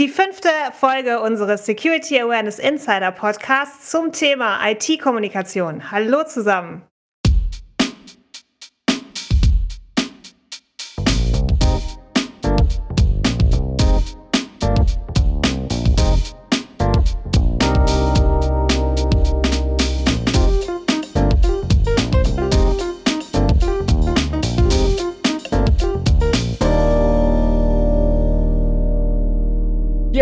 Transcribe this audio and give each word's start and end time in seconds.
Die 0.00 0.08
fünfte 0.08 0.48
Folge 0.72 1.20
unseres 1.20 1.66
Security 1.66 2.18
Awareness 2.18 2.58
Insider 2.58 3.12
Podcasts 3.12 3.90
zum 3.90 4.12
Thema 4.12 4.58
IT-Kommunikation. 4.66 5.90
Hallo 5.90 6.24
zusammen. 6.24 6.89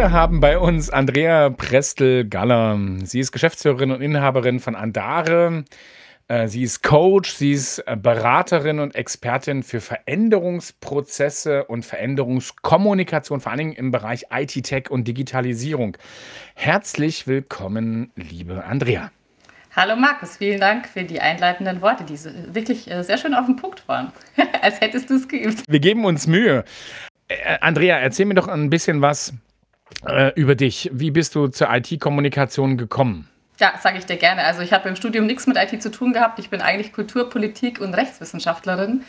Wir 0.08 0.14
haben 0.14 0.40
bei 0.40 0.58
uns 0.58 0.88
Andrea 0.88 1.50
Prestel-Galler. 1.50 2.78
Sie 3.04 3.20
ist 3.20 3.30
Geschäftsführerin 3.30 3.90
und 3.90 4.00
Inhaberin 4.00 4.58
von 4.58 4.74
Andare. 4.74 5.66
Äh, 6.28 6.48
sie 6.48 6.62
ist 6.62 6.82
Coach, 6.82 7.30
sie 7.30 7.52
ist 7.52 7.80
äh, 7.80 7.94
Beraterin 7.94 8.78
und 8.78 8.94
Expertin 8.94 9.62
für 9.62 9.82
Veränderungsprozesse 9.82 11.64
und 11.64 11.84
Veränderungskommunikation, 11.84 13.42
vor 13.42 13.52
allen 13.52 13.58
Dingen 13.58 13.72
im 13.74 13.90
Bereich 13.90 14.24
IT-Tech 14.32 14.90
und 14.90 15.06
Digitalisierung. 15.06 15.98
Herzlich 16.54 17.26
willkommen, 17.26 18.10
liebe 18.16 18.64
Andrea. 18.64 19.10
Hallo 19.76 19.94
Markus, 19.94 20.38
vielen 20.38 20.60
Dank 20.60 20.88
für 20.88 21.04
die 21.04 21.20
einleitenden 21.20 21.82
Worte, 21.82 22.04
die 22.04 22.18
wirklich 22.54 22.90
äh, 22.90 23.04
sehr 23.04 23.18
schön 23.18 23.34
auf 23.34 23.44
den 23.44 23.56
Punkt 23.56 23.86
waren. 23.86 24.10
Als 24.62 24.80
hättest 24.80 25.10
du 25.10 25.16
es 25.16 25.28
geübt. 25.28 25.64
Wir 25.68 25.80
geben 25.80 26.06
uns 26.06 26.26
Mühe. 26.26 26.64
Andrea, 27.60 27.98
erzähl 27.98 28.24
mir 28.24 28.32
doch 28.32 28.48
ein 28.48 28.70
bisschen 28.70 29.02
was 29.02 29.34
äh, 30.06 30.32
über 30.34 30.54
dich. 30.54 30.90
Wie 30.92 31.10
bist 31.10 31.34
du 31.34 31.48
zur 31.48 31.68
IT-Kommunikation 31.70 32.76
gekommen? 32.76 33.28
Ja, 33.58 33.72
sage 33.80 33.98
ich 33.98 34.06
dir 34.06 34.16
gerne. 34.16 34.44
Also 34.44 34.62
ich 34.62 34.72
habe 34.72 34.88
im 34.88 34.96
Studium 34.96 35.26
nichts 35.26 35.46
mit 35.46 35.56
IT 35.56 35.82
zu 35.82 35.90
tun 35.90 36.12
gehabt. 36.12 36.38
Ich 36.38 36.50
bin 36.50 36.60
eigentlich 36.60 36.92
Kultur-, 36.92 37.28
Politik- 37.28 37.80
und 37.80 37.94
Rechtswissenschaftlerin. 37.94 39.02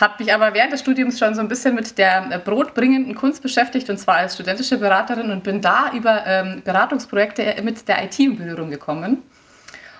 Habe 0.00 0.14
mich 0.18 0.34
aber 0.34 0.54
während 0.54 0.72
des 0.72 0.80
Studiums 0.80 1.18
schon 1.18 1.34
so 1.34 1.40
ein 1.40 1.48
bisschen 1.48 1.74
mit 1.74 1.98
der 1.98 2.40
brotbringenden 2.44 3.14
Kunst 3.14 3.42
beschäftigt 3.42 3.88
und 3.90 3.98
zwar 3.98 4.16
als 4.16 4.34
studentische 4.34 4.78
Beraterin 4.78 5.30
und 5.30 5.44
bin 5.44 5.60
da 5.60 5.92
über 5.94 6.26
ähm, 6.26 6.62
Beratungsprojekte 6.64 7.62
mit 7.62 7.86
der 7.86 8.02
IT 8.04 8.18
in 8.18 8.36
Berührung 8.36 8.70
gekommen 8.70 9.22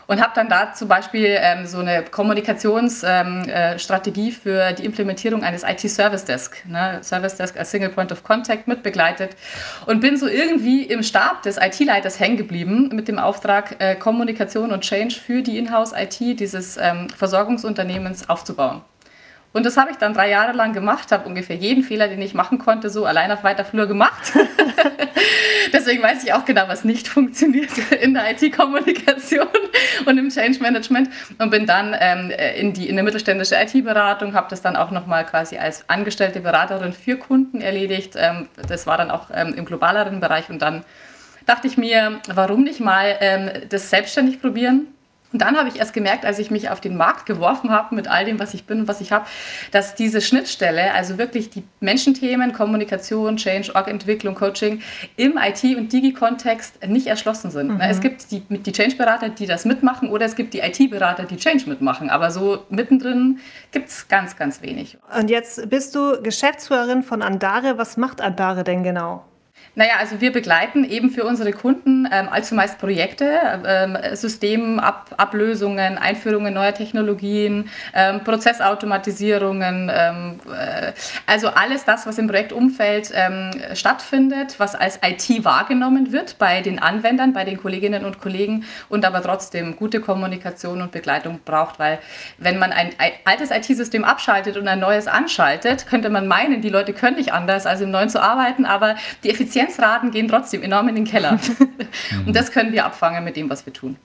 und 0.07 0.21
habe 0.21 0.33
dann 0.35 0.49
da 0.49 0.73
zum 0.73 0.89
Beispiel 0.89 1.37
ähm, 1.41 1.67
so 1.67 1.79
eine 1.79 2.05
Kommunikationsstrategie 2.05 4.29
ähm, 4.29 4.29
äh, 4.29 4.33
für 4.33 4.73
die 4.73 4.85
Implementierung 4.85 5.45
eines 5.45 5.63
IT-Service 5.63 6.25
Desk, 6.25 6.57
ne? 6.67 6.99
Service 7.03 7.37
Desk 7.37 7.57
als 7.57 7.71
Single 7.71 7.91
Point 7.91 8.13
of 8.13 8.23
Contact 8.23 8.69
mit 8.69 8.83
begleitet 8.83 9.37
und 9.87 10.01
bin 10.01 10.17
so 10.17 10.27
irgendwie 10.27 10.83
im 10.83 11.03
Stab 11.03 11.43
des 11.43 11.59
IT-Leiters 11.59 12.21
hängen 12.21 12.37
geblieben 12.37 12.91
mit 12.93 13.09
dem 13.09 13.19
Auftrag, 13.19 13.77
äh, 13.79 13.95
Kommunikation 13.95 14.73
und 14.73 14.83
Change 14.83 15.15
für 15.15 15.43
die 15.43 15.59
Inhouse-IT 15.59 16.41
dieses 16.41 16.77
ähm, 16.77 17.09
Versorgungsunternehmens 17.11 18.29
aufzubauen. 18.29 18.83
Und 19.55 19.65
das 19.65 19.77
habe 19.77 19.93
ich 19.93 19.99
dann 19.99 20.15
drei 20.15 20.29
Jahre 20.29 20.53
lang 20.53 20.73
gemacht, 20.73 21.13
habe 21.13 21.29
ungefähr 21.29 21.55
jeden 21.55 21.85
Fehler, 21.85 22.09
den 22.09 22.21
ich 22.21 22.35
machen 22.35 22.59
konnte, 22.59 22.91
so 22.91 23.07
allein 23.07 23.31
auf 23.31 23.45
weiter 23.45 23.65
Flur 23.65 23.87
gemacht. 23.87 24.33
Deswegen 25.73 26.03
weiß 26.03 26.25
ich 26.25 26.33
auch 26.33 26.45
genau, 26.45 26.65
was 26.67 26.83
nicht 26.83 27.07
funktioniert 27.07 27.71
in 28.03 28.15
der 28.15 28.33
IT-Kommunikation 28.33 29.47
und 30.07 30.19
im 30.19 30.29
Change 30.29 30.59
Management 30.61 31.09
und 31.39 31.51
bin 31.51 31.67
dann 31.67 31.97
ähm, 31.99 32.33
in, 32.57 32.73
die, 32.73 32.89
in 32.89 32.97
eine 32.97 33.05
mittelständische 33.05 33.55
IT-Beratung, 33.55 34.35
habe 34.35 34.49
das 34.51 34.61
dann 34.61 34.75
auch 34.75 34.91
nochmal 34.91 35.25
quasi 35.25 35.57
als 35.57 35.89
angestellte 35.89 36.41
Beraterin 36.41 36.93
für 36.93 37.17
Kunden 37.17 37.61
erledigt. 37.61 38.15
Ähm, 38.17 38.49
das 38.67 38.89
war 38.89 38.99
dann 38.99 39.13
auch 39.13 39.29
ähm, 39.33 39.55
im 39.55 39.65
globaleren 39.65 40.19
Bereich 40.19 40.51
und 40.51 40.63
dann 40.63 40.85
dachte 41.47 41.69
ich 41.69 41.79
mir, 41.79 42.21
warum 42.27 42.65
nicht 42.65 42.81
mal 42.81 43.17
ähm, 43.21 43.51
das 43.69 43.89
selbstständig 43.89 44.41
probieren? 44.41 44.89
Und 45.35 45.41
dann 45.41 45.57
habe 45.57 45.69
ich 45.69 45.81
erst 45.81 45.93
gemerkt, 45.93 46.25
als 46.25 46.39
ich 46.39 46.53
mich 46.53 46.71
auf 46.71 46.81
den 46.81 46.97
Markt 46.97 47.27
geworfen 47.27 47.71
habe 47.71 47.93
mit 47.97 48.07
all 48.07 48.25
dem, 48.25 48.39
was 48.39 48.55
ich 48.55 48.67
bin 48.67 48.83
und 48.83 48.89
was 48.89 49.01
ich 49.01 49.11
habe, 49.11 49.27
dass 49.73 49.97
diese 49.97 50.21
Schnittstelle, 50.21 50.95
also 50.95 51.19
wirklich 51.19 51.51
die 51.51 51.65
Menschenthemen, 51.81 52.53
Kommunikation, 52.53 53.37
Change, 53.37 53.75
Org-Entwicklung, 53.75 54.37
Coaching 54.37 54.81
im 55.17 55.37
IT- 55.37 55.77
und 55.77 55.93
Digi-Kontext 55.93 56.87
nicht 56.87 57.09
erschlossen 57.09 57.51
sind. 57.51 57.73
Mhm. 57.73 57.81
Es 57.81 58.01
gibt 58.01 58.31
die, 58.31 58.43
die 58.49 58.71
Change-Berater, 58.71 59.29
die 59.29 59.47
das 59.47 59.65
mitmachen 59.65 60.09
oder 60.09 60.25
es 60.25 60.37
gibt 60.37 60.55
die 60.55 60.61
IT-Berater, 60.61 61.25
die 61.25 61.37
Change 61.37 61.69
mitmachen. 61.69 62.11
Aber 62.11 62.31
so 62.31 62.63
mittendrin 62.69 63.41
gibt 63.73 63.89
es 63.89 64.07
ganz, 64.07 64.37
ganz 64.37 64.63
wenig. 64.63 64.99
Und 65.19 65.31
jetzt 65.31 65.69
bist 65.69 65.97
du 65.97 66.23
Geschäftsführerin 66.23 67.03
von 67.03 67.23
Andare. 67.23 67.77
Was 67.77 67.97
macht 67.97 68.21
Andare 68.21 68.63
denn 68.63 68.85
genau? 68.85 69.25
Naja, 69.77 69.95
also 69.99 70.21
wir 70.21 70.33
begleiten 70.33 70.85
eben 70.85 71.11
für 71.11 71.25
unsere 71.25 71.53
Kunden 71.53 72.09
ähm, 72.13 72.29
allzu 72.29 72.55
meist 72.55 72.79
Projekte, 72.79 73.41
ähm, 73.67 73.99
Systemablösungen, 74.13 75.99
Einführungen 75.99 76.55
neuer 76.55 76.75
Technologien, 76.75 77.69
ähm, 77.93 78.23
Prozessautomatisierungen, 78.23 79.91
ähm, 79.93 80.41
äh, 80.49 80.93
also 81.27 81.49
alles 81.49 81.85
das, 81.85 82.07
was 82.07 82.19
im 82.19 82.29
Projektumfeld 82.29 83.11
ähm, 83.15 83.51
stattfindet, 83.75 84.55
was 84.59 84.77
als 84.77 85.01
IT 85.05 85.45
wahrgenommen 85.45 86.13
wird 86.13 86.39
bei 86.39 86.61
den 86.61 86.79
Anwendern, 86.79 87.33
bei 87.33 87.45
den 87.45 87.57
Kolleginnen 87.57 88.05
und 88.05 88.21
Kollegen 88.21 88.65
und 88.89 89.05
aber 89.05 89.23
trotzdem 89.23 89.75
gute 89.75 90.01
Kommunikation 90.01 90.83
und 90.83 90.93
Begleitung 90.93 91.41
braucht, 91.45 91.81
weil 91.81 91.99
wenn 92.39 92.61
man 92.61 92.71
ein, 92.71 92.91
altes 93.25 93.51
IT-System 93.51 94.05
abschaltet 94.05 94.57
und 94.57 94.69
ein 94.69 94.79
neues 94.79 95.09
anschaltet, 95.09 95.89
könnte 95.89 96.11
man 96.11 96.29
meinen, 96.29 96.61
die 96.61 96.69
Leute 96.69 96.93
können 96.93 97.17
nicht 97.17 97.33
anders, 97.33 97.67
als 97.67 97.81
im 97.81 97.91
neuen 97.91 98.09
zu 98.09 98.23
arbeiten, 98.23 98.67
aber 98.67 98.95
die 99.25 99.31
Effizienz 99.31 99.64
Effizienzraten 99.65 100.11
gehen 100.11 100.29
trotzdem 100.29 100.63
enorm 100.63 100.89
in 100.89 100.95
den 100.95 101.05
Keller. 101.05 101.39
und 102.27 102.35
das 102.35 102.53
können 102.53 102.73
wir 102.73 102.85
abfangen 102.85 103.25
mit 103.25 103.37
dem, 103.37 103.51
was 103.51 103.67
wir 103.67 103.73
tun. 103.73 103.97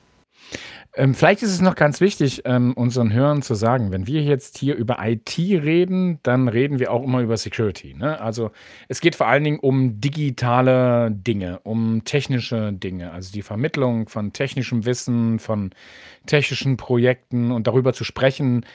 Ähm, 0.96 1.14
vielleicht 1.14 1.44
ist 1.44 1.52
es 1.52 1.62
noch 1.62 1.76
ganz 1.76 2.02
wichtig, 2.02 2.42
ähm, 2.46 2.74
unseren 2.74 3.14
Hörern 3.14 3.44
zu 3.44 3.54
sagen, 3.54 3.92
wenn 3.92 4.08
wir 4.08 4.24
jetzt 4.24 4.58
hier 4.58 4.76
über 4.76 4.98
IT 5.02 5.38
reden, 5.38 6.20
dann 6.24 6.48
reden 6.48 6.80
wir 6.80 6.92
auch 6.92 7.04
immer 7.04 7.22
über 7.22 7.38
Security. 7.38 7.94
Ne? 7.94 8.20
Also 8.20 8.50
es 8.88 9.00
geht 9.00 9.16
vor 9.16 9.28
allen 9.28 9.44
Dingen 9.44 9.60
um 9.60 10.02
digitale 10.02 11.12
Dinge, 11.12 11.60
um 11.64 12.04
technische 12.06 12.74
Dinge, 12.74 13.12
also 13.12 13.32
die 13.32 13.44
Vermittlung 13.44 14.10
von 14.10 14.34
technischem 14.34 14.86
Wissen, 14.86 15.38
von 15.38 15.70
technischen 16.26 16.76
Projekten 16.76 17.52
und 17.52 17.68
darüber 17.68 17.94
zu 17.94 18.04
sprechen, 18.04 18.66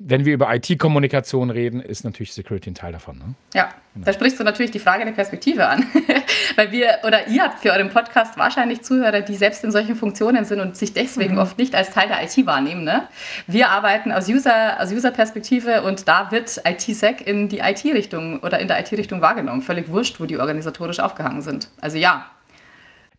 wenn 0.00 0.24
wir 0.24 0.32
über 0.32 0.54
IT-Kommunikation 0.54 1.50
reden, 1.50 1.80
ist 1.80 2.04
natürlich 2.04 2.32
Security 2.32 2.70
ein 2.70 2.74
Teil 2.74 2.92
davon. 2.92 3.18
Ne? 3.18 3.34
Ja, 3.52 3.70
genau. 3.94 4.06
da 4.06 4.12
sprichst 4.12 4.38
du 4.38 4.44
natürlich 4.44 4.70
die 4.70 4.78
Frage 4.78 5.04
der 5.04 5.10
Perspektive 5.10 5.66
an. 5.66 5.84
Weil 6.56 6.70
wir 6.70 6.98
oder 7.04 7.26
ihr 7.26 7.42
habt 7.42 7.58
für 7.58 7.72
euren 7.72 7.90
Podcast 7.90 8.38
wahrscheinlich 8.38 8.82
Zuhörer, 8.82 9.22
die 9.22 9.34
selbst 9.34 9.64
in 9.64 9.72
solchen 9.72 9.96
Funktionen 9.96 10.44
sind 10.44 10.60
und 10.60 10.76
sich 10.76 10.92
deswegen 10.92 11.34
mhm. 11.34 11.40
oft 11.40 11.58
nicht 11.58 11.74
als 11.74 11.90
Teil 11.90 12.06
der 12.06 12.22
IT 12.22 12.46
wahrnehmen. 12.46 12.84
Ne? 12.84 13.08
Wir 13.48 13.70
arbeiten 13.70 14.12
aus 14.12 14.28
User, 14.28 14.80
aus 14.80 14.92
User-Perspektive 14.92 15.82
und 15.82 16.06
da 16.06 16.30
wird 16.30 16.60
IT-Sec 16.64 17.26
in 17.26 17.48
die 17.48 17.58
IT-Richtung 17.58 18.38
oder 18.40 18.60
in 18.60 18.68
der 18.68 18.78
IT-Richtung 18.78 19.20
wahrgenommen. 19.20 19.62
Völlig 19.62 19.88
wurscht, 19.88 20.20
wo 20.20 20.26
die 20.26 20.38
organisatorisch 20.38 21.00
aufgehangen 21.00 21.42
sind. 21.42 21.70
Also 21.80 21.98
ja, 21.98 22.26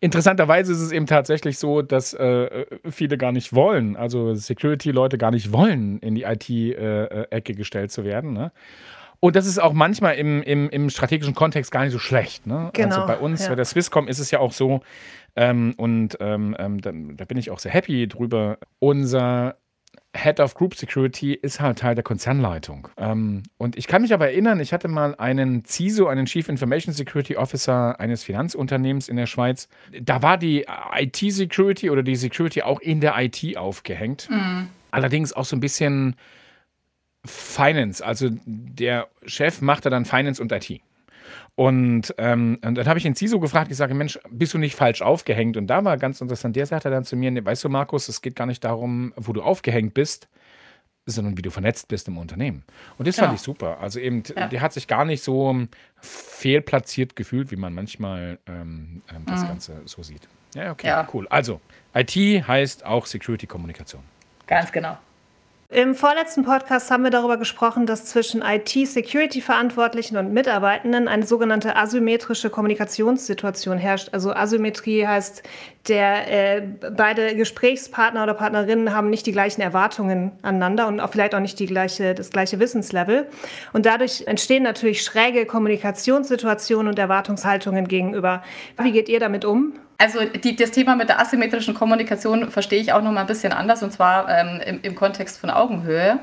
Interessanterweise 0.00 0.72
ist 0.72 0.80
es 0.80 0.92
eben 0.92 1.06
tatsächlich 1.06 1.58
so, 1.58 1.82
dass 1.82 2.14
äh, 2.14 2.64
viele 2.90 3.18
gar 3.18 3.32
nicht 3.32 3.52
wollen, 3.52 3.96
also 3.96 4.34
Security-Leute 4.34 5.18
gar 5.18 5.30
nicht 5.30 5.52
wollen, 5.52 5.98
in 5.98 6.14
die 6.14 6.22
IT-Ecke 6.22 7.52
äh, 7.52 7.54
gestellt 7.54 7.92
zu 7.92 8.04
werden. 8.04 8.32
Ne? 8.32 8.50
Und 9.20 9.36
das 9.36 9.46
ist 9.46 9.58
auch 9.58 9.74
manchmal 9.74 10.14
im, 10.14 10.42
im, 10.42 10.70
im 10.70 10.88
strategischen 10.88 11.34
Kontext 11.34 11.70
gar 11.70 11.84
nicht 11.84 11.92
so 11.92 11.98
schlecht. 11.98 12.46
Ne? 12.46 12.70
Genau, 12.72 12.94
also 12.94 13.06
bei 13.06 13.18
uns, 13.18 13.42
ja. 13.42 13.50
bei 13.50 13.54
der 13.56 13.66
Swisscom 13.66 14.08
ist 14.08 14.18
es 14.18 14.30
ja 14.30 14.38
auch 14.38 14.52
so, 14.52 14.80
ähm, 15.36 15.74
und 15.76 16.16
ähm, 16.20 16.56
ähm, 16.58 16.80
da, 16.80 16.92
da, 16.92 17.24
bin 17.24 17.36
ich 17.36 17.50
auch 17.50 17.58
sehr 17.58 17.70
happy 17.70 18.08
drüber. 18.08 18.58
Unser 18.78 19.56
Head 20.16 20.40
of 20.40 20.54
Group 20.54 20.74
Security 20.74 21.34
ist 21.34 21.60
halt 21.60 21.78
Teil 21.78 21.94
der 21.94 22.02
Konzernleitung. 22.02 22.88
Ähm, 22.96 23.44
und 23.58 23.78
ich 23.78 23.86
kann 23.86 24.02
mich 24.02 24.12
aber 24.12 24.28
erinnern, 24.28 24.58
ich 24.58 24.72
hatte 24.72 24.88
mal 24.88 25.14
einen 25.14 25.64
CISO, 25.64 26.08
einen 26.08 26.26
Chief 26.26 26.48
Information 26.48 26.92
Security 26.92 27.36
Officer 27.36 27.98
eines 28.00 28.24
Finanzunternehmens 28.24 29.08
in 29.08 29.16
der 29.16 29.26
Schweiz. 29.26 29.68
Da 30.02 30.20
war 30.20 30.36
die 30.36 30.66
IT-Security 30.94 31.90
oder 31.90 32.02
die 32.02 32.16
Security 32.16 32.62
auch 32.62 32.80
in 32.80 33.00
der 33.00 33.14
IT 33.18 33.56
aufgehängt. 33.56 34.28
Mhm. 34.28 34.68
Allerdings 34.90 35.32
auch 35.32 35.44
so 35.44 35.54
ein 35.54 35.60
bisschen 35.60 36.16
Finance. 37.24 38.04
Also 38.04 38.30
der 38.44 39.08
Chef 39.26 39.60
machte 39.60 39.90
dann 39.90 40.04
Finance 40.04 40.42
und 40.42 40.50
IT. 40.50 40.80
Und, 41.54 42.14
ähm, 42.18 42.58
und 42.64 42.74
dann 42.76 42.86
habe 42.86 42.98
ich 42.98 43.02
den 43.02 43.14
CISO 43.14 43.40
gefragt, 43.40 43.70
ich 43.70 43.76
sage, 43.76 43.94
Mensch, 43.94 44.18
bist 44.30 44.54
du 44.54 44.58
nicht 44.58 44.74
falsch 44.74 45.02
aufgehängt? 45.02 45.56
Und 45.56 45.66
da 45.66 45.84
war 45.84 45.96
ganz 45.98 46.20
interessant, 46.20 46.56
der 46.56 46.66
sagte 46.66 46.90
dann 46.90 47.04
zu 47.04 47.16
mir, 47.16 47.44
weißt 47.44 47.64
du, 47.64 47.68
Markus, 47.68 48.08
es 48.08 48.22
geht 48.22 48.36
gar 48.36 48.46
nicht 48.46 48.64
darum, 48.64 49.12
wo 49.16 49.32
du 49.32 49.42
aufgehängt 49.42 49.94
bist, 49.94 50.28
sondern 51.06 51.36
wie 51.36 51.42
du 51.42 51.50
vernetzt 51.50 51.88
bist 51.88 52.08
im 52.08 52.18
Unternehmen. 52.18 52.64
Und 52.98 53.08
das 53.08 53.16
ja. 53.16 53.24
fand 53.24 53.36
ich 53.36 53.42
super. 53.42 53.78
Also 53.80 54.00
eben, 54.00 54.22
ja. 54.34 54.48
der 54.48 54.60
hat 54.60 54.72
sich 54.72 54.86
gar 54.86 55.04
nicht 55.04 55.22
so 55.22 55.66
fehlplatziert 56.00 57.16
gefühlt, 57.16 57.50
wie 57.50 57.56
man 57.56 57.74
manchmal 57.74 58.38
ähm, 58.46 59.02
ähm, 59.14 59.24
das 59.26 59.42
mhm. 59.42 59.48
Ganze 59.48 59.82
so 59.84 60.02
sieht. 60.02 60.28
Ja, 60.54 60.72
okay, 60.72 60.88
ja. 60.88 61.08
cool. 61.12 61.28
Also, 61.28 61.60
IT 61.94 62.14
heißt 62.14 62.84
auch 62.84 63.06
Security-Kommunikation. 63.06 64.02
Ganz 64.46 64.72
genau. 64.72 64.98
Im 65.72 65.94
vorletzten 65.94 66.44
Podcast 66.44 66.90
haben 66.90 67.04
wir 67.04 67.12
darüber 67.12 67.36
gesprochen, 67.36 67.86
dass 67.86 68.04
zwischen 68.04 68.42
IT-Security-Verantwortlichen 68.42 70.16
und 70.16 70.32
Mitarbeitenden 70.32 71.06
eine 71.06 71.24
sogenannte 71.24 71.76
asymmetrische 71.76 72.50
Kommunikationssituation 72.50 73.78
herrscht. 73.78 74.08
Also 74.10 74.32
Asymmetrie 74.32 75.06
heißt, 75.06 75.44
der, 75.86 76.56
äh, 76.56 76.62
beide 76.90 77.36
Gesprächspartner 77.36 78.24
oder 78.24 78.34
Partnerinnen 78.34 78.92
haben 78.92 79.10
nicht 79.10 79.26
die 79.26 79.32
gleichen 79.32 79.60
Erwartungen 79.60 80.32
aneinander 80.42 80.88
und 80.88 80.98
auch 80.98 81.10
vielleicht 81.10 81.36
auch 81.36 81.40
nicht 81.40 81.60
die 81.60 81.66
gleiche, 81.66 82.16
das 82.16 82.30
gleiche 82.30 82.58
Wissenslevel. 82.58 83.28
Und 83.72 83.86
dadurch 83.86 84.24
entstehen 84.26 84.64
natürlich 84.64 85.04
schräge 85.04 85.46
Kommunikationssituationen 85.46 86.88
und 86.88 86.98
Erwartungshaltungen 86.98 87.86
gegenüber. 87.86 88.42
Wie 88.76 88.90
geht 88.90 89.08
ihr 89.08 89.20
damit 89.20 89.44
um? 89.44 89.74
Also 90.00 90.24
die, 90.24 90.56
das 90.56 90.70
Thema 90.70 90.96
mit 90.96 91.10
der 91.10 91.20
asymmetrischen 91.20 91.74
Kommunikation 91.74 92.50
verstehe 92.50 92.80
ich 92.80 92.94
auch 92.94 93.02
noch 93.02 93.12
mal 93.12 93.20
ein 93.20 93.26
bisschen 93.26 93.52
anders 93.52 93.82
und 93.82 93.92
zwar 93.92 94.30
ähm, 94.30 94.60
im, 94.64 94.80
im 94.80 94.94
Kontext 94.94 95.38
von 95.38 95.50
Augenhöhe. 95.50 96.18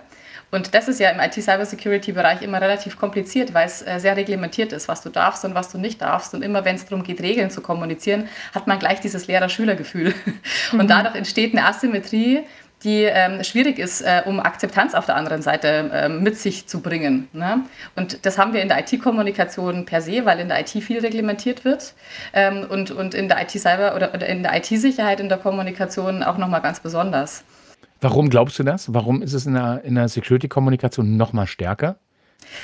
Und 0.50 0.74
das 0.74 0.88
ist 0.88 1.00
ja 1.00 1.12
im 1.12 1.20
IT-Cybersecurity-Bereich 1.20 2.42
immer 2.42 2.60
relativ 2.60 2.98
kompliziert, 2.98 3.54
weil 3.54 3.68
es 3.68 3.86
äh, 3.86 4.00
sehr 4.00 4.18
reglementiert 4.18 4.74
ist, 4.74 4.88
was 4.88 5.02
du 5.02 5.10
darfst 5.10 5.46
und 5.46 5.54
was 5.54 5.72
du 5.72 5.78
nicht 5.78 6.02
darfst. 6.02 6.34
Und 6.34 6.42
immer 6.42 6.66
wenn 6.66 6.76
es 6.78 6.86
darum 6.86 7.04
geht, 7.04 7.22
Regeln 7.22 7.52
zu 7.52 7.62
kommunizieren, 7.62 8.28
hat 8.56 8.66
man 8.66 8.80
gleich 8.80 9.00
dieses 9.00 9.28
Lehrer-Schüler-Gefühl. 9.28 10.14
Mhm. 10.72 10.80
Und 10.80 10.90
dadurch 10.90 11.16
entsteht 11.16 11.54
eine 11.54 11.66
Asymmetrie, 11.66 12.44
die 12.84 13.04
ähm, 13.04 13.44
schwierig 13.44 13.80
ist, 13.80 14.02
äh, 14.02 14.22
um 14.26 14.40
Akzeptanz 14.40 14.94
auf 14.94 15.06
der 15.06 15.16
anderen 15.16 15.42
Seite 15.42 15.90
äh, 15.92 16.10
mit 16.10 16.38
sich 16.38 16.68
zu 16.68 16.82
bringen. 16.82 17.28
Ne? 17.34 17.64
Und 17.96 18.26
das 18.26 18.38
haben 18.38 18.54
wir 18.54 18.62
in 18.62 18.68
der 18.68 18.80
IT-Kommunikation 18.80 19.86
per 19.86 20.02
se, 20.02 20.26
weil 20.26 20.40
in 20.40 20.48
der 20.48 20.60
IT 20.60 20.70
viel 20.70 21.00
reglementiert 21.00 21.66
wird 21.66 21.94
ähm, 22.34 22.66
und, 22.70 22.92
und 22.92 23.16
in 23.16 23.28
der 23.28 23.42
IT-Cyber 23.42 23.96
oder, 23.96 24.14
oder 24.14 24.28
in 24.28 24.44
der 24.44 24.56
IT-Sicherheit 24.56 25.20
in 25.20 25.30
der 25.30 25.40
Kommunikation 25.40 26.24
auch 26.24 26.38
nochmal 26.38 26.62
ganz 26.62 26.80
besonders. 26.80 27.44
Warum 28.00 28.30
glaubst 28.30 28.60
du 28.60 28.64
das? 28.64 28.94
Warum 28.94 29.24
ist 29.24 29.34
es 29.34 29.48
in 29.48 29.56
der, 29.56 29.84
in 29.84 29.96
der 29.96 30.08
Security-Kommunikation 30.08 31.18
nochmal 31.18 31.48
stärker? 31.48 31.98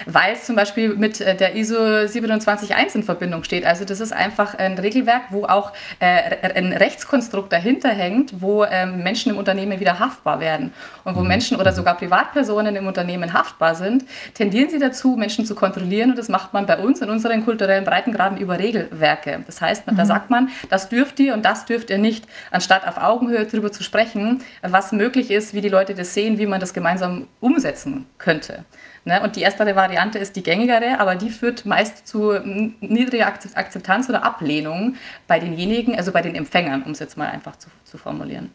Weil 0.05 0.33
es 0.33 0.45
zum 0.45 0.55
Beispiel 0.55 0.95
mit 0.95 1.21
äh, 1.21 1.35
der 1.35 1.55
ISO 1.55 2.07
271 2.07 2.95
in 2.95 3.03
Verbindung 3.03 3.43
steht. 3.43 3.65
Also 3.65 3.85
das 3.85 3.99
ist 3.99 4.13
einfach 4.13 4.55
ein 4.55 4.77
Regelwerk, 4.77 5.23
wo 5.29 5.45
auch 5.45 5.73
äh, 5.99 6.49
ein 6.55 6.73
Rechtskonstrukt 6.73 7.51
dahinter 7.51 7.89
hängt, 7.89 8.41
wo 8.41 8.63
ähm, 8.65 9.03
Menschen 9.03 9.31
im 9.31 9.37
Unternehmen 9.37 9.79
wieder 9.79 9.99
haftbar 9.99 10.39
werden. 10.39 10.73
Und 11.03 11.15
wo 11.15 11.21
mhm. 11.21 11.27
Menschen 11.27 11.57
oder 11.57 11.73
sogar 11.73 11.95
Privatpersonen 11.95 12.75
im 12.75 12.87
Unternehmen 12.87 13.33
haftbar 13.33 13.75
sind, 13.75 14.05
tendieren 14.33 14.69
sie 14.69 14.79
dazu, 14.79 15.15
Menschen 15.15 15.45
zu 15.45 15.55
kontrollieren. 15.55 16.11
Und 16.11 16.17
das 16.17 16.29
macht 16.29 16.53
man 16.53 16.65
bei 16.65 16.77
uns 16.77 17.01
in 17.01 17.09
unseren 17.09 17.43
kulturellen 17.43 17.83
Breitengraden 17.83 18.37
über 18.37 18.59
Regelwerke. 18.59 19.43
Das 19.45 19.61
heißt, 19.61 19.91
mhm. 19.91 19.97
da 19.97 20.05
sagt 20.05 20.29
man, 20.29 20.49
das 20.69 20.89
dürft 20.89 21.19
ihr 21.19 21.33
und 21.33 21.43
das 21.43 21.65
dürft 21.65 21.89
ihr 21.89 21.97
nicht, 21.97 22.25
anstatt 22.51 22.87
auf 22.87 22.97
Augenhöhe 22.97 23.45
darüber 23.45 23.71
zu 23.71 23.83
sprechen, 23.83 24.41
was 24.61 24.91
möglich 24.91 25.31
ist, 25.31 25.53
wie 25.53 25.61
die 25.61 25.69
Leute 25.69 25.93
das 25.95 26.13
sehen, 26.13 26.37
wie 26.37 26.45
man 26.45 26.59
das 26.59 26.73
gemeinsam 26.73 27.27
umsetzen 27.39 28.05
könnte. 28.17 28.65
Ne? 29.05 29.21
Und 29.21 29.35
die 29.35 29.41
erstere 29.41 29.75
Variante 29.75 30.17
ist 30.17 30.35
die 30.35 30.43
gängigere, 30.43 30.99
aber 30.99 31.15
die 31.15 31.29
führt 31.29 31.65
meist 31.65 32.07
zu 32.07 32.39
niedriger 32.79 33.27
Akzeptanz 33.27 34.09
oder 34.09 34.23
Ablehnung 34.23 34.95
bei 35.27 35.39
denjenigen, 35.39 35.95
also 35.95 36.11
bei 36.11 36.21
den 36.21 36.35
Empfängern, 36.35 36.83
um 36.83 36.91
es 36.91 36.99
jetzt 36.99 37.17
mal 37.17 37.27
einfach 37.27 37.57
zu, 37.57 37.69
zu 37.83 37.97
formulieren. 37.97 38.51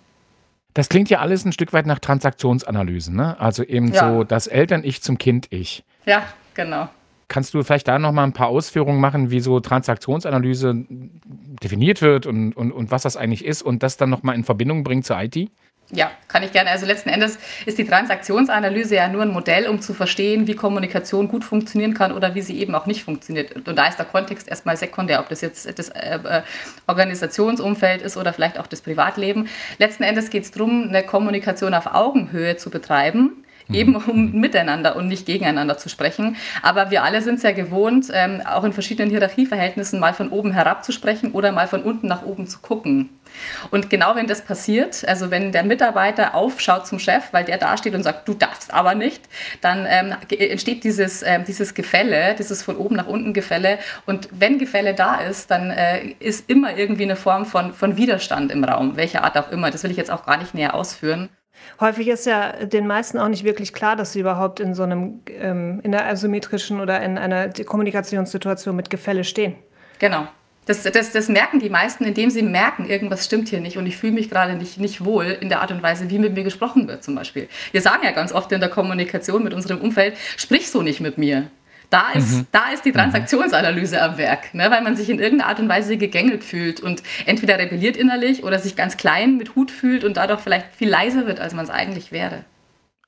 Das 0.75 0.89
klingt 0.89 1.11
ja 1.11 1.19
alles 1.19 1.45
ein 1.45 1.53
Stück 1.53 1.73
weit 1.73 1.87
nach 1.87 1.99
Transaktionsanalysen, 1.99 3.17
ne? 3.17 3.39
Also 3.41 3.65
eben 3.65 3.93
ja. 3.93 4.09
so 4.09 4.25
das 4.25 4.47
Eltern-Ich 4.47 5.03
zum 5.03 5.19
Kind-Ich. 5.19 5.85
Ja, 6.07 6.23
genau. 6.55 6.89
Kannst 7.27 7.53
du 7.53 7.63
vielleicht 7.63 7.89
da 7.89 7.99
noch 7.99 8.13
mal 8.13 8.25
ein 8.25 8.33
paar 8.33 8.49
Ausführungen 8.49 9.01
machen, 9.01 9.31
wie 9.31 9.41
so 9.41 9.61
Transaktionsanalyse 9.61 10.87
definiert 10.89 12.01
wird 12.01 12.25
und, 12.27 12.55
und, 12.55 12.73
und 12.73 12.91
was 12.91 13.03
das 13.03 13.19
eigentlich 13.19 13.45
ist 13.45 13.61
und 13.61 13.83
das 13.83 13.99
dann 13.99 14.09
noch 14.09 14.23
mal 14.23 14.35
in 14.35 14.45
Verbindung 14.45 14.83
bringt 14.83 15.05
zur 15.05 15.21
IT? 15.21 15.51
Ja, 15.91 16.11
kann 16.29 16.43
ich 16.43 16.53
gerne. 16.53 16.69
Also 16.69 16.85
letzten 16.85 17.09
Endes 17.09 17.39
ist 17.65 17.79
die 17.79 17.87
Transaktionsanalyse 17.87 18.97
ja 18.97 19.09
nur 19.09 19.23
ein 19.23 19.31
Modell, 19.31 19.67
um 19.69 19.81
zu 19.81 19.95
verstehen, 19.95 20.47
wie 20.47 20.55
Kommunikation 20.55 21.29
gut 21.29 21.45
funktionieren 21.45 21.95
kann 21.95 22.13
oder 22.13 22.35
wie 22.35 22.43
sie 22.43 22.59
eben 22.59 22.75
auch 22.75 22.85
nicht 22.85 23.05
funktioniert. 23.05 23.67
Und 23.67 23.75
da 23.75 23.87
ist 23.87 23.99
der 23.99 24.05
Kontext 24.05 24.49
erstmal 24.49 24.77
sekundär, 24.77 25.19
ob 25.21 25.31
das 25.31 25.41
jetzt 25.41 25.79
das 25.79 25.89
äh, 25.89 26.19
äh 26.23 26.43
Organisationsumfeld 26.87 28.03
ist 28.03 28.19
oder 28.19 28.35
vielleicht 28.35 28.59
auch 28.59 28.67
das 28.67 28.83
Privatleben. 28.83 29.49
Letzten 29.79 30.03
Endes 30.03 30.29
geht 30.29 30.45
es 30.45 30.51
darum, 30.51 30.89
eine 30.89 31.05
Kommunikation 31.05 31.73
auf 31.73 31.87
Augenhöhe 31.87 32.59
zu 32.59 32.69
betreiben 32.69 33.45
eben 33.73 33.97
um 33.97 34.33
miteinander 34.33 34.97
und 34.97 35.09
nicht 35.09 35.27
gegeneinander 35.27 35.79
zu 35.79 35.89
sprechen. 35.89 36.37
Aber 36.63 36.91
wir 36.91 37.03
alle 37.03 37.23
sind 37.23 37.41
sehr 37.41 37.53
gewohnt, 37.53 38.09
ähm, 38.13 38.43
auch 38.47 38.65
in 38.65 38.73
verschiedenen 38.73 39.11
Hierarchieverhältnissen 39.11 40.01
mal 40.01 40.15
von 40.15 40.31
oben 40.31 40.53
herab 40.53 40.85
zu 40.85 40.93
sprechen 40.93 41.33
oder 41.33 41.53
mal 41.53 41.69
von 41.69 41.83
unten 41.83 42.07
nach 42.07 42.23
oben 42.23 42.47
zu 42.47 42.61
gucken. 42.61 43.11
Und 43.71 43.91
genau 43.91 44.15
wenn 44.15 44.27
das 44.27 44.43
passiert, 44.43 45.07
also 45.07 45.31
wenn 45.31 45.53
der 45.53 45.63
Mitarbeiter 45.63 46.35
aufschaut 46.35 46.87
zum 46.87 46.99
Chef, 46.99 47.25
weil 47.33 47.45
der 47.45 47.59
da 47.59 47.77
steht 47.77 47.95
und 47.95 48.03
sagt, 48.03 48.27
du 48.27 48.35
darfst 48.35 48.73
aber 48.73 48.95
nicht, 48.95 49.23
dann 49.61 49.87
ähm, 49.89 50.15
entsteht 50.31 50.85
dieses, 50.85 51.23
ähm, 51.23 51.45
dieses 51.47 51.75
Gefälle, 51.75 52.35
dieses 52.39 52.63
von 52.63 52.77
oben 52.77 52.97
nach 52.97 53.07
unten 53.07 53.33
Gefälle. 53.33 53.79
Und 54.07 54.29
wenn 54.33 54.59
Gefälle 54.59 54.95
da 54.95 55.17
ist, 55.17 55.51
dann 55.51 55.71
äh, 55.71 56.15
ist 56.21 56.49
immer 56.51 56.77
irgendwie 56.77 57.05
eine 57.05 57.17
Form 57.17 57.45
von, 57.45 57.73
von 57.73 57.97
Widerstand 57.97 58.51
im 58.51 58.65
Raum, 58.65 58.97
welcher 58.97 59.25
Art 59.25 59.37
auch 59.37 59.51
immer. 59.51 59.71
Das 59.71 59.83
will 59.83 59.91
ich 59.91 59.97
jetzt 59.97 60.11
auch 60.11 60.25
gar 60.25 60.39
nicht 60.39 60.55
näher 60.55 60.75
ausführen. 60.75 61.29
Häufig 61.81 62.09
ist 62.09 62.27
ja 62.27 62.65
den 62.65 62.87
meisten 62.87 63.19
auch 63.19 63.29
nicht 63.29 63.45
wirklich 63.45 63.73
klar, 63.73 63.97
dass 63.97 64.13
sie 64.13 64.21
überhaupt 64.21 64.61
in 64.61 64.75
so 64.75 64.83
einem, 64.83 65.21
ähm, 65.29 65.81
in 65.83 65.95
einer 65.95 66.07
asymmetrischen 66.07 66.81
oder 66.81 67.01
in 67.03 67.19
einer 67.19 67.49
Kommunikationssituation 67.51 68.75
mit 68.75 68.91
Gefälle 68.91 69.25
stehen. 69.25 69.55
Genau. 69.99 70.27
Das, 70.69 70.83
das, 70.83 71.13
das 71.13 71.29
merken 71.29 71.61
die 71.61 71.71
meisten, 71.71 72.05
indem 72.05 72.29
sie 72.29 72.43
merken, 72.43 72.85
irgendwas 72.85 73.25
stimmt 73.25 73.49
hier 73.49 73.61
nicht 73.61 73.79
und 73.79 73.87
ich 73.87 73.97
fühle 73.97 74.13
mich 74.13 74.29
gerade 74.29 74.55
nicht, 74.55 74.79
nicht 74.79 75.03
wohl 75.03 75.25
in 75.25 75.49
der 75.49 75.63
Art 75.63 75.71
und 75.71 75.83
Weise, 75.83 76.11
wie 76.11 76.19
mit 76.19 76.35
mir 76.35 76.45
gesprochen 76.45 76.87
wird 76.89 77.03
zum 77.03 77.15
Beispiel. 77.15 77.49
Wir 77.73 77.81
sagen 77.81 78.03
ja 78.05 78.11
ganz 78.11 78.33
oft 78.33 78.53
in 78.53 78.61
der 78.61 78.69
Kommunikation 78.69 79.43
mit 79.43 79.55
unserem 79.55 79.81
Umfeld, 79.81 80.19
sprich 80.37 80.71
so 80.71 80.83
nicht 80.83 81.01
mit 81.01 81.17
mir. 81.17 81.51
Da 81.91 82.11
ist, 82.13 82.33
mhm. 82.33 82.47
da 82.53 82.71
ist 82.73 82.85
die 82.85 82.93
Transaktionsanalyse 82.93 84.01
am 84.03 84.19
Werk, 84.19 84.53
ne, 84.55 84.71
weil 84.71 84.83
man 84.83 84.97
sich 84.97 85.09
in 85.09 85.19
irgendeiner 85.19 85.49
Art 85.49 85.59
und 85.59 85.69
Weise 85.69 85.97
gegängelt 85.97 86.45
fühlt 86.45 86.81
und 86.81 87.03
entweder 87.25 87.59
rebelliert 87.59 87.97
innerlich 87.97 88.45
oder 88.45 88.59
sich 88.59 88.77
ganz 88.77 88.97
klein 88.97 89.39
mit 89.39 89.55
Hut 89.55 89.71
fühlt 89.71 90.05
und 90.05 90.19
dadurch 90.19 90.41
vielleicht 90.41 90.75
viel 90.75 90.89
leiser 90.89 91.27
wird, 91.27 91.41
als 91.41 91.55
man 91.55 91.65
es 91.65 91.71
eigentlich 91.71 92.13
wäre. 92.13 92.45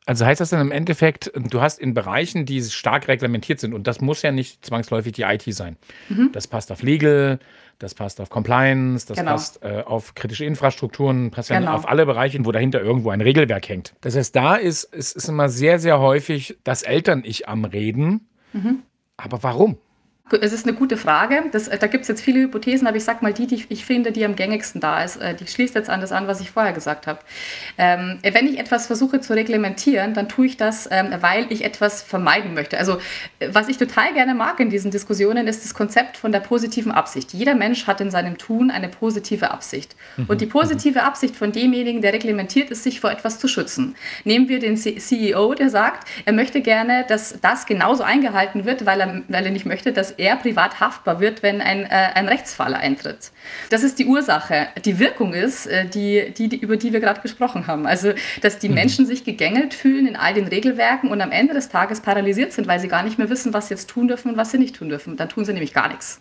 Also 0.07 0.25
heißt 0.25 0.41
das 0.41 0.51
dann 0.51 0.61
im 0.61 0.73
Endeffekt, 0.73 1.31
du 1.35 1.61
hast 1.61 1.79
in 1.79 1.95
Bereichen, 1.95 2.47
die 2.47 2.63
stark 2.63 3.07
reglementiert 3.07 3.61
sind, 3.61 3.75
und 3.75 3.87
das 3.87 4.01
muss 4.01 4.23
ja 4.23 4.33
nicht 4.33 4.65
zwangsläufig 4.65 5.13
die 5.13 5.23
IT 5.23 5.43
sein. 5.55 5.77
Mhm. 6.09 6.31
Das 6.33 6.49
passt 6.49 6.73
auf 6.73 6.83
Legal, 6.83 7.39
das 7.79 7.95
passt 7.95 8.21
auf 8.21 8.31
Compliance, 8.31 9.07
das 9.07 9.19
genau. 9.19 9.33
passt 9.33 9.63
äh, 9.63 9.83
auf 9.85 10.15
kritische 10.15 10.47
Infrastrukturen, 10.47 11.31
passt 11.31 11.51
genau. 11.51 11.67
ja 11.67 11.75
auf 11.75 11.87
alle 11.87 12.07
Bereiche, 12.07 12.45
wo 12.45 12.51
dahinter 12.51 12.81
irgendwo 12.81 13.11
ein 13.11 13.21
Regelwerk 13.21 13.69
hängt. 13.69 13.95
Das 14.01 14.17
heißt, 14.17 14.35
da 14.35 14.57
ist, 14.57 14.85
ist, 14.85 15.17
ist 15.17 15.29
immer 15.29 15.49
sehr, 15.51 15.79
sehr 15.79 16.01
häufig 16.01 16.59
das 16.65 16.83
Eltern-Ich 16.83 17.49
am 17.49 17.65
Reden 17.65 18.30
Mhm. 18.53 18.83
Aber 19.17 19.43
warum? 19.43 19.77
Es 20.41 20.53
ist 20.53 20.67
eine 20.67 20.77
gute 20.77 20.97
Frage. 20.97 21.45
Das, 21.53 21.69
da 21.69 21.87
gibt 21.87 22.03
es 22.03 22.09
jetzt 22.09 22.21
viele 22.21 22.41
Hypothesen, 22.41 22.87
aber 22.87 22.97
ich 22.97 23.05
sage 23.05 23.19
mal 23.23 23.33
die, 23.33 23.47
die 23.47 23.65
ich 23.69 23.85
finde, 23.85 24.13
die 24.13 24.25
am 24.25 24.37
gängigsten 24.37 24.81
da 24.81 25.03
ist. 25.03 25.17
Äh, 25.17 25.35
die 25.35 25.47
schließt 25.47 25.75
jetzt 25.75 25.91
an 25.91 26.01
das 26.01 26.13
an, 26.13 26.27
was 26.27 26.41
ich 26.41 26.51
vorher 26.51 26.73
gesagt 26.73 27.07
habe. 27.07 27.19
Ähm, 27.79 28.19
wenn 28.23 28.47
ich 28.47 28.59
etwas 28.59 28.87
versuche 28.87 29.21
zu 29.21 29.35
reglementieren, 29.35 30.15
dann 30.15 30.29
tue 30.29 30.47
ich 30.47 30.57
das, 30.57 30.89
ähm, 30.91 31.15
weil 31.21 31.51
ich 31.51 31.65
etwas 31.65 32.03
vermeiden 32.03 32.55
möchte. 32.55 32.79
Also 32.79 32.99
was 33.53 33.69
ich 33.69 33.79
total 33.79 34.13
gerne 34.15 34.35
mag 34.35 34.61
in 34.61 34.71
diesen 34.71 34.91
Diskussionen, 34.91 35.47
ist 35.47 35.65
das 35.65 35.75
Konzept 35.75 36.17
von 36.17 36.33
der 36.33 36.41
positiven 36.41 36.93
Absicht. 36.93 37.33
Jeder 37.33 37.55
Mensch 37.55 37.87
hat 37.87 38.01
in 38.01 38.11
seinem 38.11 38.39
Tun 38.39 38.71
eine 38.71 38.89
positive 38.89 39.51
Absicht. 39.51 39.97
Mhm. 40.17 40.27
Und 40.29 40.41
die 40.41 40.47
positive 40.47 41.03
Absicht 41.03 41.37
von 41.37 41.53
demjenigen, 41.53 42.03
der 42.03 42.13
reglementiert 42.13 42.71
ist, 42.71 42.85
sich 42.85 43.01
vor 43.01 43.11
etwas 43.11 43.39
zu 43.39 43.49
schützen. 43.49 43.97
Nehmen 44.25 44.49
wir 44.49 44.59
den 44.59 44.77
CEO, 44.77 45.55
der 45.55 45.71
sagt, 45.71 46.09
er 46.25 46.33
möchte 46.33 46.61
gerne, 46.61 47.05
dass 47.09 47.41
das 47.41 47.67
genauso 47.67 48.03
eingehalten 48.03 48.65
wird, 48.65 48.87
weil 48.87 49.01
er, 49.01 49.23
weil 49.29 49.45
er 49.45 49.51
nicht 49.51 49.67
möchte, 49.67 49.93
dass 49.93 50.13
er 50.21 50.37
privat 50.37 50.81
haftbar 50.81 51.19
wird, 51.19 51.43
wenn 51.43 51.61
ein, 51.61 51.85
äh, 51.85 51.89
ein 52.15 52.29
Rechtsfall 52.29 52.75
eintritt. 52.75 53.33
Das 53.71 53.83
ist 53.83 53.99
die 53.99 54.07
Ursache. 54.07 54.69
Die 54.85 54.99
Wirkung 54.99 55.33
ist, 55.33 55.67
äh, 55.67 55.87
die, 55.87 56.33
die, 56.37 56.49
die, 56.49 56.61
über 56.61 56.77
die 56.77 56.93
wir 56.93 57.01
gerade 57.01 57.21
gesprochen 57.21 57.67
haben. 57.67 57.87
Also, 57.87 58.13
dass 58.43 58.59
die 58.59 58.69
mhm. 58.69 58.75
Menschen 58.75 59.07
sich 59.07 59.25
gegängelt 59.25 59.75
fühlen 59.75 60.07
in 60.07 60.17
all 60.17 60.35
den 60.35 60.47
Regelwerken 60.47 61.11
und 61.11 61.21
am 61.21 61.33
Ende 61.33 61.55
des 61.55 61.69
Tages 61.69 62.01
paralysiert 62.01 62.53
sind, 62.53 62.69
weil 62.69 62.79
sie 62.79 62.89
gar 62.89 63.03
nicht 63.03 63.19
mehr 63.19 63.31
wissen, 63.31 63.53
was 63.55 63.69
sie 63.69 63.75
jetzt 63.75 63.89
tun 63.89 64.09
dürfen 64.09 64.31
und 64.31 64.37
was 64.37 64.51
sie 64.51 64.59
nicht 64.59 64.77
tun 64.77 64.91
dürfen. 64.91 65.17
Dann 65.17 65.29
tun 65.29 65.45
sie 65.45 65.53
nämlich 65.53 65.73
gar 65.73 65.89
nichts. 65.89 66.21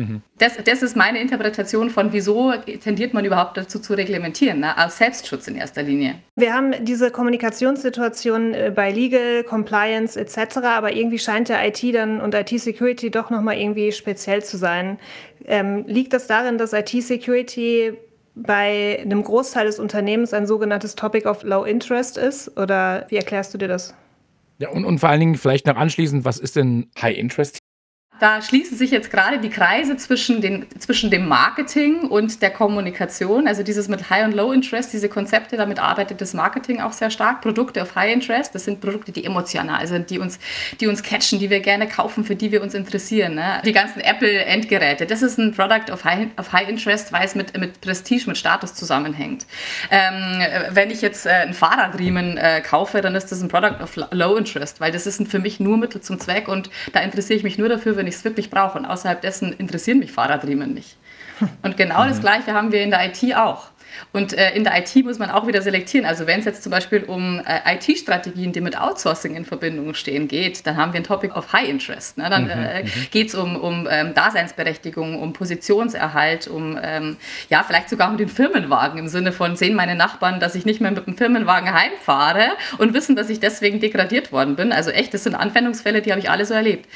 Mhm. 0.00 0.22
Das, 0.38 0.56
das 0.64 0.82
ist 0.82 0.96
meine 0.96 1.20
Interpretation 1.20 1.90
von, 1.90 2.12
wieso 2.12 2.52
tendiert 2.82 3.12
man 3.12 3.24
überhaupt 3.24 3.56
dazu 3.56 3.78
zu 3.78 3.92
reglementieren, 3.92 4.60
ne? 4.60 4.76
aus 4.82 4.96
Selbstschutz 4.96 5.46
in 5.46 5.56
erster 5.56 5.82
Linie. 5.82 6.14
Wir 6.36 6.54
haben 6.54 6.72
diese 6.84 7.10
Kommunikationssituation 7.10 8.54
äh, 8.54 8.72
bei 8.74 8.90
Legal, 8.90 9.44
Compliance 9.44 10.18
etc., 10.18 10.58
aber 10.64 10.92
irgendwie 10.94 11.18
scheint 11.18 11.50
der 11.50 11.66
IT 11.66 11.82
dann 11.94 12.20
und 12.20 12.34
IT-Security 12.34 13.10
doch 13.10 13.28
nochmal 13.28 13.58
irgendwie 13.58 13.92
speziell 13.92 14.42
zu 14.42 14.56
sein. 14.56 14.98
Ähm, 15.44 15.84
liegt 15.86 16.14
das 16.14 16.26
darin, 16.26 16.56
dass 16.56 16.72
IT-Security 16.72 17.92
bei 18.34 19.00
einem 19.02 19.22
Großteil 19.22 19.66
des 19.66 19.78
Unternehmens 19.78 20.32
ein 20.32 20.46
sogenanntes 20.46 20.94
Topic 20.94 21.28
of 21.28 21.42
Low 21.42 21.64
Interest 21.64 22.16
ist? 22.16 22.56
Oder 22.56 23.04
wie 23.08 23.16
erklärst 23.16 23.52
du 23.52 23.58
dir 23.58 23.68
das? 23.68 23.94
Ja, 24.58 24.70
und, 24.70 24.84
und 24.84 24.98
vor 24.98 25.10
allen 25.10 25.20
Dingen 25.20 25.34
vielleicht 25.34 25.66
noch 25.66 25.76
anschließend, 25.76 26.24
was 26.24 26.38
ist 26.38 26.56
denn 26.56 26.90
High 27.00 27.16
Interest 27.16 27.58
da 28.20 28.42
schließen 28.42 28.76
sich 28.76 28.90
jetzt 28.90 29.10
gerade 29.10 29.38
die 29.38 29.48
Kreise 29.48 29.96
zwischen, 29.96 30.42
den, 30.42 30.66
zwischen 30.78 31.10
dem 31.10 31.26
Marketing 31.26 32.02
und 32.02 32.42
der 32.42 32.50
Kommunikation. 32.50 33.48
Also 33.48 33.62
dieses 33.62 33.88
mit 33.88 34.10
High 34.10 34.26
und 34.26 34.32
Low 34.32 34.52
Interest, 34.52 34.92
diese 34.92 35.08
Konzepte, 35.08 35.56
damit 35.56 35.80
arbeitet 35.80 36.20
das 36.20 36.34
Marketing 36.34 36.80
auch 36.82 36.92
sehr 36.92 37.10
stark. 37.10 37.40
Produkte 37.40 37.82
auf 37.82 37.94
High 37.94 38.12
Interest, 38.12 38.54
das 38.54 38.66
sind 38.66 38.82
Produkte, 38.82 39.10
die 39.10 39.24
emotional 39.24 39.86
sind, 39.86 40.10
die 40.10 40.18
uns, 40.18 40.38
die 40.80 40.86
uns 40.86 41.02
catchen, 41.02 41.38
die 41.38 41.48
wir 41.48 41.60
gerne 41.60 41.88
kaufen, 41.88 42.24
für 42.24 42.36
die 42.36 42.52
wir 42.52 42.62
uns 42.62 42.74
interessieren. 42.74 43.36
Ne? 43.36 43.62
Die 43.64 43.72
ganzen 43.72 44.00
Apple-Endgeräte, 44.00 45.06
das 45.06 45.22
ist 45.22 45.38
ein 45.38 45.54
Product 45.54 45.90
of 45.90 46.04
High, 46.04 46.28
of 46.38 46.52
high 46.52 46.68
Interest, 46.68 47.12
weil 47.12 47.24
es 47.24 47.34
mit, 47.34 47.58
mit 47.58 47.80
Prestige, 47.80 48.24
mit 48.26 48.36
Status 48.36 48.74
zusammenhängt. 48.74 49.46
Ähm, 49.90 50.42
wenn 50.70 50.90
ich 50.90 51.00
jetzt 51.00 51.24
äh, 51.24 51.30
ein 51.30 51.54
Fahrradriemen 51.54 52.36
äh, 52.36 52.60
kaufe, 52.60 53.00
dann 53.00 53.14
ist 53.14 53.32
das 53.32 53.40
ein 53.40 53.48
Product 53.48 53.82
of 53.82 53.96
Low 54.10 54.36
Interest, 54.36 54.78
weil 54.78 54.92
das 54.92 55.06
ist 55.06 55.26
für 55.28 55.38
mich 55.38 55.58
nur 55.58 55.78
Mittel 55.78 56.02
zum 56.02 56.20
Zweck 56.20 56.48
und 56.48 56.68
da 56.92 57.00
interessiere 57.00 57.38
ich 57.38 57.44
mich 57.44 57.56
nur 57.56 57.70
dafür, 57.70 57.96
wenn 57.96 58.06
ich 58.06 58.09
es 58.14 58.24
wirklich 58.24 58.50
brauche. 58.50 58.78
Und 58.78 58.86
außerhalb 58.86 59.20
dessen 59.20 59.52
interessieren 59.52 59.98
mich 59.98 60.12
Fahrradriemen 60.12 60.74
nicht. 60.74 60.96
Und 61.62 61.76
genau 61.76 62.04
das 62.04 62.18
mhm. 62.18 62.22
Gleiche 62.22 62.52
haben 62.52 62.72
wir 62.72 62.82
in 62.82 62.90
der 62.90 63.06
IT 63.06 63.36
auch. 63.36 63.70
Und 64.12 64.32
äh, 64.32 64.54
in 64.54 64.64
der 64.64 64.76
IT 64.78 65.04
muss 65.04 65.18
man 65.18 65.30
auch 65.30 65.46
wieder 65.46 65.62
selektieren. 65.62 66.06
Also 66.06 66.26
wenn 66.26 66.40
es 66.40 66.44
jetzt 66.44 66.62
zum 66.62 66.70
Beispiel 66.70 67.04
um 67.04 67.40
äh, 67.40 67.74
IT-Strategien, 67.74 68.52
die 68.52 68.60
mit 68.60 68.78
Outsourcing 68.78 69.36
in 69.36 69.44
Verbindung 69.44 69.94
stehen, 69.94 70.28
geht, 70.28 70.66
dann 70.66 70.76
haben 70.76 70.92
wir 70.92 71.00
ein 71.00 71.04
Topic 71.04 71.34
of 71.34 71.52
High 71.52 71.68
Interest. 71.68 72.18
Ne? 72.18 72.28
Dann 72.30 72.44
mhm, 72.44 72.50
äh, 72.50 72.82
mhm. 72.82 72.88
geht 73.10 73.28
es 73.28 73.34
um, 73.34 73.56
um 73.56 73.88
ähm, 73.90 74.14
Daseinsberechtigung, 74.14 75.20
um 75.20 75.32
Positionserhalt, 75.32 76.48
um 76.48 76.78
ähm, 76.82 77.16
ja 77.48 77.62
vielleicht 77.66 77.88
sogar 77.88 78.10
um 78.10 78.16
den 78.16 78.28
Firmenwagen 78.28 78.98
im 78.98 79.08
Sinne 79.08 79.32
von 79.32 79.56
sehen 79.56 79.74
meine 79.74 79.94
Nachbarn, 79.94 80.40
dass 80.40 80.54
ich 80.54 80.64
nicht 80.64 80.80
mehr 80.80 80.90
mit 80.90 81.06
dem 81.06 81.16
Firmenwagen 81.16 81.72
heimfahre 81.72 82.48
und 82.78 82.94
wissen, 82.94 83.16
dass 83.16 83.30
ich 83.30 83.40
deswegen 83.40 83.80
degradiert 83.80 84.32
worden 84.32 84.56
bin. 84.56 84.72
Also 84.72 84.90
echt, 84.90 85.14
das 85.14 85.24
sind 85.24 85.34
Anwendungsfälle, 85.34 86.02
die 86.02 86.10
habe 86.10 86.20
ich 86.20 86.30
alle 86.30 86.44
so 86.44 86.54
erlebt. 86.54 86.86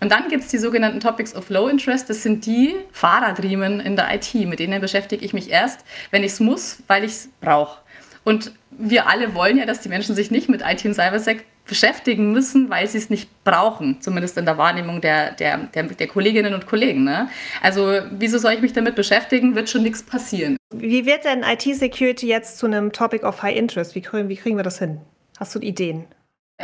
Und 0.00 0.10
dann 0.12 0.28
gibt 0.28 0.44
es 0.44 0.50
die 0.50 0.58
sogenannten 0.58 1.00
Topics 1.00 1.34
of 1.34 1.48
Low 1.50 1.68
Interest. 1.68 2.08
Das 2.10 2.22
sind 2.22 2.46
die 2.46 2.74
Fahrradriemen 2.92 3.80
in 3.80 3.96
der 3.96 4.14
IT. 4.14 4.34
Mit 4.34 4.58
denen 4.58 4.80
beschäftige 4.80 5.24
ich 5.24 5.32
mich 5.32 5.50
erst, 5.50 5.80
wenn 6.10 6.22
ich 6.22 6.32
es 6.32 6.40
muss, 6.40 6.82
weil 6.86 7.04
ich 7.04 7.12
es 7.12 7.28
brauche. 7.40 7.80
Und 8.24 8.52
wir 8.70 9.06
alle 9.06 9.34
wollen 9.34 9.56
ja, 9.56 9.66
dass 9.66 9.80
die 9.80 9.88
Menschen 9.88 10.14
sich 10.14 10.30
nicht 10.30 10.48
mit 10.48 10.62
IT 10.62 10.84
und 10.84 10.94
CyberSec 10.94 11.44
beschäftigen 11.66 12.32
müssen, 12.32 12.70
weil 12.70 12.86
sie 12.86 12.98
es 12.98 13.10
nicht 13.10 13.28
brauchen, 13.44 14.00
zumindest 14.00 14.36
in 14.36 14.44
der 14.44 14.58
Wahrnehmung 14.58 15.00
der, 15.00 15.32
der, 15.32 15.58
der, 15.58 15.84
der 15.84 16.06
Kolleginnen 16.06 16.54
und 16.54 16.66
Kollegen. 16.66 17.04
Ne? 17.04 17.28
Also 17.62 18.00
wieso 18.10 18.38
soll 18.38 18.52
ich 18.52 18.60
mich 18.60 18.72
damit 18.72 18.94
beschäftigen? 18.94 19.54
Wird 19.54 19.68
schon 19.68 19.82
nichts 19.82 20.02
passieren. 20.02 20.56
Wie 20.74 21.06
wird 21.06 21.24
denn 21.24 21.42
IT-Security 21.42 22.26
jetzt 22.28 22.58
zu 22.58 22.66
einem 22.66 22.92
Topic 22.92 23.24
of 23.24 23.42
High 23.42 23.56
Interest? 23.56 23.94
Wie, 23.94 24.04
wie 24.04 24.36
kriegen 24.36 24.56
wir 24.56 24.64
das 24.64 24.78
hin? 24.78 25.00
Hast 25.38 25.54
du 25.54 25.60
Ideen? 25.60 26.06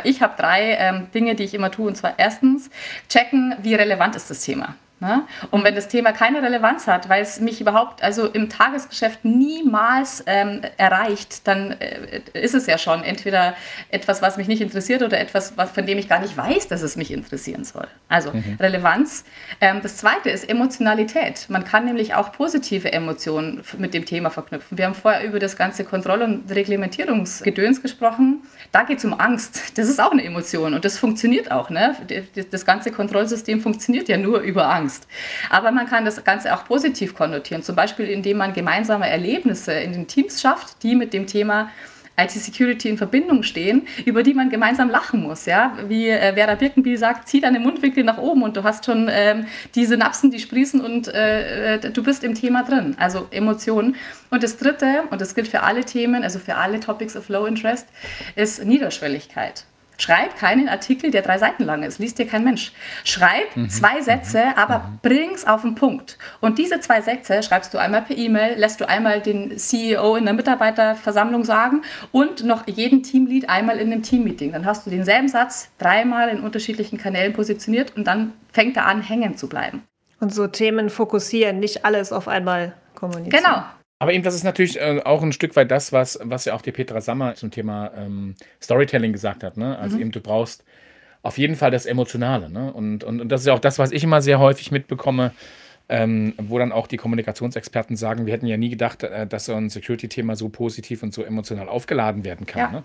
Ich 0.03 0.21
habe 0.21 0.33
drei 0.35 0.75
ähm, 0.79 1.07
Dinge, 1.13 1.35
die 1.35 1.43
ich 1.43 1.53
immer 1.53 1.69
tue. 1.69 1.87
Und 1.87 1.95
zwar 1.95 2.17
erstens, 2.17 2.69
checken, 3.09 3.55
wie 3.61 3.75
relevant 3.75 4.15
ist 4.15 4.29
das 4.29 4.43
Thema. 4.43 4.75
Ne? 5.03 5.23
Und 5.51 5.65
wenn 5.65 5.75
das 5.75 5.89
Thema 5.89 6.13
keine 6.13 6.41
Relevanz 6.41 6.87
hat, 6.87 7.09
weil 7.09 7.21
es 7.21 7.41
mich 7.41 7.59
überhaupt, 7.59 8.01
also 8.01 8.25
im 8.27 8.47
Tagesgeschäft 8.47 9.25
niemals 9.25 10.23
ähm, 10.27 10.61
erreicht, 10.77 11.45
dann 11.45 11.71
äh, 11.71 12.21
ist 12.31 12.55
es 12.55 12.67
ja 12.67 12.77
schon 12.77 13.03
entweder 13.03 13.53
etwas, 13.89 14.21
was 14.21 14.37
mich 14.37 14.47
nicht 14.47 14.61
interessiert 14.61 15.01
oder 15.01 15.19
etwas, 15.19 15.57
was, 15.57 15.71
von 15.71 15.85
dem 15.85 15.97
ich 15.97 16.07
gar 16.07 16.21
nicht 16.21 16.37
weiß, 16.37 16.69
dass 16.69 16.81
es 16.83 16.95
mich 16.95 17.11
interessieren 17.11 17.65
soll. 17.65 17.87
Also 18.07 18.31
mhm. 18.31 18.55
Relevanz. 18.61 19.25
Ähm, 19.59 19.81
das 19.83 19.97
zweite 19.97 20.29
ist 20.29 20.49
Emotionalität. 20.49 21.47
Man 21.49 21.65
kann 21.65 21.83
nämlich 21.83 22.13
auch 22.13 22.31
positive 22.31 22.93
Emotionen 22.93 23.61
mit 23.77 23.93
dem 23.93 24.05
Thema 24.05 24.29
verknüpfen. 24.29 24.77
Wir 24.77 24.85
haben 24.85 24.95
vorher 24.95 25.25
über 25.25 25.39
das 25.39 25.57
ganze 25.57 25.83
Kontroll- 25.83 26.21
und 26.21 26.49
Reglementierungsgedöns 26.49 27.81
gesprochen. 27.81 28.43
Da 28.71 28.83
geht 28.83 28.99
es 28.99 29.05
um 29.05 29.19
Angst. 29.19 29.77
Das 29.77 29.89
ist 29.89 29.99
auch 29.99 30.11
eine 30.13 30.23
Emotion 30.23 30.73
und 30.73 30.85
das 30.85 30.97
funktioniert 30.97 31.51
auch. 31.51 31.69
Ne? 31.69 31.93
Das 32.51 32.65
ganze 32.65 32.91
Kontrollsystem 32.91 33.59
funktioniert 33.59 34.07
ja 34.07 34.15
nur 34.15 34.39
über 34.39 34.73
Angst. 34.73 34.92
Angst. 34.93 35.07
Aber 35.49 35.71
man 35.71 35.87
kann 35.87 36.05
das 36.05 36.23
Ganze 36.23 36.53
auch 36.53 36.65
positiv 36.65 37.15
konnotieren, 37.15 37.63
zum 37.63 37.75
Beispiel 37.75 38.05
indem 38.07 38.37
man 38.37 38.53
gemeinsame 38.53 39.09
Erlebnisse 39.09 39.73
in 39.73 39.93
den 39.93 40.07
Teams 40.07 40.41
schafft, 40.41 40.83
die 40.83 40.95
mit 40.95 41.13
dem 41.13 41.27
Thema 41.27 41.69
IT-Security 42.15 42.89
in 42.89 42.97
Verbindung 42.99 43.41
stehen, 43.41 43.87
über 44.05 44.21
die 44.21 44.35
man 44.35 44.51
gemeinsam 44.51 44.91
lachen 44.91 45.23
muss. 45.23 45.47
Ja? 45.47 45.75
Wie 45.87 46.09
äh, 46.09 46.35
Vera 46.35 46.53
Birkenbiel 46.53 46.95
sagt, 46.95 47.27
zieh 47.27 47.41
deine 47.41 47.59
Mundwinkel 47.59 48.03
nach 48.03 48.19
oben 48.19 48.43
und 48.43 48.55
du 48.55 48.63
hast 48.63 48.85
schon 48.85 49.09
ähm, 49.11 49.47
die 49.73 49.87
Synapsen, 49.87 50.29
die 50.29 50.37
sprießen 50.37 50.79
und 50.79 51.07
äh, 51.07 51.77
äh, 51.77 51.79
du 51.79 52.03
bist 52.03 52.23
im 52.23 52.35
Thema 52.35 52.61
drin. 52.63 52.95
Also 52.99 53.25
Emotionen. 53.31 53.95
Und 54.29 54.43
das 54.43 54.57
Dritte, 54.57 55.05
und 55.09 55.21
das 55.21 55.33
gilt 55.33 55.47
für 55.47 55.63
alle 55.63 55.85
Themen, 55.85 56.21
also 56.23 56.37
für 56.37 56.55
alle 56.55 56.79
Topics 56.79 57.17
of 57.17 57.29
Low 57.29 57.47
Interest, 57.47 57.87
ist 58.35 58.63
Niederschwelligkeit. 58.63 59.65
Schreib 59.97 60.37
keinen 60.37 60.69
Artikel, 60.69 61.11
der 61.11 61.21
drei 61.21 61.37
Seiten 61.37 61.63
lang 61.63 61.83
ist. 61.83 61.99
Liest 61.99 62.19
dir 62.19 62.27
kein 62.27 62.43
Mensch. 62.43 62.71
Schreib 63.03 63.55
mhm. 63.55 63.69
zwei 63.69 64.01
Sätze, 64.01 64.43
mhm. 64.45 64.53
aber 64.55 64.79
mhm. 64.79 64.99
bring's 65.01 65.45
auf 65.45 65.61
den 65.61 65.75
Punkt. 65.75 66.17
Und 66.41 66.57
diese 66.57 66.79
zwei 66.79 67.01
Sätze 67.01 67.43
schreibst 67.43 67.73
du 67.73 67.77
einmal 67.77 68.01
per 68.01 68.17
E-Mail, 68.17 68.57
lässt 68.57 68.81
du 68.81 68.87
einmal 68.87 69.21
den 69.21 69.57
CEO 69.57 70.15
in 70.15 70.25
der 70.25 70.33
Mitarbeiterversammlung 70.33 71.43
sagen 71.43 71.83
und 72.11 72.43
noch 72.43 72.67
jeden 72.67 73.03
Teamlead 73.03 73.49
einmal 73.49 73.77
in 73.77 73.91
einem 73.91 74.03
Teammeeting. 74.03 74.51
Dann 74.51 74.65
hast 74.65 74.85
du 74.85 74.89
denselben 74.89 75.27
Satz 75.27 75.69
dreimal 75.77 76.29
in 76.29 76.41
unterschiedlichen 76.41 76.97
Kanälen 76.97 77.33
positioniert 77.33 77.95
und 77.95 78.05
dann 78.05 78.33
fängt 78.51 78.77
er 78.77 78.85
an, 78.85 79.01
hängen 79.01 79.37
zu 79.37 79.47
bleiben. 79.47 79.83
Und 80.19 80.33
so 80.33 80.47
Themen 80.47 80.89
fokussieren, 80.89 81.59
nicht 81.59 81.85
alles 81.85 82.11
auf 82.11 82.27
einmal 82.27 82.73
kommunizieren. 82.95 83.43
Genau. 83.43 83.63
Aber 84.03 84.11
eben, 84.11 84.21
das 84.21 84.35
ist 84.35 84.43
natürlich 84.43 84.77
äh, 84.81 84.99
auch 85.05 85.23
ein 85.23 85.31
Stück 85.31 85.55
weit 85.55 85.71
das, 85.71 85.93
was, 85.93 86.19
was 86.21 86.43
ja 86.43 86.55
auch 86.55 86.61
die 86.61 86.73
Petra 86.73 86.99
Sammer 86.99 87.35
zum 87.35 87.51
Thema 87.51 87.89
ähm, 87.95 88.35
Storytelling 88.61 89.13
gesagt 89.13 89.45
hat. 89.45 89.55
Ne? 89.55 89.79
Also 89.79 89.95
mhm. 89.95 90.01
eben, 90.01 90.11
du 90.11 90.19
brauchst 90.19 90.65
auf 91.21 91.37
jeden 91.37 91.55
Fall 91.55 91.71
das 91.71 91.85
Emotionale. 91.85 92.49
Ne? 92.49 92.73
Und, 92.73 93.05
und, 93.05 93.21
und 93.21 93.29
das 93.29 93.39
ist 93.39 93.47
ja 93.47 93.53
auch 93.53 93.59
das, 93.59 93.79
was 93.79 93.93
ich 93.93 94.03
immer 94.03 94.21
sehr 94.21 94.39
häufig 94.39 94.71
mitbekomme, 94.71 95.31
ähm, 95.87 96.33
wo 96.37 96.59
dann 96.59 96.73
auch 96.73 96.87
die 96.87 96.97
Kommunikationsexperten 96.97 97.95
sagen, 97.95 98.25
wir 98.25 98.33
hätten 98.33 98.45
ja 98.45 98.57
nie 98.57 98.71
gedacht, 98.71 99.03
äh, 99.03 99.25
dass 99.25 99.45
so 99.45 99.53
ein 99.53 99.69
Security-Thema 99.69 100.35
so 100.35 100.49
positiv 100.49 101.01
und 101.01 101.13
so 101.13 101.23
emotional 101.23 101.69
aufgeladen 101.69 102.25
werden 102.25 102.45
kann. 102.45 102.59
Ja. 102.59 102.71
Ne? 102.71 102.83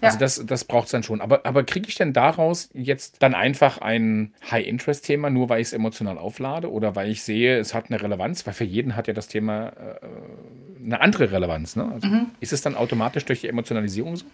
Also 0.00 0.16
ja. 0.16 0.20
das, 0.20 0.46
das 0.46 0.64
braucht 0.64 0.86
es 0.86 0.92
dann 0.92 1.02
schon. 1.02 1.20
Aber, 1.20 1.44
aber 1.44 1.64
kriege 1.64 1.88
ich 1.88 1.96
denn 1.96 2.12
daraus 2.12 2.70
jetzt 2.72 3.22
dann 3.22 3.34
einfach 3.34 3.78
ein 3.78 4.32
High-Interest-Thema, 4.50 5.30
nur 5.30 5.48
weil 5.48 5.60
ich 5.60 5.68
es 5.68 5.72
emotional 5.72 6.18
auflade 6.18 6.70
oder 6.70 6.94
weil 6.94 7.10
ich 7.10 7.22
sehe, 7.22 7.58
es 7.58 7.74
hat 7.74 7.86
eine 7.88 8.00
Relevanz? 8.00 8.46
Weil 8.46 8.54
für 8.54 8.64
jeden 8.64 8.94
hat 8.94 9.08
ja 9.08 9.14
das 9.14 9.28
Thema 9.28 9.68
äh, 9.68 10.84
eine 10.84 11.00
andere 11.00 11.32
Relevanz. 11.32 11.74
Ne? 11.74 11.90
Also 11.92 12.06
mhm. 12.06 12.26
Ist 12.40 12.52
es 12.52 12.62
dann 12.62 12.76
automatisch 12.76 13.24
durch 13.24 13.40
die 13.40 13.48
Emotionalisierung 13.48 14.16
so? 14.16 14.26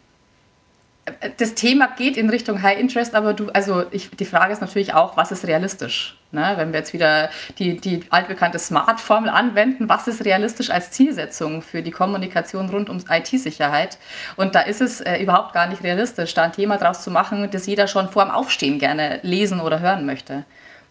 das 1.37 1.55
Thema 1.55 1.89
geht 1.97 2.17
in 2.17 2.31
Richtung 2.31 2.63
High 2.63 2.79
Interest, 2.79 3.15
aber 3.15 3.35
du, 3.35 3.49
also 3.51 3.85
ich, 3.91 4.11
die 4.11 4.25
Frage 4.25 4.53
ist 4.53 4.61
natürlich 4.61 4.95
auch, 4.95 5.17
was 5.17 5.33
ist 5.33 5.47
realistisch? 5.47 6.19
Ne? 6.35 6.55
Wenn 6.57 6.73
wir 6.73 6.81
jetzt 6.81 6.93
wieder 6.93 7.31
die, 7.59 7.79
die 7.79 8.03
altbekannte 8.11 8.59
Smart-Formel 8.59 9.31
anwenden, 9.31 9.89
was 9.89 10.09
ist 10.09 10.25
realistisch 10.25 10.71
als 10.71 10.91
Zielsetzung 10.91 11.63
für 11.63 11.83
die 11.83 11.91
Kommunikation 11.91 12.69
rund 12.69 12.91
um 12.91 12.99
IT-Sicherheit? 13.09 13.99
Und 14.37 14.55
da 14.55 14.61
ist 14.61 14.81
es 14.81 15.01
äh, 15.01 15.19
überhaupt 15.19 15.55
gar 15.55 15.69
nicht 15.69 15.83
realistisch, 15.83 16.35
da 16.35 16.43
ein 16.43 16.53
Thema 16.53 16.77
draus 16.77 17.03
zu 17.03 17.11
machen, 17.11 17.49
das 17.51 17.67
jeder 17.67 17.87
schon 17.87 18.09
vor 18.09 18.25
dem 18.25 18.33
Aufstehen 18.33 18.79
gerne 18.79 19.21
lesen 19.23 19.61
oder 19.61 19.81
hören 19.81 20.05
möchte. 20.05 20.45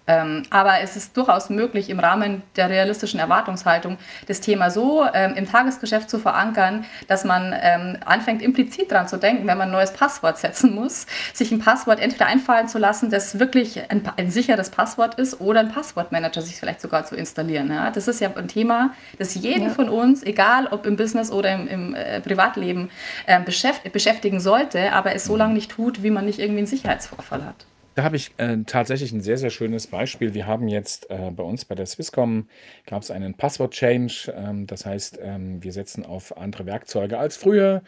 Ähm, 0.06 0.44
aber 0.50 0.82
es 0.82 0.96
ist 0.98 1.16
durchaus 1.16 1.50
möglich, 1.50 1.90
im 1.90 2.00
Rahmen 2.00 2.44
der 2.56 2.70
realistischen 2.70 3.20
Erwartungshaltung 3.20 3.98
das 4.28 4.42
Thema 4.42 4.70
so 4.70 5.06
ähm, 5.14 5.34
im 5.36 5.50
Tagesgeschäft 5.50 6.10
zu 6.10 6.20
verankern, 6.20 6.86
dass 7.08 7.24
man 7.24 7.56
ähm, 7.58 7.98
anfängt, 8.06 8.42
implizit 8.42 8.92
daran 8.92 9.08
zu 9.08 9.18
denken, 9.18 9.48
wenn 9.48 9.58
man 9.58 9.70
ein 9.70 9.72
neues 9.72 9.94
Passwort 9.94 10.38
setzen 10.38 10.76
muss, 10.76 11.06
sich 11.34 11.52
ein 11.52 11.60
Passwort 11.60 12.00
entweder 12.00 12.26
einfallen 12.26 12.68
zu 12.68 12.80
lassen, 12.80 13.10
das 13.10 13.40
wirklich 13.40 13.90
ein, 13.90 14.04
ein 14.18 14.30
sicheres 14.30 14.70
Passwort 14.70 15.16
ist 15.16 15.40
oder 15.40 15.62
ein 15.62 15.70
Passwortmanager 15.70 16.42
sich 16.42 16.58
vielleicht 16.58 16.82
sogar 16.82 17.06
zu 17.06 17.16
installieren. 17.16 17.72
Ja? 17.72 17.90
Das 17.92 18.08
ist 18.08 18.20
ja 18.20 18.30
ein 18.36 18.48
Thema, 18.48 18.94
das 19.20 19.36
jeden 19.36 19.68
ja. 19.68 19.70
von 19.70 19.88
uns, 19.88 20.24
egal 20.24 20.68
ob 20.68 20.86
im 20.86 20.98
Business 20.98 21.32
oder 21.32 21.54
im, 21.54 21.68
im 21.68 21.96
äh, 21.96 22.20
Privatleben, 22.20 22.90
äh, 23.26 23.40
beschäft, 23.40 23.90
beschäftigen 23.94 24.42
sollte, 24.42 24.92
aber 24.92 25.16
es 25.16 25.26
so 25.26 25.38
lange 25.38 25.54
nicht 25.54 25.72
tut, 25.72 26.04
wie 26.04 26.10
man 26.10 26.26
nicht 26.26 26.40
irgendwie 26.40 26.60
einen 26.60 26.68
Sicherheitsvorfall 26.68 27.46
hat. 27.46 27.66
Da 27.96 28.04
habe 28.04 28.16
ich 28.16 28.32
äh, 28.38 28.58
tatsächlich 28.66 29.12
ein 29.12 29.22
sehr, 29.22 29.38
sehr 29.38 29.52
schönes 29.52 29.88
Beispiel. 29.88 30.34
Wir 30.34 30.48
haben 30.48 30.68
jetzt 30.68 31.10
äh, 31.12 31.32
bei 31.32 31.44
uns 31.44 31.66
bei 31.66 31.76
der 31.76 31.86
Swisscom 31.86 32.48
gab 32.88 33.04
es 33.04 33.12
einen 33.12 33.36
Passwort-Change. 33.36 34.34
Ähm, 34.36 34.66
das 34.68 34.86
heißt, 34.86 35.20
ähm, 35.22 35.64
wir 35.64 35.72
setzen 35.74 36.06
auf 36.06 36.36
andere 36.38 36.66
Werkzeuge 36.66 37.20
als 37.20 37.38
früher. 37.38 37.84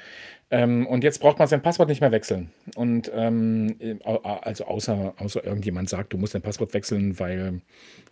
Ähm, 0.51 0.85
und 0.85 1.03
jetzt 1.03 1.19
braucht 1.19 1.39
man 1.39 1.47
sein 1.47 1.63
Passwort 1.63 1.89
nicht 1.89 2.01
mehr 2.01 2.11
wechseln. 2.11 2.51
Und 2.75 3.11
ähm, 3.15 3.77
also 4.03 4.65
außer, 4.65 5.15
außer 5.17 5.43
irgendjemand 5.43 5.89
sagt, 5.89 6.13
du 6.13 6.17
musst 6.17 6.35
dein 6.35 6.43
Passwort 6.43 6.73
wechseln, 6.75 7.19
weil 7.19 7.61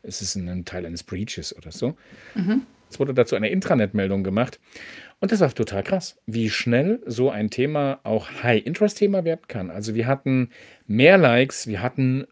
es 0.02 0.22
ist 0.22 0.36
ein 0.36 0.66
Teil 0.66 0.86
eines 0.88 1.04
Breaches 1.04 1.56
oder 1.56 1.72
so. 1.72 1.96
Mhm. 2.34 2.64
Es 2.90 3.00
wurde 3.00 3.14
dazu 3.14 3.36
eine 3.36 3.50
Intranet-Meldung 3.50 4.24
gemacht. 4.24 4.60
Und 5.24 5.32
das 5.32 5.40
war 5.40 5.56
total 5.56 5.84
krass, 5.84 6.20
wie 6.26 6.50
schnell 6.50 7.00
so 7.06 7.30
ein 7.30 7.50
Thema 7.50 8.02
auch 8.04 8.44
High-Interest-Thema 8.44 9.24
werden 9.24 9.48
kann. 9.48 9.70
Also 9.70 9.96
wir 9.96 10.06
hatten 10.06 10.50
mehr 10.86 11.18
Likes, 11.18 11.66
wir 11.66 11.82
hatten 11.82 12.28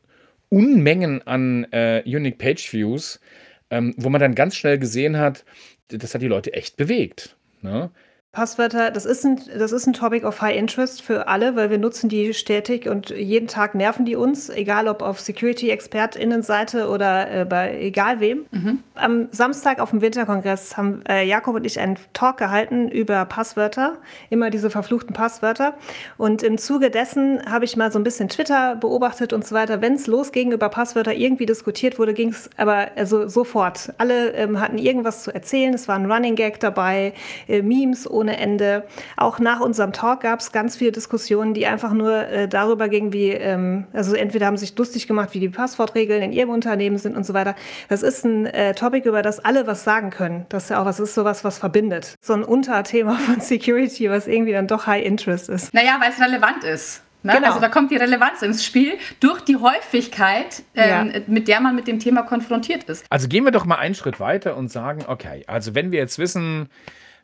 Unmengen 0.50 1.25
an 1.25 1.65
äh, 1.71 2.03
Unique 2.05 2.38
Page 2.38 2.74
Views, 2.74 3.21
ähm, 3.69 3.93
wo 3.95 4.10
man 4.10 4.19
dann 4.19 4.36
ganz 4.36 4.57
schnell 4.57 4.77
gesehen 4.77 5.17
hat, 5.17 5.45
das 5.88 6.13
hat 6.13 6.21
die 6.21 6.27
Leute 6.27 6.51
echt 6.51 6.75
bewegt. 6.75 7.38
Ne? 7.62 7.91
Passwörter, 8.33 8.91
das 8.91 9.05
ist, 9.05 9.25
ein, 9.25 9.41
das 9.57 9.73
ist 9.73 9.88
ein 9.88 9.91
Topic 9.91 10.25
of 10.25 10.41
High 10.41 10.55
Interest 10.55 11.01
für 11.01 11.27
alle, 11.27 11.57
weil 11.57 11.69
wir 11.69 11.77
nutzen 11.77 12.07
die 12.07 12.33
stetig 12.33 12.88
und 12.88 13.09
jeden 13.09 13.50
Tag 13.50 13.75
nerven 13.75 14.05
die 14.05 14.15
uns, 14.15 14.50
egal 14.50 14.88
ob 14.88 15.01
auf 15.01 15.19
Security-ExpertInnenseite 15.19 16.88
oder 16.88 17.41
äh, 17.41 17.43
bei 17.43 17.77
egal 17.81 18.21
wem. 18.21 18.45
Mhm. 18.51 18.79
Am 18.95 19.27
Samstag 19.31 19.81
auf 19.81 19.89
dem 19.89 20.01
Winterkongress 20.01 20.77
haben 20.77 21.03
äh, 21.09 21.27
Jakob 21.27 21.55
und 21.55 21.65
ich 21.65 21.77
einen 21.77 21.97
Talk 22.13 22.38
gehalten 22.38 22.88
über 22.88 23.25
Passwörter, 23.25 23.97
immer 24.29 24.50
diese 24.50 24.69
verfluchten 24.69 25.13
Passwörter. 25.13 25.73
Und 26.17 26.41
im 26.41 26.57
Zuge 26.57 26.89
dessen 26.89 27.41
habe 27.51 27.65
ich 27.65 27.75
mal 27.75 27.91
so 27.91 28.00
ein 28.00 28.05
bisschen 28.05 28.29
Twitter 28.29 28.77
beobachtet 28.77 29.33
und 29.33 29.45
so 29.45 29.53
weiter. 29.53 29.81
Wenn 29.81 29.95
es 29.95 30.07
losging 30.07 30.53
über 30.53 30.69
Passwörter 30.69 31.13
irgendwie 31.13 31.47
diskutiert 31.47 32.00
wurde, 32.00 32.13
ging 32.13 32.29
es 32.29 32.50
aber 32.55 32.91
also 32.95 33.27
sofort. 33.27 33.91
Alle 33.97 34.31
ähm, 34.35 34.61
hatten 34.61 34.77
irgendwas 34.77 35.23
zu 35.23 35.35
erzählen. 35.35 35.73
Es 35.73 35.89
war 35.89 35.97
ein 35.97 36.09
Running 36.09 36.35
Gag 36.35 36.61
dabei, 36.61 37.11
äh, 37.50 37.61
Memes 37.61 38.07
ohne 38.22 38.38
Ende. 38.38 38.84
Auch 39.18 39.40
nach 39.40 39.60
unserem 39.60 39.92
Talk 39.92 40.22
gab 40.22 40.40
es 40.40 40.51
ganz 40.51 40.78
viele 40.78 40.92
Diskussionen, 40.94 41.54
die 41.54 41.68
einfach 41.68 41.92
nur 41.92 42.28
äh, 42.28 42.48
darüber 42.48 42.88
gingen, 42.88 43.12
wie, 43.12 43.32
ähm, 43.32 43.88
also 43.92 44.16
entweder 44.16 44.46
haben 44.46 44.58
sich 44.58 44.78
lustig 44.78 45.08
gemacht, 45.08 45.30
wie 45.34 45.40
die 45.40 45.50
Passwortregeln 45.50 46.22
in 46.22 46.32
ihrem 46.32 46.50
Unternehmen 46.50 46.98
sind 46.98 47.18
und 47.18 47.25
so 47.25 47.34
weiter. 47.34 47.56
Das 47.90 48.04
ist 48.04 48.24
ein 48.24 48.46
äh, 48.46 48.74
Topic, 48.74 49.08
über 49.08 49.22
das 49.22 49.40
alle 49.40 49.68
was 49.68 49.84
sagen 49.84 50.12
können. 50.12 50.46
Das 50.50 50.63
ist 50.63 50.70
ja 50.70 50.82
auch 50.82 50.86
was 50.86 51.00
ist 51.00 51.16
sowas, 51.16 51.44
was 51.44 51.58
verbindet. 51.58 52.16
So 52.22 52.34
ein 52.34 52.44
Unterthema 52.44 53.16
von 53.16 53.42
Security, 53.42 54.10
was 54.10 54.28
irgendwie 54.28 54.54
dann 54.54 54.68
doch 54.68 54.88
High 54.88 55.04
Interest 55.04 55.50
ist. 55.50 55.74
Naja, 55.74 55.98
weil 56.00 56.12
es 56.12 56.22
relevant 56.22 56.63
ist. 56.63 57.01
Ne? 57.24 57.34
Genau. 57.36 57.50
Also 57.50 57.60
da 57.60 57.70
kommt 57.70 57.92
die 57.92 57.98
Relevanz 57.98 58.42
ins 58.42 58.66
Spiel 58.66 58.98
durch 59.20 59.42
die 59.42 59.58
Häufigkeit, 59.58 60.63
ähm, 60.75 61.12
ja. 61.13 61.22
mit 61.28 61.48
der 61.48 61.60
man 61.62 61.75
mit 61.75 61.88
dem 61.88 62.00
Thema 62.00 62.24
konfrontiert 62.24 62.86
ist. 62.86 63.06
Also 63.10 63.28
gehen 63.28 63.44
wir 63.44 63.51
doch 63.51 63.66
mal 63.66 63.75
einen 63.75 63.94
Schritt 63.94 64.20
weiter 64.20 64.58
und 64.58 64.72
sagen, 64.72 65.04
okay, 65.08 65.44
also 65.48 65.75
wenn 65.75 65.92
wir 65.92 66.00
jetzt 66.00 66.18
wissen, 66.18 66.70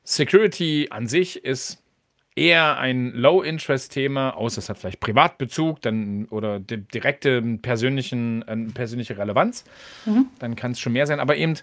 Security 0.09 0.87
an 0.89 1.05
sich 1.07 1.43
ist 1.43 1.83
eher 2.33 2.77
ein 2.77 3.11
Low-Interest-Thema, 3.11 4.37
außer 4.37 4.59
es 4.59 4.69
hat 4.69 4.77
vielleicht 4.77 5.01
Privatbezug 5.01 5.81
dann, 5.81 6.25
oder 6.29 6.61
di 6.61 6.77
direkte 6.77 7.41
persönlichen, 7.61 8.41
äh, 8.47 8.55
persönliche 8.73 9.17
Relevanz. 9.17 9.65
Mhm. 10.05 10.27
Dann 10.39 10.55
kann 10.55 10.71
es 10.71 10.79
schon 10.79 10.93
mehr 10.93 11.07
sein. 11.07 11.19
Aber 11.19 11.35
eben 11.35 11.55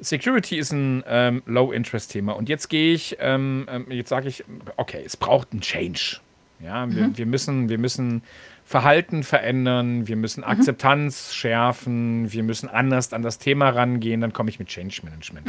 Security 0.00 0.58
ist 0.58 0.72
ein 0.72 1.04
ähm, 1.06 1.44
Low-Interest-Thema. 1.46 2.32
Und 2.32 2.48
jetzt 2.48 2.70
gehe 2.70 2.92
ich, 2.92 3.18
ähm, 3.20 3.66
ähm 3.70 3.86
jetzt 3.90 4.08
sage 4.08 4.26
ich, 4.26 4.42
okay, 4.76 5.04
es 5.06 5.16
braucht 5.16 5.52
einen 5.52 5.60
Change. 5.60 6.18
Ja, 6.58 6.86
mhm. 6.86 6.96
wir, 6.96 7.18
wir, 7.18 7.26
müssen, 7.26 7.68
wir 7.68 7.78
müssen 7.78 8.22
Verhalten 8.64 9.22
verändern, 9.22 10.08
wir 10.08 10.16
müssen 10.16 10.40
mhm. 10.40 10.48
Akzeptanz 10.48 11.34
schärfen, 11.34 12.32
wir 12.32 12.42
müssen 12.42 12.68
anders 12.68 13.12
an 13.12 13.22
das 13.22 13.38
Thema 13.38 13.68
rangehen, 13.68 14.20
dann 14.22 14.32
komme 14.32 14.50
ich 14.50 14.58
mit 14.58 14.66
Change 14.66 15.02
Management. 15.04 15.46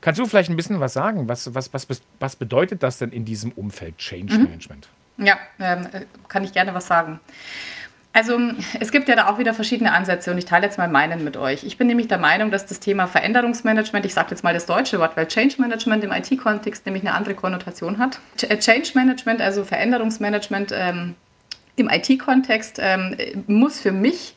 Kannst 0.00 0.18
du 0.18 0.26
vielleicht 0.26 0.50
ein 0.50 0.56
bisschen 0.56 0.80
was 0.80 0.92
sagen? 0.92 1.28
Was, 1.28 1.54
was, 1.54 1.72
was, 1.72 1.86
was 2.18 2.36
bedeutet 2.36 2.82
das 2.82 2.98
denn 2.98 3.10
in 3.10 3.24
diesem 3.24 3.52
Umfeld 3.52 3.98
Change 3.98 4.34
mhm. 4.34 4.44
Management? 4.44 4.88
Ja, 5.18 5.38
ähm, 5.58 5.86
kann 6.28 6.44
ich 6.44 6.52
gerne 6.52 6.72
was 6.74 6.86
sagen. 6.86 7.20
Also 8.12 8.36
es 8.80 8.90
gibt 8.90 9.08
ja 9.08 9.14
da 9.14 9.28
auch 9.28 9.38
wieder 9.38 9.54
verschiedene 9.54 9.92
Ansätze 9.92 10.32
und 10.32 10.38
ich 10.38 10.44
teile 10.44 10.66
jetzt 10.66 10.78
mal 10.78 10.88
meinen 10.88 11.22
mit 11.22 11.36
euch. 11.36 11.62
Ich 11.62 11.78
bin 11.78 11.86
nämlich 11.86 12.08
der 12.08 12.18
Meinung, 12.18 12.50
dass 12.50 12.66
das 12.66 12.80
Thema 12.80 13.06
Veränderungsmanagement, 13.06 14.04
ich 14.04 14.14
sage 14.14 14.30
jetzt 14.30 14.42
mal 14.42 14.52
das 14.52 14.66
deutsche 14.66 14.98
Wort, 14.98 15.16
weil 15.16 15.28
Change 15.28 15.56
Management 15.58 16.02
im 16.02 16.10
IT-Kontext 16.10 16.86
nämlich 16.86 17.04
eine 17.04 17.14
andere 17.14 17.34
Konnotation 17.34 17.98
hat. 17.98 18.18
Äh, 18.42 18.58
Change 18.58 18.90
Management, 18.94 19.40
also 19.40 19.62
Veränderungsmanagement 19.62 20.72
ähm, 20.74 21.14
im 21.76 21.88
IT-Kontext, 21.88 22.78
ähm, 22.80 23.16
muss 23.46 23.78
für 23.78 23.92
mich 23.92 24.34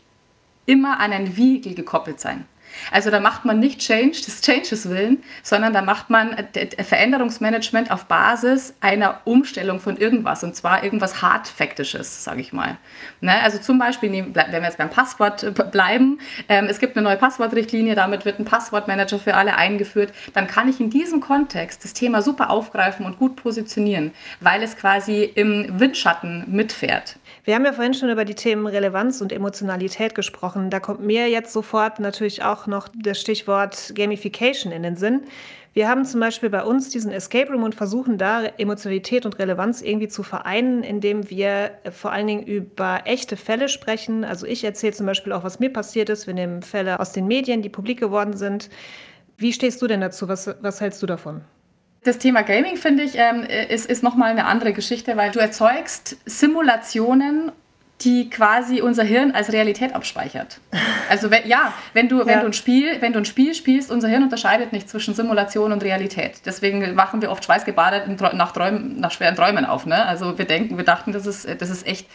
immer 0.67 1.00
an 1.00 1.12
ein 1.12 1.36
Vehicle 1.36 1.74
gekoppelt 1.74 2.20
sein. 2.20 2.46
Also 2.92 3.10
da 3.10 3.20
macht 3.20 3.46
man 3.46 3.60
nicht 3.60 3.80
Change 3.80 4.22
des 4.25 4.42
Changes 4.42 4.89
willen, 4.89 5.24
sondern 5.42 5.74
da 5.74 5.82
macht 5.82 6.10
man 6.10 6.36
Veränderungsmanagement 6.77 7.92
auf 7.92 8.06
Basis 8.06 8.74
einer 8.82 9.22
Umstellung 9.25 9.80
von 9.80 9.98
irgendwas 9.98 10.44
und 10.44 10.56
zwar 10.56 10.84
irgendwas 10.84 11.22
Hardfaktisches, 11.22 12.24
sage 12.24 12.42
ich 12.42 12.53
mal. 12.53 12.77
Ne? 13.22 13.34
Also 13.42 13.58
zum 13.58 13.80
Beispiel, 13.80 14.12
wenn 14.12 14.34
wir 14.34 14.62
jetzt 14.62 14.77
beim 14.77 14.89
Passwort 14.89 15.44
äh, 15.44 15.51
bleiben, 15.51 16.20
ähm, 16.50 16.65
es 16.70 16.80
gibt 16.80 16.98
eine 16.98 17.03
neue 17.03 17.18
Passwortrichtlinie, 17.18 17.96
damit 17.96 18.25
wird 18.25 18.39
ein 18.39 18.46
Passwortmanager 18.46 19.20
für 19.20 19.36
alle 19.36 19.56
eingeführt, 19.56 20.13
dann 20.34 20.48
kann 20.48 20.70
ich 20.70 20.80
in 20.80 20.89
diesem 20.89 21.20
Kontext 21.20 21.84
das 21.84 21.94
Thema 21.94 22.22
super 22.22 22.50
aufgreifen 22.50 23.06
und 23.06 23.18
gut 23.18 23.36
positionieren, 23.36 24.12
weil 24.39 24.62
es 24.63 24.77
quasi 24.77 25.24
im 25.24 25.80
Windschatten 25.80 26.46
mitfährt. 26.48 27.18
Wir 27.46 27.56
haben 27.56 27.65
ja 27.65 27.74
vorhin 27.74 27.94
schon 27.94 28.10
über 28.10 28.24
die 28.24 28.36
Themen 28.36 28.68
Relevanz 28.68 29.20
und 29.20 29.34
Emotionalität 29.34 30.15
gesprochen. 30.15 30.70
Da 30.70 30.80
kommt 30.80 31.01
mir 31.01 31.30
jetzt 31.30 31.51
sofort 31.51 32.00
natürlich 32.00 32.42
auch 32.42 32.62
noch 32.67 32.89
das 32.96 33.20
Stichwort 33.20 33.93
Gamification 33.96 34.72
in 34.72 34.84
den 34.84 34.96
Sinn. 34.96 35.22
Wir 35.74 35.89
haben 35.89 36.05
zum 36.05 36.20
Beispiel 36.20 36.51
bei 36.51 36.63
uns 36.63 36.89
diesen 36.89 37.12
Escape 37.12 37.51
Room 37.51 37.64
und 37.64 37.74
versuchen 37.74 38.20
da 38.20 38.44
Emotionalität 38.57 39.25
und 39.25 39.40
Relevanz 39.40 39.81
irgendwie 39.81 40.07
zu 40.07 40.22
vereinen, 40.22 40.83
indem 40.83 41.31
wir 41.31 41.72
vor 41.92 42.11
allen 42.11 42.27
Dingen 42.27 42.44
über 42.44 43.01
echte 43.05 43.38
Fälle 43.38 43.68
sprechen. 43.70 44.24
Also 44.24 44.46
ich 44.46 44.64
erzähle 44.64 44.94
zum 44.94 45.07
Beispiel 45.07 45.33
auch, 45.33 45.44
was 45.44 45.59
mir 45.59 45.74
passiert 45.74 46.09
ist. 46.09 46.27
Wir 46.27 46.35
nehmen 46.35 46.61
Fälle 46.61 47.00
aus 47.00 47.11
den 47.11 47.25
Medien, 47.25 47.64
die 47.64 47.70
publik 47.70 48.00
geworden 48.00 48.38
sind. 48.38 48.70
Wie 49.38 49.51
stehst 49.51 49.81
du 49.81 49.88
denn 49.88 50.01
dazu? 50.01 50.27
Was, 50.27 50.53
was 50.61 50.79
hältst 50.79 51.01
du 51.01 51.07
davon? 51.07 51.42
Das 52.03 52.20
Thema 52.20 52.44
Gaming, 52.44 52.75
finde 52.75 53.03
ich, 53.03 53.14
ähm, 53.16 53.44
ist, 53.70 53.90
ist 53.90 54.03
nochmal 54.03 54.29
eine 54.29 54.46
andere 54.46 54.74
Geschichte, 54.74 55.18
weil 55.18 55.31
du 55.31 55.40
erzeugst 55.40 56.18
Simulationen, 56.25 57.51
die 58.01 58.29
quasi 58.29 58.82
unser 58.82 59.03
Hirn 59.03 59.32
als 59.32 59.53
Realität 59.53 59.96
abspeichert. 59.96 60.60
Also 61.10 61.32
wenn, 61.32 61.48
ja, 61.48 61.74
wenn 61.94 62.10
du, 62.10 62.20
ja. 62.20 62.25
wenn, 62.25 62.40
du 62.42 62.48
ein 62.48 62.53
Spiel, 62.53 63.01
wenn 63.01 63.14
du 63.14 63.20
ein 63.20 63.25
Spiel 63.25 63.53
spielst, 63.53 63.92
unser 63.92 64.08
Hirn 64.08 64.24
unterscheidet 64.24 64.74
nicht 64.74 64.90
zwischen 64.90 65.14
Simulation 65.14 65.72
und 65.72 65.84
Realität. 65.84 66.42
Deswegen 66.46 66.98
wachen 66.98 67.22
wir 67.22 67.32
oft 67.32 67.46
schweißgebadet 67.46 68.08
nach, 68.34 68.51
Träumen, 68.51 69.00
nach 69.00 69.12
schweren 69.12 69.36
Träumen 69.36 69.66
auf. 69.66 69.86
Ne? 69.86 70.06
Also 70.06 70.38
wir 70.38 70.46
denken, 70.46 70.77
wir 70.77 70.86
dachten, 70.86 71.12
das 71.12 71.25
ist, 71.25 71.48
das 71.62 71.70
ist 71.70 71.86
echt. 71.88 72.08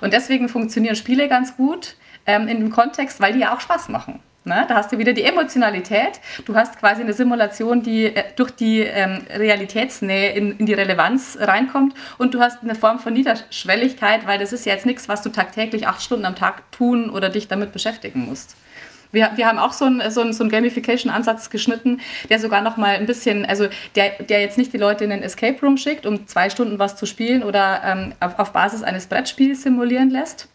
Und 0.00 0.12
deswegen 0.12 0.48
funktionieren 0.48 0.96
Spiele 0.96 1.28
ganz 1.28 1.56
gut 1.56 1.96
ähm, 2.26 2.48
in 2.48 2.58
dem 2.58 2.70
Kontext, 2.70 3.20
weil 3.20 3.34
die 3.34 3.40
ja 3.40 3.54
auch 3.54 3.60
Spaß 3.60 3.88
machen. 3.88 4.20
Ne? 4.46 4.64
Da 4.68 4.76
hast 4.76 4.92
du 4.92 4.98
wieder 4.98 5.12
die 5.12 5.24
Emotionalität. 5.24 6.20
Du 6.44 6.54
hast 6.54 6.78
quasi 6.78 7.02
eine 7.02 7.12
Simulation, 7.12 7.82
die 7.82 8.06
äh, 8.06 8.22
durch 8.36 8.52
die 8.52 8.80
ähm, 8.80 9.22
Realitätsnähe 9.28 10.30
in, 10.32 10.56
in, 10.58 10.66
die 10.66 10.72
Relevanz 10.72 11.36
reinkommt. 11.40 11.94
Und 12.16 12.32
du 12.32 12.40
hast 12.40 12.62
eine 12.62 12.76
Form 12.76 13.00
von 13.00 13.12
Niederschwelligkeit, 13.12 14.24
weil 14.24 14.38
das 14.38 14.52
ist 14.52 14.64
ja 14.64 14.72
jetzt 14.72 14.86
nichts, 14.86 15.08
was 15.08 15.22
du 15.22 15.30
tagtäglich 15.30 15.88
acht 15.88 16.00
Stunden 16.00 16.24
am 16.24 16.36
Tag 16.36 16.70
tun 16.70 17.10
oder 17.10 17.28
dich 17.28 17.48
damit 17.48 17.72
beschäftigen 17.72 18.24
musst. 18.24 18.56
Wir, 19.10 19.32
wir 19.34 19.48
haben 19.48 19.58
auch 19.58 19.72
so 19.72 19.86
einen 19.86 20.10
so 20.10 20.30
so 20.30 20.44
ein 20.44 20.50
Gamification-Ansatz 20.50 21.50
geschnitten, 21.50 22.00
der 22.28 22.38
sogar 22.38 22.60
noch 22.60 22.76
mal 22.76 22.96
ein 22.96 23.06
bisschen, 23.06 23.46
also 23.46 23.66
der, 23.96 24.10
der 24.22 24.42
jetzt 24.42 24.58
nicht 24.58 24.72
die 24.72 24.78
Leute 24.78 25.04
in 25.04 25.10
den 25.10 25.22
Escape 25.22 25.58
Room 25.60 25.76
schickt, 25.76 26.06
um 26.06 26.26
zwei 26.28 26.50
Stunden 26.50 26.78
was 26.78 26.96
zu 26.96 27.06
spielen 27.06 27.42
oder 27.42 27.82
ähm, 27.84 28.14
auf, 28.20 28.38
auf 28.38 28.52
Basis 28.52 28.82
eines 28.82 29.06
Brettspiels 29.06 29.62
simulieren 29.62 30.10
lässt, 30.10 30.48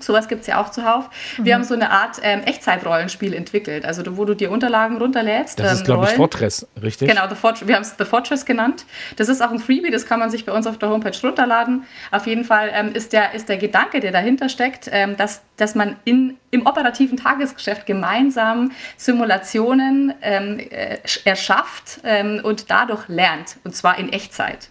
Sowas 0.00 0.28
gibt 0.28 0.42
es 0.42 0.46
ja 0.46 0.60
auch 0.60 0.70
zuhauf. 0.70 1.10
Mhm. 1.36 1.44
Wir 1.44 1.54
haben 1.54 1.64
so 1.64 1.74
eine 1.74 1.90
Art 1.90 2.18
ähm, 2.22 2.42
Echtzeitrollenspiel 2.42 3.34
entwickelt, 3.34 3.84
also 3.84 4.16
wo 4.16 4.24
du 4.24 4.34
dir 4.34 4.50
Unterlagen 4.50 4.98
runterlädst. 4.98 5.58
Das 5.58 5.72
ist, 5.72 5.80
ähm, 5.80 5.86
glaube 5.86 6.06
ich, 6.06 6.12
Fortress, 6.12 6.66
richtig? 6.80 7.08
Genau, 7.08 7.28
Fort 7.34 7.66
wir 7.66 7.74
haben 7.74 7.82
es 7.82 7.94
The 7.98 8.04
Fortress 8.04 8.44
genannt. 8.44 8.84
Das 9.16 9.28
ist 9.28 9.42
auch 9.42 9.50
ein 9.50 9.58
Freebie, 9.58 9.90
das 9.90 10.06
kann 10.06 10.20
man 10.20 10.30
sich 10.30 10.44
bei 10.44 10.52
uns 10.52 10.66
auf 10.66 10.78
der 10.78 10.90
Homepage 10.90 11.16
runterladen. 11.22 11.84
Auf 12.10 12.26
jeden 12.26 12.44
Fall 12.44 12.70
ähm, 12.72 12.92
ist, 12.92 13.12
der, 13.12 13.34
ist 13.34 13.48
der 13.48 13.58
Gedanke, 13.58 14.00
der 14.00 14.12
dahinter 14.12 14.48
steckt, 14.48 14.88
ähm, 14.92 15.16
dass, 15.16 15.42
dass 15.56 15.74
man 15.74 15.96
in, 16.04 16.36
im 16.50 16.66
operativen 16.66 17.16
Tagesgeschäft 17.16 17.86
gemeinsam 17.86 18.72
Simulationen 18.96 20.14
ähm, 20.22 20.58
äh, 20.58 20.98
erschafft 21.24 22.00
und 22.42 22.70
dadurch 22.70 23.08
lernt, 23.08 23.56
und 23.64 23.74
zwar 23.74 23.98
in 23.98 24.12
Echtzeit. 24.12 24.68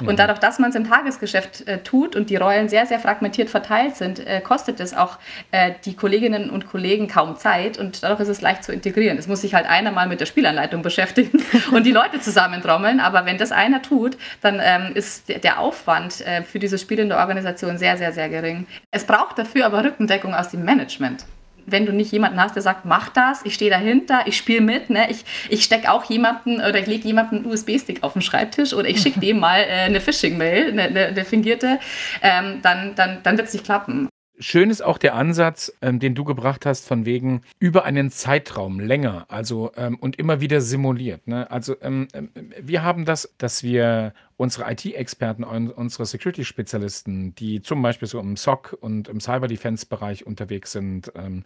Und 0.00 0.12
mhm. 0.12 0.16
dadurch, 0.16 0.38
dass 0.38 0.58
man 0.58 0.70
es 0.70 0.76
im 0.76 0.88
Tagesgeschäft 0.88 1.66
äh, 1.66 1.78
tut 1.78 2.16
und 2.16 2.30
die 2.30 2.36
Rollen 2.36 2.68
sehr, 2.68 2.86
sehr 2.86 2.98
fragmentiert 2.98 3.50
verteilt 3.50 3.96
sind, 3.96 4.24
äh, 4.26 4.40
kostet 4.40 4.80
es 4.80 4.94
auch 4.94 5.18
äh, 5.50 5.72
die 5.84 5.94
Kolleginnen 5.94 6.50
und 6.50 6.68
Kollegen 6.68 7.08
kaum 7.08 7.36
Zeit 7.36 7.78
und 7.78 8.02
dadurch 8.02 8.20
ist 8.20 8.28
es 8.28 8.40
leicht 8.40 8.64
zu 8.64 8.72
integrieren. 8.72 9.18
Es 9.18 9.26
muss 9.26 9.40
sich 9.40 9.54
halt 9.54 9.66
einer 9.66 9.90
mal 9.90 10.08
mit 10.08 10.20
der 10.20 10.26
Spielanleitung 10.26 10.82
beschäftigen 10.82 11.42
und 11.72 11.84
die 11.84 11.92
Leute 11.92 12.20
zusammentrommeln, 12.20 13.00
aber 13.00 13.26
wenn 13.26 13.38
das 13.38 13.52
einer 13.52 13.82
tut, 13.82 14.16
dann 14.40 14.60
ähm, 14.62 14.92
ist 14.94 15.28
der 15.28 15.58
Aufwand 15.58 16.20
äh, 16.26 16.42
für 16.42 16.58
dieses 16.58 16.80
Spiel 16.80 16.98
in 16.98 17.08
der 17.08 17.18
Organisation 17.18 17.78
sehr, 17.78 17.96
sehr, 17.96 18.12
sehr 18.12 18.28
gering. 18.28 18.66
Es 18.90 19.04
braucht 19.04 19.38
dafür 19.38 19.66
aber 19.66 19.84
Rückendeckung 19.84 20.34
aus 20.34 20.50
dem 20.50 20.64
Management 20.64 21.24
wenn 21.70 21.86
du 21.86 21.92
nicht 21.92 22.12
jemanden 22.12 22.40
hast, 22.40 22.54
der 22.54 22.62
sagt, 22.62 22.84
mach 22.84 23.08
das, 23.08 23.44
ich 23.44 23.54
stehe 23.54 23.70
dahinter, 23.70 24.22
ich 24.26 24.36
spiele 24.36 24.60
mit, 24.60 24.90
ne? 24.90 25.10
ich, 25.10 25.24
ich 25.48 25.64
stecke 25.64 25.90
auch 25.90 26.04
jemanden 26.04 26.56
oder 26.56 26.78
ich 26.78 26.86
lege 26.86 27.06
jemanden 27.06 27.36
einen 27.36 27.46
USB-Stick 27.46 28.02
auf 28.02 28.14
den 28.14 28.22
Schreibtisch 28.22 28.72
oder 28.74 28.88
ich 28.88 29.00
schicke 29.00 29.20
dem 29.28 29.40
mal 29.40 29.60
äh, 29.60 29.84
eine 29.84 30.00
Phishing-Mail, 30.00 30.68
eine, 30.72 30.82
eine, 30.82 31.06
eine, 31.06 31.24
fingierte, 31.24 31.78
ähm, 32.22 32.60
dann, 32.62 32.94
dann, 32.94 33.18
dann 33.22 33.36
wird 33.36 33.48
es 33.48 33.54
nicht 33.54 33.64
klappen. 33.64 34.08
Schön 34.40 34.70
ist 34.70 34.82
auch 34.82 34.98
der 34.98 35.16
Ansatz, 35.16 35.72
ähm, 35.82 35.98
den 35.98 36.14
du 36.14 36.22
gebracht 36.22 36.64
hast, 36.64 36.86
von 36.86 37.04
wegen 37.04 37.42
über 37.58 37.84
einen 37.84 38.08
Zeitraum 38.10 38.78
länger, 38.78 39.26
also 39.28 39.72
ähm, 39.76 39.96
und 39.96 40.16
immer 40.16 40.40
wieder 40.40 40.60
simuliert. 40.60 41.26
Ne? 41.26 41.50
Also 41.50 41.74
ähm, 41.82 42.06
ähm 42.14 42.30
wir 42.60 42.84
haben 42.84 43.04
das, 43.04 43.34
dass 43.38 43.64
wir 43.64 44.12
unsere 44.36 44.70
IT-Experten, 44.70 45.42
unsere 45.42 46.06
Security-Spezialisten, 46.06 47.34
die 47.34 47.62
zum 47.62 47.82
Beispiel 47.82 48.06
so 48.06 48.20
im 48.20 48.36
SOC 48.36 48.78
und 48.80 49.08
im 49.08 49.18
Cyber-Defense-Bereich 49.20 50.24
unterwegs 50.24 50.70
sind 50.70 51.10
ähm, 51.16 51.42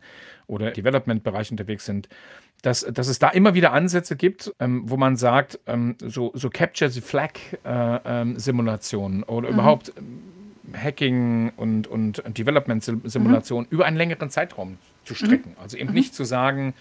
oder 0.46 0.70
Development-Bereich 0.70 1.50
unterwegs 1.50 1.86
sind, 1.86 2.10
dass, 2.60 2.82
dass 2.82 3.08
es 3.08 3.18
da 3.18 3.30
immer 3.30 3.54
wieder 3.54 3.72
Ansätze 3.72 4.16
gibt, 4.16 4.54
ähm, 4.60 4.82
wo 4.84 4.98
man 4.98 5.16
sagt, 5.16 5.60
so, 6.04 6.32
so 6.34 6.50
Capture 6.50 6.90
the 6.90 7.00
Flag-Simulationen 7.00 9.22
äh, 9.22 9.26
oder 9.26 9.48
mhm. 9.48 9.54
überhaupt 9.54 9.94
Hacking 10.74 11.52
und, 11.56 11.86
und 11.86 12.22
Development-Simulation 12.26 13.64
mhm. 13.64 13.68
über 13.70 13.84
einen 13.86 13.96
längeren 13.96 14.30
Zeitraum 14.30 14.78
zu 15.04 15.14
strecken. 15.14 15.50
Mhm. 15.50 15.62
Also 15.62 15.76
eben 15.76 15.88
mhm. 15.88 15.94
nicht 15.94 16.14
zu 16.14 16.24
sagen, 16.24 16.74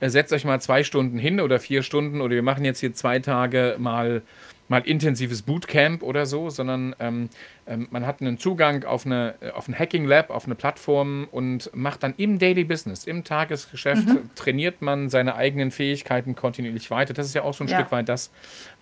äh, 0.00 0.10
setzt 0.10 0.32
euch 0.32 0.44
mal 0.44 0.60
zwei 0.60 0.82
Stunden 0.82 1.18
hin 1.18 1.40
oder 1.40 1.58
vier 1.58 1.82
Stunden 1.82 2.20
oder 2.20 2.34
wir 2.34 2.42
machen 2.42 2.64
jetzt 2.64 2.80
hier 2.80 2.92
zwei 2.92 3.18
Tage 3.18 3.76
mal, 3.78 4.22
mal 4.68 4.82
intensives 4.86 5.40
Bootcamp 5.42 6.02
oder 6.02 6.26
so, 6.26 6.50
sondern 6.50 6.94
ähm, 6.98 7.30
ähm, 7.66 7.88
man 7.90 8.06
hat 8.06 8.20
einen 8.20 8.38
Zugang 8.38 8.84
auf, 8.84 9.06
eine, 9.06 9.34
äh, 9.40 9.50
auf 9.50 9.68
ein 9.68 9.78
Hacking 9.78 10.04
Lab, 10.04 10.28
auf 10.28 10.44
eine 10.44 10.54
Plattform 10.54 11.28
und 11.30 11.70
macht 11.74 12.02
dann 12.02 12.12
im 12.18 12.38
Daily 12.38 12.64
Business, 12.64 13.06
im 13.06 13.24
Tagesgeschäft, 13.24 14.06
mhm. 14.06 14.30
trainiert 14.34 14.82
man 14.82 15.08
seine 15.08 15.34
eigenen 15.34 15.70
Fähigkeiten 15.70 16.34
kontinuierlich 16.34 16.90
weiter. 16.90 17.14
Das 17.14 17.26
ist 17.26 17.34
ja 17.34 17.42
auch 17.42 17.54
so 17.54 17.64
ein 17.64 17.68
ja. 17.68 17.78
Stück 17.78 17.90
weit 17.90 18.08
das, 18.10 18.30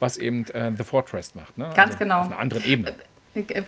was 0.00 0.16
eben 0.16 0.46
äh, 0.48 0.72
The 0.76 0.82
Fortress 0.82 1.36
macht. 1.36 1.56
Ne? 1.56 1.70
Ganz 1.76 1.92
also 1.92 1.98
genau. 1.98 2.20
Auf 2.22 2.26
einer 2.26 2.40
anderen 2.40 2.64
Ebene. 2.64 2.94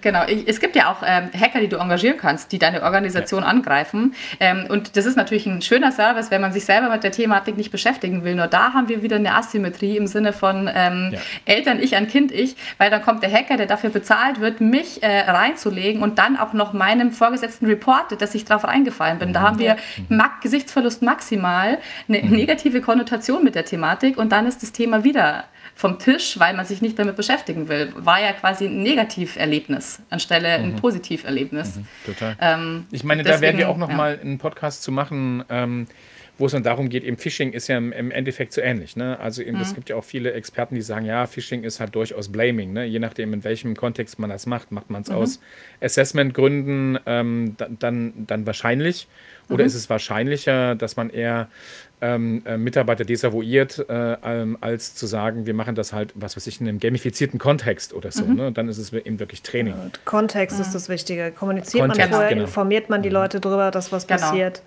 Genau, 0.01 0.23
es 0.25 0.61
gibt 0.61 0.77
ja 0.77 0.93
auch 0.93 1.03
ähm, 1.05 1.31
Hacker, 1.39 1.61
die 1.61 1.69
du 1.69 1.77
engagieren 1.79 2.19
kannst, 2.19 2.53
die 2.53 2.59
deine 2.59 2.83
Organisation 2.83 3.43
ja. 3.43 3.49
angreifen. 3.49 4.15
Ähm, 4.39 4.67
und 4.69 4.97
das 4.97 5.07
ist 5.07 5.17
natürlich 5.17 5.47
ein 5.47 5.61
schöner 5.61 5.91
Service, 5.91 6.31
wenn 6.31 6.41
man 6.41 6.53
sich 6.53 6.65
selber 6.65 6.89
mit 6.89 7.03
der 7.03 7.11
Thematik 7.11 7.57
nicht 7.57 7.73
beschäftigen 7.73 8.23
will. 8.23 8.37
Nur 8.37 8.47
da 8.47 8.73
haben 8.75 8.89
wir 8.89 9.03
wieder 9.03 9.17
eine 9.17 9.35
Asymmetrie 9.35 9.97
im 9.97 10.07
Sinne 10.07 10.33
von 10.33 10.71
ähm, 10.73 11.11
ja. 11.13 11.19
Eltern 11.47 11.83
ich 11.83 11.97
an 11.97 12.07
Kind 12.07 12.31
ich, 12.31 12.57
weil 12.79 12.91
dann 12.91 13.03
kommt 13.03 13.25
der 13.25 13.33
Hacker, 13.33 13.57
der 13.57 13.67
dafür 13.67 13.91
bezahlt 13.91 14.41
wird, 14.41 14.61
mich 14.61 15.03
äh, 15.03 15.21
reinzulegen 15.21 16.03
und 16.03 16.19
dann 16.19 16.37
auch 16.37 16.53
noch 16.53 16.73
meinem 16.73 17.11
Vorgesetzten 17.11 17.67
reportet, 17.67 18.23
dass 18.23 18.35
ich 18.35 18.45
darauf 18.45 18.65
reingefallen 18.65 19.19
bin. 19.19 19.33
Da 19.33 19.41
haben 19.41 19.59
wir 19.59 19.77
mhm. 20.09 20.23
Gesichtsverlust 20.43 21.03
maximal, 21.03 21.79
eine 22.09 22.23
mhm. 22.23 22.31
negative 22.31 22.81
Konnotation 22.81 23.43
mit 23.43 23.55
der 23.55 23.65
Thematik 23.65 24.17
und 24.17 24.31
dann 24.31 24.47
ist 24.47 24.63
das 24.63 24.71
Thema 24.71 25.03
wieder 25.03 25.45
vom 25.77 25.99
Tisch, 25.99 26.39
weil 26.39 26.55
man 26.55 26.65
sich 26.65 26.81
nicht 26.81 26.99
damit 26.99 27.17
beschäftigen 27.17 27.69
will. 27.69 27.93
War 27.97 28.21
ja 28.21 28.33
quasi 28.33 28.65
ein 28.65 28.83
Negativerlebnis 28.83 30.01
anstelle 30.09 30.59
mhm. 30.59 30.65
ein 30.65 30.77
Positiverlebnis. 30.77 31.77
Mhm, 31.77 31.87
total. 32.07 32.37
Ähm, 32.41 32.87
ich 32.91 33.05
meine, 33.05 33.23
deswegen, 33.23 33.37
da 33.37 33.43
werden 33.43 33.59
wir 33.59 33.69
auch 33.69 33.77
noch 33.77 33.91
ja. 33.91 33.97
mal 33.97 34.19
einen 34.19 34.39
Podcast 34.39 34.83
zu 34.83 34.91
machen. 34.91 35.45
Ähm, 35.51 35.87
wo 36.39 36.47
es 36.47 36.53
dann 36.53 36.63
darum 36.63 36.91
geht, 36.91 37.03
eben 37.03 37.17
Phishing 37.17 37.53
ist 37.53 37.69
ja 37.69 37.79
im, 37.79 38.11
Endeffekt 38.11 38.53
so 38.53 38.61
ähnlich. 38.61 38.95
Ne? 38.95 39.19
Also 39.19 39.43
eben, 39.43 39.57
mhm. 39.57 39.63
es 39.63 39.75
gibt 39.75 39.89
ja 39.89 39.97
auch 39.97 40.05
viele 40.05 40.33
Experten, 40.33 40.75
die 40.75 40.83
sagen, 40.83 41.07
ja, 41.07 41.27
Phishing 41.27 41.65
ist 41.65 41.81
halt 41.81 41.95
durchaus 41.95 42.31
Blaming. 42.31 42.75
Ne? 42.75 42.85
Je 42.85 42.99
nachdem, 42.99 43.33
in 43.33 43.43
welchem 43.43 43.75
Kontext 43.75 44.19
man 44.19 44.29
das 44.29 44.45
macht, 44.45 44.71
macht 44.71 44.91
man 44.91 45.03
es 45.03 45.09
mhm. 45.09 45.15
aus 45.15 45.41
Assessment-Gründen 45.81 46.99
ähm, 47.07 47.57
dann, 47.79 48.13
dann 48.27 48.47
wahrscheinlich. 48.47 49.09
Oder 49.49 49.65
mhm. 49.65 49.69
ist 49.69 49.75
es 49.77 49.89
wahrscheinlicher, 49.89 50.75
dass 50.75 50.97
man 50.97 51.09
eher 51.09 51.49
ähm, 52.01 52.43
äh, 52.45 52.57
Mitarbeiter 52.57 53.05
desavouiert, 53.05 53.85
äh, 53.89 54.17
ähm, 54.25 54.59
als 54.61 54.95
zu 54.95 55.07
sagen, 55.07 55.47
wir 55.47 55.55
machen 55.55 55.75
das 55.75 55.93
halt, 55.93 56.13
was 56.15 56.37
weiß 56.37 56.47
ich, 56.47 56.61
in 56.61 56.69
einem 56.69 56.79
gamifizierten 56.79 57.39
Kontext 57.39 57.95
oder 57.95 58.13
so. 58.13 58.25
Mhm. 58.25 58.35
Ne? 58.35 58.53
Dann 58.53 58.69
ist 58.69 58.79
es 58.79 58.93
eben 58.93 59.19
wirklich 59.19 59.43
Training. 59.43 59.75
Ja, 59.75 59.91
Kontext 60.05 60.61
ist 60.61 60.75
das 60.75 60.89
Wichtige. 60.89 61.33
Kommuniziert 61.33 61.83
Kontext, 61.83 62.11
man 62.11 62.11
vorher, 62.11 62.31
genau. 62.31 62.45
informiert 62.45 62.91
man 62.91 63.03
die 63.03 63.09
mhm. 63.09 63.15
Leute 63.15 63.41
darüber, 63.41 63.71
dass 63.71 63.93
was 63.93 64.07
genau. 64.07 64.21
passiert 64.21 64.63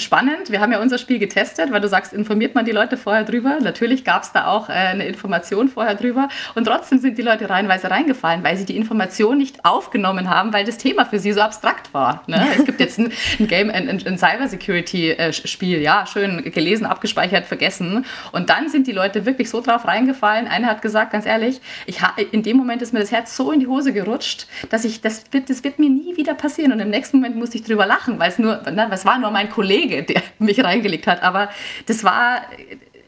spannend. 0.00 0.50
Wir 0.50 0.60
haben 0.60 0.72
ja 0.72 0.80
unser 0.80 0.98
Spiel 0.98 1.18
getestet, 1.18 1.70
weil 1.72 1.80
du 1.80 1.88
sagst, 1.88 2.12
informiert 2.12 2.54
man 2.54 2.64
die 2.64 2.72
Leute 2.72 2.96
vorher 2.96 3.24
drüber. 3.24 3.58
Natürlich 3.60 4.04
gab 4.04 4.22
es 4.22 4.32
da 4.32 4.46
auch 4.46 4.68
äh, 4.68 4.72
eine 4.72 5.06
Information 5.06 5.68
vorher 5.68 5.94
drüber. 5.94 6.28
Und 6.54 6.64
trotzdem 6.64 6.98
sind 6.98 7.18
die 7.18 7.22
Leute 7.22 7.48
reihenweise 7.48 7.90
reingefallen, 7.90 8.42
weil 8.42 8.56
sie 8.56 8.64
die 8.64 8.76
Information 8.76 9.38
nicht 9.38 9.64
aufgenommen 9.64 10.28
haben, 10.28 10.52
weil 10.52 10.64
das 10.64 10.78
Thema 10.78 11.04
für 11.04 11.18
sie 11.18 11.32
so 11.32 11.40
abstrakt 11.40 11.92
war. 11.94 12.22
Ne? 12.26 12.46
Es 12.60 12.66
gibt 12.66 12.80
jetzt 12.80 12.98
ein, 12.98 13.12
ein 13.38 13.46
Game, 13.46 13.70
ein, 13.70 13.88
ein 13.88 14.18
Cybersecurity-Spiel, 14.18 15.78
äh, 15.78 15.82
ja, 15.82 16.06
schön 16.06 16.42
gelesen, 16.50 16.84
abgespeichert, 16.84 17.46
vergessen. 17.46 18.04
Und 18.32 18.50
dann 18.50 18.68
sind 18.68 18.86
die 18.86 18.92
Leute 18.92 19.24
wirklich 19.24 19.48
so 19.48 19.60
drauf 19.60 19.86
reingefallen. 19.86 20.46
Einer 20.46 20.68
hat 20.68 20.82
gesagt, 20.82 21.12
ganz 21.12 21.26
ehrlich, 21.26 21.60
ich 21.86 22.00
in 22.32 22.42
dem 22.42 22.56
Moment 22.56 22.82
ist 22.82 22.92
mir 22.92 23.00
das 23.00 23.12
Herz 23.12 23.36
so 23.36 23.52
in 23.52 23.60
die 23.60 23.66
Hose 23.66 23.92
gerutscht, 23.92 24.46
dass 24.68 24.84
ich, 24.84 25.00
das 25.00 25.24
wird, 25.32 25.48
das 25.50 25.64
wird 25.64 25.78
mir 25.78 25.90
nie 25.90 26.16
wieder 26.16 26.34
passieren. 26.34 26.72
Und 26.72 26.80
im 26.80 26.90
nächsten 26.90 27.18
Moment 27.18 27.36
musste 27.36 27.56
ich 27.56 27.64
drüber 27.64 27.86
lachen, 27.86 28.18
weil 28.18 28.30
es 28.30 28.38
nur, 28.38 28.62
ne, 28.70 28.88
es 28.90 29.04
war 29.04 29.18
nur 29.18 29.30
mein 29.30 29.50
Kollege, 29.50 29.89
Kollege, 29.90 30.02
der 30.02 30.22
mich 30.38 30.62
reingelegt 30.62 31.06
hat. 31.06 31.22
Aber 31.22 31.50
das 31.86 32.04
war 32.04 32.42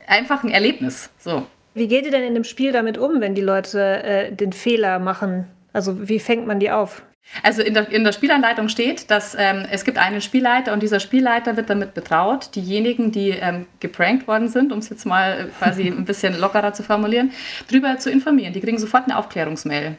einfach 0.07 0.43
ein 0.45 0.51
Erlebnis. 0.51 1.11
So. 1.19 1.47
Wie 1.75 1.89
geht 1.89 2.05
ihr 2.05 2.11
denn 2.11 2.25
in 2.25 2.35
dem 2.35 2.45
Spiel 2.45 2.73
damit 2.73 2.99
um, 2.99 3.21
wenn 3.21 3.35
die 3.35 3.43
Leute 3.43 4.03
äh, 4.03 4.33
den 4.33 4.53
Fehler 4.53 4.99
machen? 4.99 5.47
Also 5.73 6.09
wie 6.09 6.19
fängt 6.19 6.47
man 6.47 6.61
die 6.61 6.71
auf? 6.71 7.03
Also 7.43 7.63
in 7.63 7.73
der, 7.73 7.89
in 7.89 8.05
der 8.05 8.13
Spielanleitung 8.13 8.69
steht, 8.69 9.11
dass 9.11 9.35
ähm, 9.39 9.65
es 9.71 9.85
gibt 9.85 9.97
einen 9.97 10.21
Spielleiter 10.21 10.73
und 10.73 10.83
dieser 10.83 10.99
Spielleiter 10.99 11.57
wird 11.57 11.71
damit 11.71 11.95
betraut, 11.95 12.55
diejenigen, 12.57 13.13
die 13.13 13.31
ähm, 13.31 13.67
geprankt 13.79 14.27
worden 14.27 14.49
sind, 14.49 14.73
um 14.73 14.81
es 14.81 14.91
jetzt 14.91 15.07
mal 15.07 15.41
äh, 15.41 15.45
quasi 15.57 15.83
ein 15.87 16.05
bisschen 16.05 16.39
lockerer 16.39 16.75
zu 16.75 16.83
formulieren, 16.83 17.31
darüber 17.71 17.97
zu 17.97 18.11
informieren. 18.11 18.53
Die 18.53 18.61
kriegen 18.61 18.77
sofort 18.77 19.05
eine 19.05 19.17
Aufklärungsmail. 19.17 19.97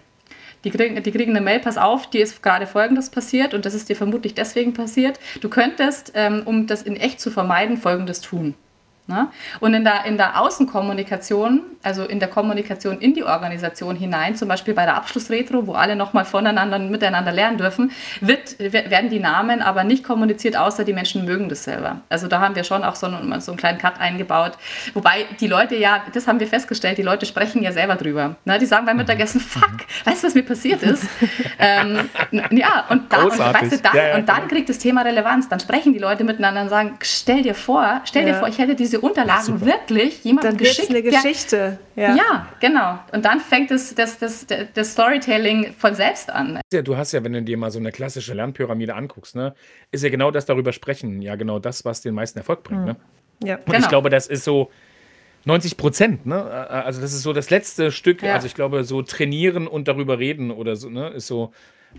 Die 0.63 0.69
kriegen, 0.69 1.01
die 1.01 1.11
kriegen 1.11 1.31
eine 1.31 1.41
Mail, 1.41 1.59
pass 1.59 1.77
auf, 1.77 2.09
dir 2.09 2.23
ist 2.23 2.41
gerade 2.41 2.67
Folgendes 2.67 3.09
passiert 3.09 3.53
und 3.53 3.65
das 3.65 3.73
ist 3.73 3.89
dir 3.89 3.95
vermutlich 3.95 4.33
deswegen 4.33 4.73
passiert. 4.73 5.19
Du 5.41 5.49
könntest, 5.49 6.13
ähm, 6.15 6.43
um 6.45 6.67
das 6.67 6.83
in 6.83 6.95
echt 6.95 7.19
zu 7.19 7.31
vermeiden, 7.31 7.77
Folgendes 7.77 8.21
tun. 8.21 8.55
Ne? 9.05 9.27
Und 9.59 9.73
in 9.73 9.83
der, 9.83 10.05
in 10.05 10.15
der 10.15 10.39
Außenkommunikation, 10.39 11.61
also 11.83 12.05
in 12.05 12.19
der 12.19 12.29
Kommunikation 12.29 12.99
in 12.99 13.13
die 13.13 13.23
Organisation 13.23 13.97
hinein, 13.97 14.37
zum 14.37 14.47
Beispiel 14.47 14.73
bei 14.73 14.85
der 14.85 14.95
Abschlussretro, 14.95 15.67
wo 15.67 15.73
alle 15.73 15.97
nochmal 15.97 16.23
voneinander 16.23 16.77
und 16.77 16.89
miteinander 16.89 17.33
lernen 17.33 17.57
dürfen, 17.57 17.91
wird, 18.21 18.57
werden 18.59 19.09
die 19.09 19.19
Namen 19.19 19.61
aber 19.61 19.83
nicht 19.83 20.05
kommuniziert, 20.05 20.55
außer 20.55 20.85
die 20.85 20.93
Menschen 20.93 21.25
mögen 21.25 21.49
das 21.49 21.65
selber. 21.65 21.99
Also 22.07 22.29
da 22.29 22.39
haben 22.39 22.55
wir 22.55 22.63
schon 22.63 22.85
auch 22.85 22.95
so 22.95 23.07
einen, 23.07 23.41
so 23.41 23.51
einen 23.51 23.57
kleinen 23.57 23.77
Cut 23.77 23.99
eingebaut. 23.99 24.53
Wobei 24.93 25.25
die 25.41 25.47
Leute 25.47 25.75
ja, 25.75 26.01
das 26.13 26.25
haben 26.25 26.39
wir 26.39 26.47
festgestellt, 26.47 26.97
die 26.97 27.03
Leute 27.03 27.25
sprechen 27.25 27.61
ja 27.61 27.73
selber 27.73 27.95
drüber. 27.95 28.37
Ne? 28.45 28.57
Die 28.57 28.65
sagen 28.65 28.85
beim 28.85 28.95
Mittagessen, 28.95 29.41
mhm. 29.41 29.45
fuck, 29.45 29.77
weißt 30.05 30.23
du, 30.23 30.27
was 30.27 30.33
mir 30.33 30.43
passiert 30.43 30.81
ist? 30.81 31.03
ähm, 31.59 32.09
ja, 32.51 32.85
und, 32.87 33.11
da, 33.11 33.23
und, 33.23 33.37
weißt 33.37 33.73
du, 33.73 33.77
dann, 33.79 33.95
ja, 33.97 34.07
ja, 34.07 34.15
und 34.15 34.29
dann 34.29 34.47
kriegt 34.47 34.69
das 34.69 34.77
Thema 34.77 35.01
Relevanz. 35.01 35.49
Dann 35.49 35.59
sprechen 35.59 35.91
die 35.91 35.99
Leute 35.99 36.23
miteinander 36.23 36.61
und 36.61 36.69
sagen, 36.69 36.97
stell 37.01 37.41
dir 37.41 37.53
vor, 37.53 37.99
stell 38.05 38.23
dir 38.23 38.35
vor, 38.35 38.47
ich 38.47 38.59
hätte 38.59 38.75
diese 38.75 38.92
diese 38.93 39.01
Unterlagen 39.01 39.59
Ach, 39.59 39.65
wirklich 39.65 40.23
jemandem 40.23 40.57
geschickt. 40.57 40.91
eine 40.91 41.01
Geschichte. 41.01 41.79
Ja. 41.95 42.15
ja. 42.15 42.47
genau. 42.59 42.99
Und 43.11 43.25
dann 43.25 43.39
fängt 43.39 43.71
es 43.71 43.95
das, 43.95 44.19
das, 44.19 44.45
das 44.73 44.91
Storytelling 44.91 45.73
von 45.77 45.95
selbst 45.95 46.29
an. 46.29 46.61
Ja, 46.71 46.83
du 46.83 46.95
hast 46.95 47.11
ja, 47.11 47.23
wenn 47.23 47.33
du 47.33 47.41
dir 47.41 47.57
mal 47.57 47.71
so 47.71 47.79
eine 47.79 47.91
klassische 47.91 48.35
Lernpyramide 48.35 48.93
anguckst, 48.93 49.35
ne, 49.35 49.55
ist 49.91 50.03
ja 50.03 50.09
genau 50.09 50.29
das 50.29 50.45
darüber 50.45 50.73
sprechen, 50.73 51.23
ja 51.23 51.35
genau 51.35 51.57
das, 51.57 51.85
was 51.85 52.01
den 52.01 52.13
meisten 52.13 52.37
Erfolg 52.37 52.63
bringt. 52.63 52.81
Mhm. 52.81 52.87
Ne? 52.87 52.95
Ja. 53.43 53.55
Und 53.55 53.65
genau. 53.65 53.79
ich 53.79 53.89
glaube, 53.89 54.09
das 54.11 54.27
ist 54.27 54.43
so 54.43 54.69
90 55.45 55.75
Prozent, 55.75 56.25
ne? 56.25 56.43
Also 56.43 57.01
das 57.01 57.13
ist 57.13 57.23
so 57.23 57.33
das 57.33 57.49
letzte 57.49 57.91
Stück. 57.91 58.21
Ja. 58.21 58.35
Also 58.35 58.45
ich 58.45 58.53
glaube, 58.53 58.83
so 58.83 59.01
trainieren 59.01 59.67
und 59.67 59.87
darüber 59.87 60.19
reden 60.19 60.51
oder 60.51 60.75
so, 60.75 60.89
ne, 60.89 61.09
ist 61.09 61.27
so 61.27 61.51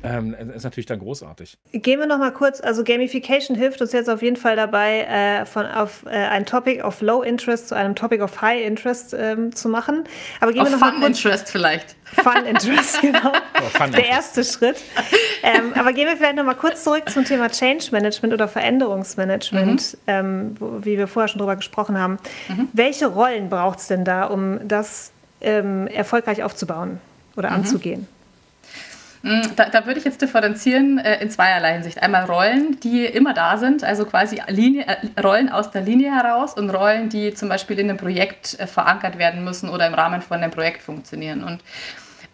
ähm, 0.03 0.35
ist 0.55 0.65
natürlich 0.65 0.87
dann 0.87 0.99
großartig. 0.99 1.57
Gehen 1.73 2.01
wir 2.01 2.07
noch 2.07 2.19
mal 2.19 2.33
kurz, 2.33 2.61
also 2.61 2.85
Gamification 2.85 3.57
hilft 3.57 3.81
uns 3.81 3.93
jetzt 3.93 4.11
auf 4.11 4.23
jeden 4.23 4.37
Fall 4.37 4.57
dabei, 4.57 5.03
äh, 5.03 5.47
von 5.47 5.67
auf 5.67 6.05
äh, 6.07 6.11
ein 6.11 6.47
Topic 6.47 6.83
of 6.83 7.01
Low 7.01 7.23
Interest 7.23 7.69
zu 7.69 7.75
einem 7.75 7.95
Topic 7.95 8.23
of 8.23 8.41
High 8.41 8.65
Interest 8.65 9.15
ähm, 9.19 9.55
zu 9.55 9.69
machen. 9.69 10.05
Aber 10.41 10.53
gehen 10.53 10.63
auf 10.63 10.69
wir 10.69 10.77
noch 10.77 10.87
Fun 10.87 11.01
mal 11.01 11.07
kurz, 11.07 11.25
Interest 11.25 11.51
vielleicht. 11.51 11.97
Fun 12.05 12.45
Interest, 12.47 13.01
genau. 13.01 13.33
Oh, 13.59 13.79
fun 13.79 13.93
Der 13.93 14.07
erste 14.07 14.45
Schritt. 14.45 14.77
Ähm, 15.43 15.73
aber 15.75 15.93
gehen 15.93 16.07
wir 16.07 16.17
vielleicht 16.17 16.37
noch 16.37 16.45
mal 16.45 16.55
kurz 16.55 16.85
zurück 16.85 17.09
zum 17.09 17.25
Thema 17.25 17.51
Change 17.51 17.89
Management 17.91 18.35
oder 18.35 18.49
Veränderungsmanagement, 18.49 19.95
mhm. 19.95 19.99
ähm, 20.07 20.55
wo, 20.59 20.85
wie 20.85 20.99
wir 20.99 21.09
vorher 21.09 21.29
schon 21.29 21.39
drüber 21.39 21.57
gesprochen 21.57 21.99
haben. 21.99 22.19
Mhm. 22.49 22.69
Welche 22.73 23.07
Rollen 23.07 23.49
braucht 23.49 23.79
es 23.79 23.89
denn 23.89 24.05
da, 24.05 24.25
um 24.27 24.67
das 24.67 25.13
ähm, 25.41 25.87
erfolgreich 25.87 26.43
aufzubauen 26.43 27.01
oder 27.37 27.51
mhm. 27.51 27.57
anzugehen? 27.57 28.09
Mm, 29.25 29.57
da, 29.57 29.71
da, 29.71 29.87
würde 29.87 29.99
ich 29.99 30.05
jetzt 30.05 30.21
differenzieren 30.21 30.99
äh, 30.99 31.23
in 31.23 31.31
zweierlei 31.31 31.73
Hinsicht. 31.73 32.03
Einmal 32.03 32.25
Rollen, 32.25 32.79
die 32.81 33.07
immer 33.07 33.33
da 33.33 33.57
sind, 33.57 33.83
also 33.83 34.05
quasi 34.05 34.43
Linie, 34.49 34.85
äh, 34.87 35.21
Rollen 35.21 35.49
aus 35.49 35.71
der 35.71 35.81
Linie 35.81 36.15
heraus 36.15 36.53
und 36.53 36.69
Rollen, 36.69 37.09
die 37.09 37.33
zum 37.33 37.49
Beispiel 37.49 37.79
in 37.79 37.89
einem 37.89 37.97
Projekt 37.97 38.61
äh, 38.61 38.67
verankert 38.67 39.17
werden 39.17 39.43
müssen 39.43 39.71
oder 39.71 39.87
im 39.87 39.95
Rahmen 39.95 40.21
von 40.21 40.43
einem 40.43 40.51
Projekt 40.51 40.83
funktionieren. 40.83 41.43
Und 41.43 41.65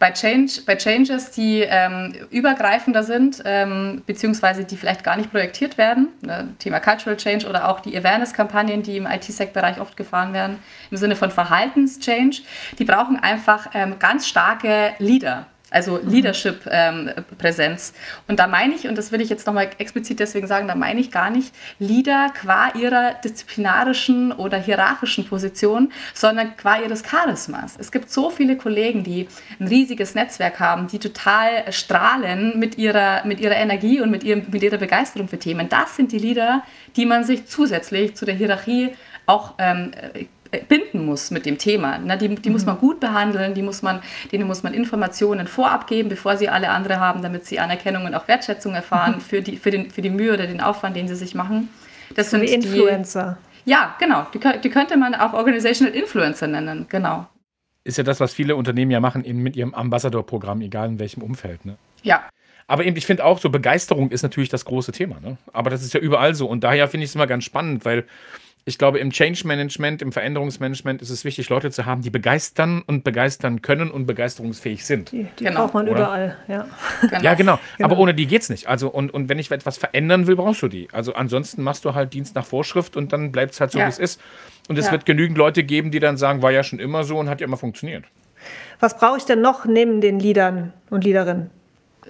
bei, 0.00 0.10
Change, 0.10 0.62
bei 0.66 0.74
Changes, 0.74 1.30
die 1.30 1.60
ähm, 1.60 2.12
übergreifender 2.30 3.04
sind, 3.04 3.40
ähm, 3.44 4.02
beziehungsweise 4.04 4.64
die 4.64 4.76
vielleicht 4.76 5.04
gar 5.04 5.16
nicht 5.16 5.30
projektiert 5.30 5.78
werden, 5.78 6.08
ne, 6.22 6.48
Thema 6.58 6.80
Cultural 6.80 7.16
Change 7.16 7.46
oder 7.46 7.68
auch 7.68 7.78
die 7.78 7.96
Awareness-Kampagnen, 7.96 8.82
die 8.82 8.96
im 8.96 9.06
IT-Sec-Bereich 9.06 9.80
oft 9.80 9.96
gefahren 9.96 10.32
werden, 10.32 10.58
im 10.90 10.96
Sinne 10.96 11.14
von 11.14 11.30
Verhaltenschange, 11.30 12.32
die 12.80 12.84
brauchen 12.84 13.16
einfach 13.16 13.68
ähm, 13.74 14.00
ganz 14.00 14.26
starke 14.26 14.94
Leader 14.98 15.46
also. 15.70 16.00
Leadership-Präsenz. 16.02 17.92
Ähm, 17.94 18.22
und 18.28 18.38
da 18.38 18.46
meine 18.46 18.74
ich, 18.74 18.88
und 18.88 18.98
das 18.98 19.12
will 19.12 19.20
ich 19.20 19.30
jetzt 19.30 19.46
nochmal 19.46 19.70
explizit 19.78 20.20
deswegen 20.20 20.46
sagen, 20.46 20.68
da 20.68 20.74
meine 20.74 21.00
ich 21.00 21.10
gar 21.10 21.30
nicht 21.30 21.54
Leader 21.78 22.32
qua 22.38 22.72
ihrer 22.74 23.14
disziplinarischen 23.24 24.32
oder 24.32 24.58
hierarchischen 24.58 25.26
Position, 25.26 25.92
sondern 26.14 26.56
qua 26.56 26.80
ihres 26.80 27.02
Charismas. 27.02 27.76
Es 27.78 27.92
gibt 27.92 28.10
so 28.10 28.30
viele 28.30 28.56
Kollegen, 28.56 29.04
die 29.04 29.28
ein 29.58 29.68
riesiges 29.68 30.14
Netzwerk 30.14 30.60
haben, 30.60 30.88
die 30.88 30.98
total 30.98 31.72
strahlen 31.72 32.58
mit 32.58 32.78
ihrer, 32.78 33.24
mit 33.24 33.40
ihrer 33.40 33.56
Energie 33.56 34.00
und 34.00 34.10
mit, 34.10 34.24
ihrem, 34.24 34.46
mit 34.50 34.62
ihrer 34.62 34.78
Begeisterung 34.78 35.28
für 35.28 35.38
Themen. 35.38 35.68
Das 35.68 35.96
sind 35.96 36.12
die 36.12 36.18
Leader, 36.18 36.62
die 36.96 37.06
man 37.06 37.24
sich 37.24 37.46
zusätzlich 37.46 38.16
zu 38.16 38.24
der 38.24 38.34
Hierarchie 38.34 38.90
auch 39.26 39.54
ähm, 39.58 39.92
binden 40.68 41.04
muss 41.04 41.30
mit 41.30 41.46
dem 41.46 41.58
Thema. 41.58 41.98
Na, 41.98 42.16
die 42.16 42.28
die 42.34 42.48
mhm. 42.48 42.52
muss 42.52 42.66
man 42.66 42.78
gut 42.78 43.00
behandeln, 43.00 43.54
die 43.54 43.62
muss 43.62 43.82
man, 43.82 44.00
denen 44.32 44.46
muss 44.46 44.62
man 44.62 44.74
Informationen 44.74 45.46
vorab 45.46 45.86
geben, 45.86 46.08
bevor 46.08 46.36
sie 46.36 46.48
alle 46.48 46.70
andere 46.70 46.98
haben, 46.98 47.22
damit 47.22 47.46
sie 47.46 47.58
Anerkennung 47.58 48.04
und 48.04 48.14
auch 48.14 48.28
Wertschätzung 48.28 48.74
erfahren 48.74 49.16
mhm. 49.16 49.20
für, 49.20 49.42
die, 49.42 49.56
für, 49.56 49.70
den, 49.70 49.90
für 49.90 50.02
die 50.02 50.10
Mühe 50.10 50.32
oder 50.32 50.46
den 50.46 50.60
Aufwand, 50.60 50.96
den 50.96 51.08
sie 51.08 51.16
sich 51.16 51.34
machen. 51.34 51.68
Das 52.14 52.30
so 52.30 52.38
sind 52.38 52.48
wie 52.48 52.54
Influencer. 52.54 53.38
Die, 53.64 53.70
ja, 53.70 53.94
genau. 53.98 54.26
Die, 54.34 54.40
die 54.62 54.70
könnte 54.70 54.96
man 54.96 55.14
auch 55.14 55.32
Organizational 55.32 55.94
Influencer 55.94 56.46
nennen, 56.46 56.86
genau. 56.88 57.26
Ist 57.84 57.98
ja 57.98 58.04
das, 58.04 58.20
was 58.20 58.34
viele 58.34 58.56
Unternehmen 58.56 58.90
ja 58.90 59.00
machen 59.00 59.24
mit 59.42 59.56
ihrem 59.56 59.74
Ambassador-Programm, 59.74 60.60
egal 60.60 60.88
in 60.88 60.98
welchem 60.98 61.22
Umfeld. 61.22 61.64
Ne? 61.64 61.76
Ja. 62.02 62.28
Aber 62.66 62.84
eben, 62.84 62.96
ich 62.96 63.06
finde 63.06 63.24
auch 63.24 63.38
so, 63.38 63.50
Begeisterung 63.50 64.10
ist 64.10 64.22
natürlich 64.22 64.48
das 64.48 64.64
große 64.64 64.92
Thema. 64.92 65.18
Ne? 65.20 65.38
Aber 65.52 65.70
das 65.70 65.82
ist 65.82 65.94
ja 65.94 66.00
überall 66.00 66.34
so. 66.34 66.46
Und 66.46 66.62
daher 66.62 66.88
finde 66.88 67.04
ich 67.04 67.10
es 67.10 67.14
immer 67.14 67.26
ganz 67.26 67.44
spannend, 67.44 67.84
weil 67.84 68.06
ich 68.66 68.78
glaube, 68.78 68.98
im 68.98 69.10
Change 69.10 69.46
Management, 69.46 70.02
im 70.02 70.12
Veränderungsmanagement 70.12 71.00
ist 71.00 71.10
es 71.10 71.24
wichtig, 71.24 71.48
Leute 71.48 71.70
zu 71.70 71.86
haben, 71.86 72.02
die 72.02 72.10
begeistern 72.10 72.82
und 72.86 73.04
begeistern 73.04 73.62
können 73.62 73.90
und 73.90 74.06
begeisterungsfähig 74.06 74.84
sind. 74.84 75.12
Die, 75.12 75.26
die 75.38 75.44
genau. 75.44 75.62
braucht 75.62 75.74
man 75.74 75.88
Oder? 75.88 75.98
überall, 75.98 76.36
ja. 76.46 76.66
Genau. 77.00 77.22
Ja, 77.22 77.34
genau. 77.34 77.58
genau. 77.78 77.88
Aber 77.88 77.98
ohne 77.98 78.14
die 78.14 78.26
geht 78.26 78.42
es 78.42 78.50
nicht. 78.50 78.68
Also, 78.68 78.88
und, 78.88 79.12
und 79.12 79.28
wenn 79.28 79.38
ich 79.38 79.50
etwas 79.50 79.78
verändern 79.78 80.26
will, 80.26 80.36
brauchst 80.36 80.62
du 80.62 80.68
die. 80.68 80.88
Also 80.92 81.14
ansonsten 81.14 81.62
machst 81.62 81.84
du 81.84 81.94
halt 81.94 82.12
Dienst 82.12 82.34
nach 82.34 82.44
Vorschrift 82.44 82.96
und 82.96 83.12
dann 83.12 83.32
bleibt 83.32 83.54
es 83.54 83.60
halt 83.60 83.72
so, 83.72 83.78
ja. 83.78 83.86
wie 83.86 83.90
es 83.90 83.98
ist. 83.98 84.20
Und 84.68 84.78
es 84.78 84.86
ja. 84.86 84.92
wird 84.92 85.06
genügend 85.06 85.38
Leute 85.38 85.64
geben, 85.64 85.90
die 85.90 85.98
dann 85.98 86.16
sagen, 86.16 86.42
war 86.42 86.50
ja 86.50 86.62
schon 86.62 86.78
immer 86.78 87.04
so 87.04 87.18
und 87.18 87.28
hat 87.30 87.40
ja 87.40 87.46
immer 87.46 87.56
funktioniert. 87.56 88.04
Was 88.78 88.96
brauche 88.98 89.16
ich 89.16 89.24
denn 89.24 89.40
noch 89.40 89.64
neben 89.64 90.00
den 90.00 90.20
Liedern 90.20 90.72
und 90.90 91.04
Liederinnen? 91.04 91.50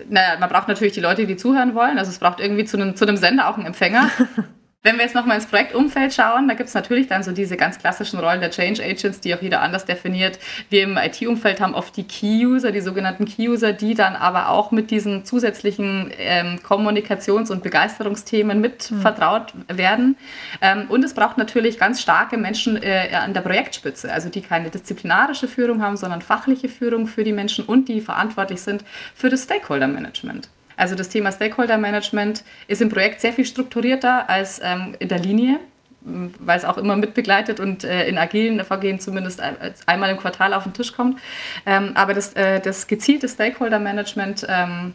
Naja, 0.08 0.38
man 0.38 0.48
braucht 0.48 0.68
natürlich 0.68 0.92
die 0.94 1.00
Leute, 1.00 1.26
die 1.26 1.36
zuhören 1.36 1.74
wollen. 1.74 1.98
Also 1.98 2.10
es 2.10 2.18
braucht 2.18 2.40
irgendwie 2.40 2.64
zu 2.64 2.76
einem, 2.76 2.96
zu 2.96 3.06
einem 3.06 3.16
Sender 3.16 3.48
auch 3.48 3.56
einen 3.56 3.66
Empfänger. 3.66 4.10
Wenn 4.82 4.96
wir 4.96 5.02
jetzt 5.02 5.14
nochmal 5.14 5.36
ins 5.36 5.44
Projektumfeld 5.44 6.14
schauen, 6.14 6.48
da 6.48 6.54
gibt 6.54 6.70
es 6.70 6.74
natürlich 6.74 7.06
dann 7.06 7.22
so 7.22 7.32
diese 7.32 7.58
ganz 7.58 7.78
klassischen 7.78 8.18
Rollen 8.18 8.40
der 8.40 8.50
Change 8.50 8.82
Agents, 8.82 9.20
die 9.20 9.34
auch 9.34 9.42
jeder 9.42 9.60
anders 9.60 9.84
definiert. 9.84 10.38
Wir 10.70 10.84
im 10.84 10.96
IT-Umfeld 10.96 11.60
haben 11.60 11.74
oft 11.74 11.94
die 11.98 12.04
Key-User, 12.04 12.72
die 12.72 12.80
sogenannten 12.80 13.26
Key-User, 13.26 13.74
die 13.74 13.92
dann 13.92 14.16
aber 14.16 14.48
auch 14.48 14.70
mit 14.70 14.90
diesen 14.90 15.26
zusätzlichen 15.26 16.10
ähm, 16.16 16.60
Kommunikations- 16.66 17.50
und 17.50 17.62
Begeisterungsthemen 17.62 18.58
mit 18.58 18.90
mhm. 18.90 19.02
vertraut 19.02 19.52
werden. 19.68 20.16
Ähm, 20.62 20.86
und 20.88 21.04
es 21.04 21.12
braucht 21.12 21.36
natürlich 21.36 21.78
ganz 21.78 22.00
starke 22.00 22.38
Menschen 22.38 22.82
äh, 22.82 23.10
an 23.12 23.34
der 23.34 23.42
Projektspitze, 23.42 24.10
also 24.10 24.30
die 24.30 24.40
keine 24.40 24.70
disziplinarische 24.70 25.46
Führung 25.46 25.82
haben, 25.82 25.98
sondern 25.98 26.22
fachliche 26.22 26.70
Führung 26.70 27.06
für 27.06 27.22
die 27.22 27.32
Menschen 27.32 27.66
und 27.66 27.90
die 27.90 28.00
verantwortlich 28.00 28.62
sind 28.62 28.82
für 29.14 29.28
das 29.28 29.42
Stakeholder-Management. 29.42 30.48
Also 30.80 30.94
das 30.94 31.10
Thema 31.10 31.30
Stakeholder 31.30 31.76
Management 31.76 32.42
ist 32.66 32.80
im 32.80 32.88
Projekt 32.88 33.20
sehr 33.20 33.34
viel 33.34 33.44
strukturierter 33.44 34.30
als 34.30 34.60
ähm, 34.64 34.96
in 34.98 35.08
der 35.08 35.18
Linie, 35.18 35.60
weil 36.00 36.56
es 36.56 36.64
auch 36.64 36.78
immer 36.78 36.96
mitbegleitet 36.96 37.60
und 37.60 37.84
äh, 37.84 38.08
in 38.08 38.16
agilen 38.16 38.64
Vorgehen 38.64 38.98
zumindest 38.98 39.42
einmal 39.84 40.10
im 40.10 40.16
Quartal 40.16 40.54
auf 40.54 40.62
den 40.62 40.72
Tisch 40.72 40.94
kommt. 40.94 41.20
Ähm, 41.66 41.90
aber 41.94 42.14
das, 42.14 42.32
äh, 42.32 42.60
das 42.60 42.86
gezielte 42.86 43.28
Stakeholder 43.28 43.78
Management 43.78 44.46
ähm, 44.48 44.94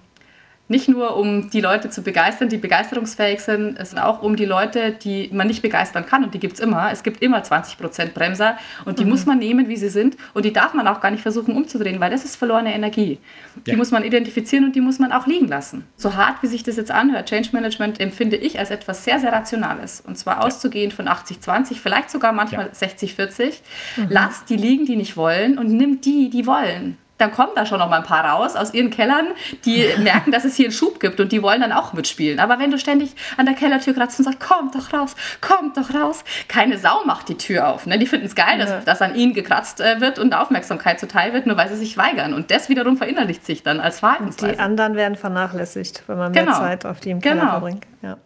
nicht 0.68 0.90
nur 0.90 1.16
um 1.16 1.50
die 1.52 1.62
Leute 1.62 1.90
zu 1.92 2.02
begeistern, 2.02 2.50
die 2.50 2.58
begeisterungsfähig 2.58 3.40
sind, 3.40 3.78
sondern 3.86 4.06
auch 4.06 4.24
um 4.24 4.36
die 4.36 4.46
Leute, 4.46 4.92
die 4.92 5.30
man 5.32 5.46
nicht 5.46 5.62
begeistern 5.62 6.06
kann. 6.08 6.24
Und 6.24 6.34
die 6.34 6.40
gibt 6.40 6.56
es 6.56 6.60
immer. 6.60 6.92
Es 6.92 7.04
gibt 7.04 7.22
immer 7.22 7.44
20 7.44 7.78
Prozent 7.78 8.14
Bremser 8.16 8.58
und 8.84 8.98
die 8.98 9.04
mhm. 9.04 9.12
muss 9.12 9.26
man 9.28 9.38
nehmen, 9.38 9.68
wie 9.68 9.78
sie 9.78 9.90
sind. 9.90 10.18
Und 10.34 10.44
die 10.44 10.54
darf 10.54 10.74
man 10.74 10.88
auch 10.88 11.02
gar 11.02 11.12
nicht 11.12 11.22
versuchen 11.22 11.56
umzudrehen, 11.56 12.00
weil 12.00 12.10
das 12.10 12.26
ist 12.26 12.36
verlorene 12.36 12.74
Energie. 12.74 13.20
Die 13.68 13.72
ja. 13.72 13.78
muss 13.78 13.92
man 13.92 14.04
identifizieren 14.04 14.66
und 14.66 14.76
die 14.76 14.82
muss 14.82 14.98
man 14.98 15.12
auch 15.12 15.28
liegen 15.28 15.48
lassen. 15.48 15.86
So 15.98 16.16
hart, 16.16 16.42
wie 16.42 16.48
sich 16.48 16.64
das 16.64 16.78
jetzt 16.78 16.92
anhört, 16.92 17.30
Change 17.30 17.50
Management 17.54 18.00
empfinde 18.00 18.36
ich 18.36 18.58
als 18.58 18.72
etwas 18.72 19.04
sehr, 19.04 19.20
sehr 19.20 19.32
Rationales. 19.32 20.02
Und 20.02 20.18
zwar 20.18 20.38
ja. 20.38 20.42
auszugehend 20.42 20.94
von 20.94 21.08
80-20, 21.08 21.76
vielleicht 21.76 22.10
sogar 22.10 22.32
manchmal 22.32 22.72
ja. 22.80 22.88
60-40. 22.88 23.54
Mhm. 23.98 24.08
Lass 24.10 24.46
die 24.46 24.58
liegen, 24.58 24.86
die 24.86 24.96
nicht 24.96 25.16
wollen 25.16 25.60
und 25.60 25.68
nimm 25.68 26.02
die, 26.02 26.32
die 26.32 26.48
wollen 26.48 26.98
dann 27.18 27.32
kommen 27.32 27.52
da 27.56 27.66
schon 27.66 27.80
noch 27.80 27.90
mal 27.90 27.98
ein 27.98 28.04
paar 28.04 28.26
raus 28.26 28.56
aus 28.56 28.74
ihren 28.74 28.90
Kellern, 28.90 29.28
die 29.66 29.86
merken, 30.00 30.32
dass 30.32 30.46
es 30.46 30.56
hier 30.56 30.66
einen 30.66 30.74
Schub 30.74 31.00
gibt 31.00 31.20
und 31.20 31.32
die 31.32 31.42
wollen 31.42 31.62
dann 31.62 31.72
auch 31.72 31.94
mitspielen. 31.94 32.40
Aber 32.40 32.60
wenn 32.60 32.72
du 32.72 32.78
ständig 32.78 33.16
an 33.38 33.46
der 33.46 33.56
Kellertür 33.56 33.94
kratzt 33.94 34.20
und 34.20 34.26
sagst, 34.26 34.40
komm 34.40 34.72
doch 34.72 34.94
raus, 34.94 35.16
komm 35.42 35.74
doch 35.74 35.94
raus, 35.94 36.24
keine 36.48 36.78
Sau 36.78 37.06
macht 37.06 37.30
die 37.30 37.38
Tür 37.38 37.70
auf. 37.70 37.86
Ne? 37.86 37.98
Die 37.98 38.06
finden 38.06 38.26
es 38.26 38.36
geil, 38.36 38.58
dass, 38.60 38.70
ja. 38.70 38.80
dass 38.82 39.02
an 39.02 39.16
ihnen 39.16 39.34
gekratzt 39.34 39.80
äh, 39.82 40.02
wird 40.02 40.20
und 40.20 40.34
Aufmerksamkeit 40.34 41.00
zuteil 41.00 41.34
wird, 41.34 41.48
nur 41.48 41.58
weil 41.58 41.70
sie 41.70 41.78
sich 41.78 41.98
weigern. 41.98 42.34
Und 42.34 42.52
das 42.52 42.70
wiederum 42.70 42.98
verinnerlicht 42.98 43.46
sich 43.46 43.64
dann 43.64 43.80
als 43.80 44.00
Verhaltensweise. 44.00 44.52
Und 44.52 44.56
die 44.56 44.60
anderen 44.60 44.96
werden 44.96 45.16
vernachlässigt, 45.16 46.04
wenn 46.08 46.18
man 46.18 46.32
mehr 46.32 46.44
genau. 46.44 46.58
Zeit 46.58 46.86
auf 46.86 47.00
die 47.00 47.12
im 47.12 47.22
Keller 47.22 47.42
genau. 47.42 47.52
verbringt. 47.52 47.86
Ja. 48.02 48.18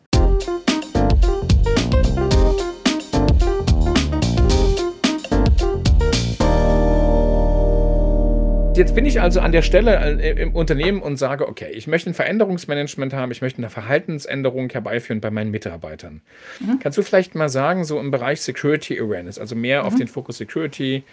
Jetzt 8.79 8.95
bin 8.95 9.05
ich 9.05 9.19
also 9.19 9.41
an 9.41 9.51
der 9.51 9.61
Stelle 9.61 10.21
äh, 10.21 10.41
im 10.41 10.55
Unternehmen 10.55 11.01
und 11.01 11.17
sage, 11.17 11.49
okay, 11.49 11.69
ich 11.73 11.87
möchte 11.87 12.09
ein 12.09 12.13
Veränderungsmanagement 12.13 13.13
haben, 13.13 13.29
ich 13.29 13.41
möchte 13.41 13.57
eine 13.57 13.69
Verhaltensänderung 13.69 14.69
herbeiführen 14.69 15.19
bei 15.19 15.29
meinen 15.31 15.51
Mitarbeitern. 15.51 16.21
Mhm. 16.61 16.79
Kannst 16.79 16.97
du 16.97 17.01
vielleicht 17.01 17.35
mal 17.35 17.49
sagen, 17.49 17.83
so 17.83 17.99
im 17.99 18.09
Bereich 18.09 18.39
Security 18.39 18.97
Awareness, 18.97 19.37
also 19.37 19.53
mehr 19.53 19.81
mhm. 19.81 19.87
auf 19.87 19.95
den 19.95 20.07
Fokus 20.07 20.37
Security, 20.37 21.03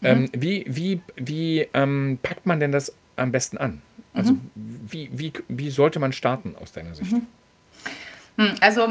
mhm. 0.00 0.06
ähm, 0.06 0.28
wie, 0.32 0.64
wie, 0.66 1.02
wie 1.14 1.66
ähm, 1.74 2.18
packt 2.22 2.46
man 2.46 2.58
denn 2.58 2.72
das 2.72 2.94
am 3.16 3.32
besten 3.32 3.58
an? 3.58 3.82
Also 4.14 4.32
mhm. 4.32 4.40
wie, 4.54 5.10
wie, 5.12 5.32
wie 5.48 5.68
sollte 5.68 5.98
man 5.98 6.14
starten 6.14 6.54
aus 6.58 6.72
deiner 6.72 6.94
Sicht? 6.94 7.12
Hm, 8.40 8.54
also 8.62 8.88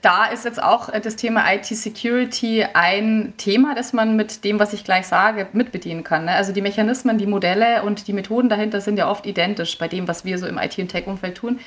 da 0.00 0.24
ist 0.24 0.46
jetzt 0.46 0.62
auch 0.62 0.90
das 0.90 1.16
Thema 1.16 1.52
IT-Security 1.52 2.64
ein 2.72 3.34
Thema, 3.36 3.74
das 3.74 3.92
man 3.92 4.16
mit 4.16 4.42
dem, 4.42 4.58
was 4.58 4.72
ich 4.72 4.84
gleich 4.84 5.06
sage, 5.06 5.48
mitbedienen 5.52 6.02
kann. 6.02 6.24
Ne? 6.24 6.30
Also 6.30 6.54
die 6.54 6.62
Mechanismen, 6.62 7.18
die 7.18 7.26
Modelle 7.26 7.82
und 7.82 8.08
die 8.08 8.14
Methoden 8.14 8.48
dahinter 8.48 8.80
sind 8.80 8.96
ja 8.96 9.10
oft 9.10 9.26
identisch 9.26 9.76
bei 9.76 9.86
dem, 9.86 10.08
was 10.08 10.24
wir 10.24 10.38
so 10.38 10.46
im 10.46 10.56
IT- 10.56 10.78
und 10.78 10.88
Tech-Umfeld 10.88 11.36
tun. 11.36 11.60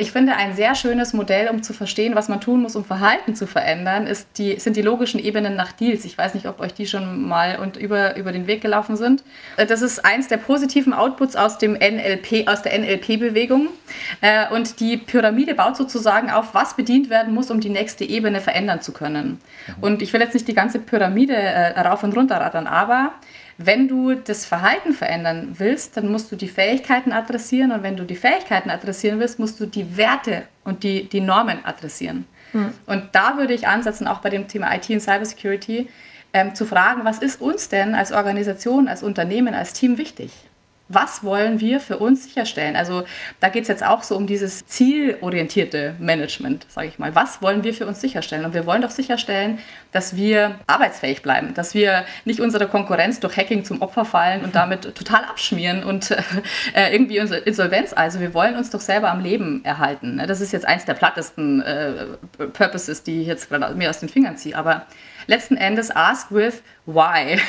Ich 0.00 0.12
finde, 0.12 0.34
ein 0.36 0.54
sehr 0.54 0.74
schönes 0.74 1.12
Modell, 1.12 1.50
um 1.50 1.62
zu 1.62 1.74
verstehen, 1.74 2.14
was 2.14 2.30
man 2.30 2.40
tun 2.40 2.62
muss, 2.62 2.74
um 2.74 2.86
Verhalten 2.86 3.34
zu 3.34 3.46
verändern, 3.46 4.06
ist 4.06 4.26
die, 4.38 4.58
sind 4.58 4.76
die 4.76 4.82
logischen 4.82 5.20
Ebenen 5.20 5.56
nach 5.56 5.72
Deals. 5.72 6.06
Ich 6.06 6.16
weiß 6.16 6.32
nicht, 6.32 6.46
ob 6.46 6.58
euch 6.58 6.72
die 6.72 6.86
schon 6.86 7.28
mal 7.28 7.58
und 7.58 7.76
über, 7.76 8.16
über 8.16 8.32
den 8.32 8.46
Weg 8.46 8.62
gelaufen 8.62 8.96
sind. 8.96 9.22
Äh, 9.58 9.66
das 9.66 9.82
ist 9.82 10.02
eins 10.02 10.28
der 10.28 10.38
positiven 10.38 10.94
Outputs 10.94 11.36
aus, 11.36 11.58
dem 11.58 11.74
NLP, 11.74 12.48
aus 12.48 12.62
der 12.62 12.78
NLP-Bewegung. 12.78 13.68
Äh, 14.22 14.48
und 14.54 14.80
die 14.80 14.96
Pyramide 14.96 15.54
baut 15.54 15.76
sozusagen 15.76 16.30
auf, 16.30 16.54
was 16.54 16.76
bedient 16.76 17.10
werden 17.10 17.34
muss, 17.34 17.50
um 17.50 17.60
die 17.60 17.68
nächste 17.68 18.04
Ebene 18.04 18.40
verändern 18.40 18.80
zu 18.80 18.92
können. 18.92 19.38
Mhm. 19.66 19.82
Und 19.82 20.00
ich 20.00 20.14
will 20.14 20.22
jetzt 20.22 20.32
nicht 20.32 20.48
die 20.48 20.54
ganze 20.54 20.78
Pyramide 20.78 21.34
äh, 21.34 21.78
rauf 21.78 22.02
und 22.04 22.16
runter 22.16 22.40
rattern, 22.40 22.66
aber 22.66 23.12
wenn 23.62 23.88
du 23.88 24.14
das 24.14 24.46
Verhalten 24.46 24.92
verändern 24.92 25.54
willst, 25.58 25.96
dann 25.96 26.10
musst 26.10 26.32
du 26.32 26.36
die 26.36 26.48
Fähigkeiten 26.48 27.12
adressieren 27.12 27.72
und 27.72 27.82
wenn 27.82 27.96
du 27.96 28.04
die 28.04 28.16
Fähigkeiten 28.16 28.70
adressieren 28.70 29.20
willst, 29.20 29.38
musst 29.38 29.60
du 29.60 29.66
die 29.66 29.96
Werte 29.96 30.44
und 30.64 30.82
die, 30.82 31.08
die 31.08 31.20
Normen 31.20 31.64
adressieren. 31.64 32.24
Mhm. 32.52 32.72
Und 32.86 33.08
da 33.12 33.36
würde 33.36 33.52
ich 33.52 33.68
ansetzen, 33.68 34.06
auch 34.06 34.20
bei 34.20 34.30
dem 34.30 34.48
Thema 34.48 34.74
IT 34.74 34.88
und 34.88 35.00
Cybersecurity, 35.00 35.88
ähm, 36.32 36.54
zu 36.54 36.64
fragen, 36.64 37.04
was 37.04 37.18
ist 37.18 37.40
uns 37.40 37.68
denn 37.68 37.94
als 37.94 38.12
Organisation, 38.12 38.88
als 38.88 39.02
Unternehmen, 39.02 39.52
als 39.52 39.72
Team 39.72 39.98
wichtig? 39.98 40.32
Was 40.92 41.22
wollen 41.22 41.60
wir 41.60 41.78
für 41.78 41.98
uns 41.98 42.24
sicherstellen? 42.24 42.74
Also 42.74 43.04
da 43.38 43.48
geht 43.48 43.62
es 43.62 43.68
jetzt 43.68 43.84
auch 43.84 44.02
so 44.02 44.16
um 44.16 44.26
dieses 44.26 44.66
zielorientierte 44.66 45.94
Management, 46.00 46.66
sage 46.68 46.88
ich 46.88 46.98
mal. 46.98 47.14
Was 47.14 47.40
wollen 47.42 47.62
wir 47.62 47.72
für 47.72 47.86
uns 47.86 48.00
sicherstellen? 48.00 48.44
Und 48.44 48.54
wir 48.54 48.66
wollen 48.66 48.82
doch 48.82 48.90
sicherstellen, 48.90 49.60
dass 49.92 50.16
wir 50.16 50.56
arbeitsfähig 50.66 51.22
bleiben, 51.22 51.54
dass 51.54 51.74
wir 51.74 52.04
nicht 52.24 52.40
unserer 52.40 52.66
Konkurrenz 52.66 53.20
durch 53.20 53.36
Hacking 53.36 53.64
zum 53.64 53.82
Opfer 53.82 54.04
fallen 54.04 54.42
und 54.42 54.54
damit 54.56 54.82
total 54.96 55.24
abschmieren 55.24 55.84
und 55.84 56.10
äh, 56.74 56.92
irgendwie 56.92 57.18
Insolvenz. 57.18 57.92
Also 57.92 58.18
wir 58.18 58.34
wollen 58.34 58.56
uns 58.56 58.70
doch 58.70 58.80
selber 58.80 59.12
am 59.12 59.22
Leben 59.22 59.64
erhalten. 59.64 60.16
Ne? 60.16 60.26
Das 60.26 60.40
ist 60.40 60.52
jetzt 60.52 60.66
eins 60.66 60.84
der 60.86 60.94
plattesten 60.94 61.62
äh, 61.62 62.06
Purposes, 62.52 63.04
die 63.04 63.20
ich 63.20 63.28
jetzt 63.28 63.48
gerade 63.48 63.74
mir 63.76 63.90
aus 63.90 64.00
den 64.00 64.08
Fingern 64.08 64.36
ziehe. 64.36 64.56
Aber 64.56 64.86
letzten 65.26 65.56
Endes 65.56 65.90
ask 65.90 66.30
with 66.30 66.62
why. 66.86 67.40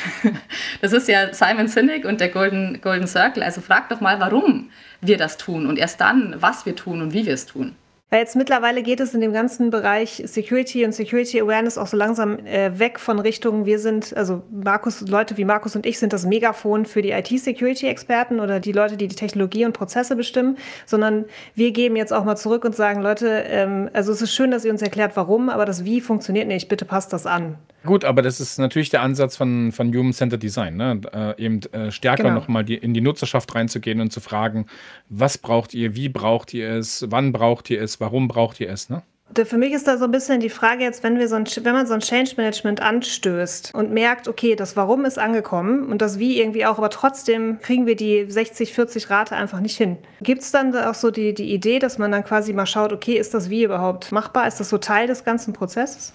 Das 0.80 0.92
ist 0.92 1.08
ja 1.08 1.32
Simon 1.32 1.68
Sinek 1.68 2.04
und 2.04 2.20
der 2.20 2.28
Golden, 2.28 2.80
Golden 2.80 3.06
Circle. 3.06 3.42
Also 3.42 3.60
frag 3.60 3.88
doch 3.88 4.00
mal, 4.00 4.18
warum 4.18 4.70
wir 5.00 5.16
das 5.16 5.36
tun 5.36 5.66
und 5.66 5.78
erst 5.78 6.00
dann, 6.00 6.34
was 6.38 6.66
wir 6.66 6.74
tun 6.74 7.00
und 7.00 7.12
wie 7.12 7.24
wir 7.24 7.34
es 7.34 7.46
tun. 7.46 7.76
Weil 8.12 8.18
jetzt 8.18 8.36
mittlerweile 8.36 8.82
geht 8.82 9.00
es 9.00 9.14
in 9.14 9.22
dem 9.22 9.32
ganzen 9.32 9.70
Bereich 9.70 10.22
Security 10.26 10.84
und 10.84 10.92
Security 10.92 11.40
Awareness 11.40 11.78
auch 11.78 11.86
so 11.86 11.96
langsam 11.96 12.44
äh, 12.44 12.78
weg 12.78 13.00
von 13.00 13.18
Richtung, 13.18 13.64
wir 13.64 13.78
sind, 13.78 14.14
also 14.14 14.42
Markus, 14.50 15.00
Leute 15.00 15.38
wie 15.38 15.46
Markus 15.46 15.76
und 15.76 15.86
ich 15.86 15.98
sind 15.98 16.12
das 16.12 16.26
Megafon 16.26 16.84
für 16.84 17.00
die 17.00 17.12
IT-Security-Experten 17.12 18.38
oder 18.38 18.60
die 18.60 18.72
Leute, 18.72 18.98
die 18.98 19.08
die 19.08 19.16
Technologie 19.16 19.64
und 19.64 19.72
Prozesse 19.72 20.14
bestimmen, 20.14 20.58
sondern 20.84 21.24
wir 21.54 21.72
geben 21.72 21.96
jetzt 21.96 22.12
auch 22.12 22.24
mal 22.24 22.36
zurück 22.36 22.66
und 22.66 22.76
sagen, 22.76 23.00
Leute, 23.00 23.44
ähm, 23.46 23.88
also 23.94 24.12
es 24.12 24.20
ist 24.20 24.34
schön, 24.34 24.50
dass 24.50 24.66
ihr 24.66 24.72
uns 24.72 24.82
erklärt, 24.82 25.12
warum, 25.14 25.48
aber 25.48 25.64
das 25.64 25.86
Wie 25.86 26.02
funktioniert 26.02 26.48
nicht, 26.48 26.68
bitte 26.68 26.84
passt 26.84 27.14
das 27.14 27.24
an. 27.24 27.56
Gut, 27.84 28.04
aber 28.04 28.22
das 28.22 28.40
ist 28.40 28.58
natürlich 28.58 28.90
der 28.90 29.02
Ansatz 29.02 29.36
von, 29.36 29.72
von 29.72 29.94
Human-Centered 29.94 30.42
Design, 30.42 30.76
ne? 30.76 31.00
äh, 31.12 31.42
eben 31.42 31.60
äh, 31.72 31.90
stärker 31.90 32.24
genau. 32.24 32.34
nochmal 32.34 32.68
in 32.70 32.94
die 32.94 33.00
Nutzerschaft 33.00 33.54
reinzugehen 33.54 34.00
und 34.00 34.12
zu 34.12 34.20
fragen, 34.20 34.66
was 35.08 35.38
braucht 35.38 35.74
ihr, 35.74 35.96
wie 35.96 36.08
braucht 36.08 36.54
ihr 36.54 36.70
es, 36.70 37.06
wann 37.08 37.32
braucht 37.32 37.70
ihr 37.70 37.82
es, 37.82 38.00
warum 38.00 38.28
braucht 38.28 38.60
ihr 38.60 38.70
es, 38.70 38.88
ne? 38.88 39.02
Für 39.34 39.56
mich 39.56 39.72
ist 39.72 39.88
da 39.88 39.96
so 39.96 40.04
ein 40.04 40.10
bisschen 40.10 40.40
die 40.40 40.50
Frage 40.50 40.84
jetzt, 40.84 41.02
wenn 41.02 41.18
wir 41.18 41.26
so 41.26 41.36
ein, 41.36 41.46
wenn 41.62 41.72
man 41.72 41.86
so 41.86 41.94
ein 41.94 42.00
Change 42.00 42.34
Management 42.36 42.82
anstößt 42.82 43.72
und 43.74 43.90
merkt, 43.90 44.28
okay, 44.28 44.56
das 44.56 44.76
Warum 44.76 45.06
ist 45.06 45.18
angekommen 45.18 45.86
und 45.86 46.02
das 46.02 46.18
Wie 46.18 46.38
irgendwie 46.38 46.66
auch, 46.66 46.76
aber 46.76 46.90
trotzdem 46.90 47.58
kriegen 47.60 47.86
wir 47.86 47.96
die 47.96 48.30
60, 48.30 48.74
40 48.74 49.08
Rate 49.08 49.34
einfach 49.34 49.60
nicht 49.60 49.78
hin. 49.78 49.96
Gibt 50.20 50.42
es 50.42 50.50
dann 50.50 50.76
auch 50.76 50.94
so 50.94 51.10
die, 51.10 51.32
die 51.32 51.54
Idee, 51.54 51.78
dass 51.78 51.96
man 51.96 52.12
dann 52.12 52.24
quasi 52.24 52.52
mal 52.52 52.66
schaut, 52.66 52.92
okay, 52.92 53.14
ist 53.14 53.32
das 53.32 53.48
Wie 53.48 53.64
überhaupt 53.64 54.12
machbar? 54.12 54.46
Ist 54.46 54.60
das 54.60 54.68
so 54.68 54.76
Teil 54.76 55.06
des 55.06 55.24
ganzen 55.24 55.54
Prozesses? 55.54 56.12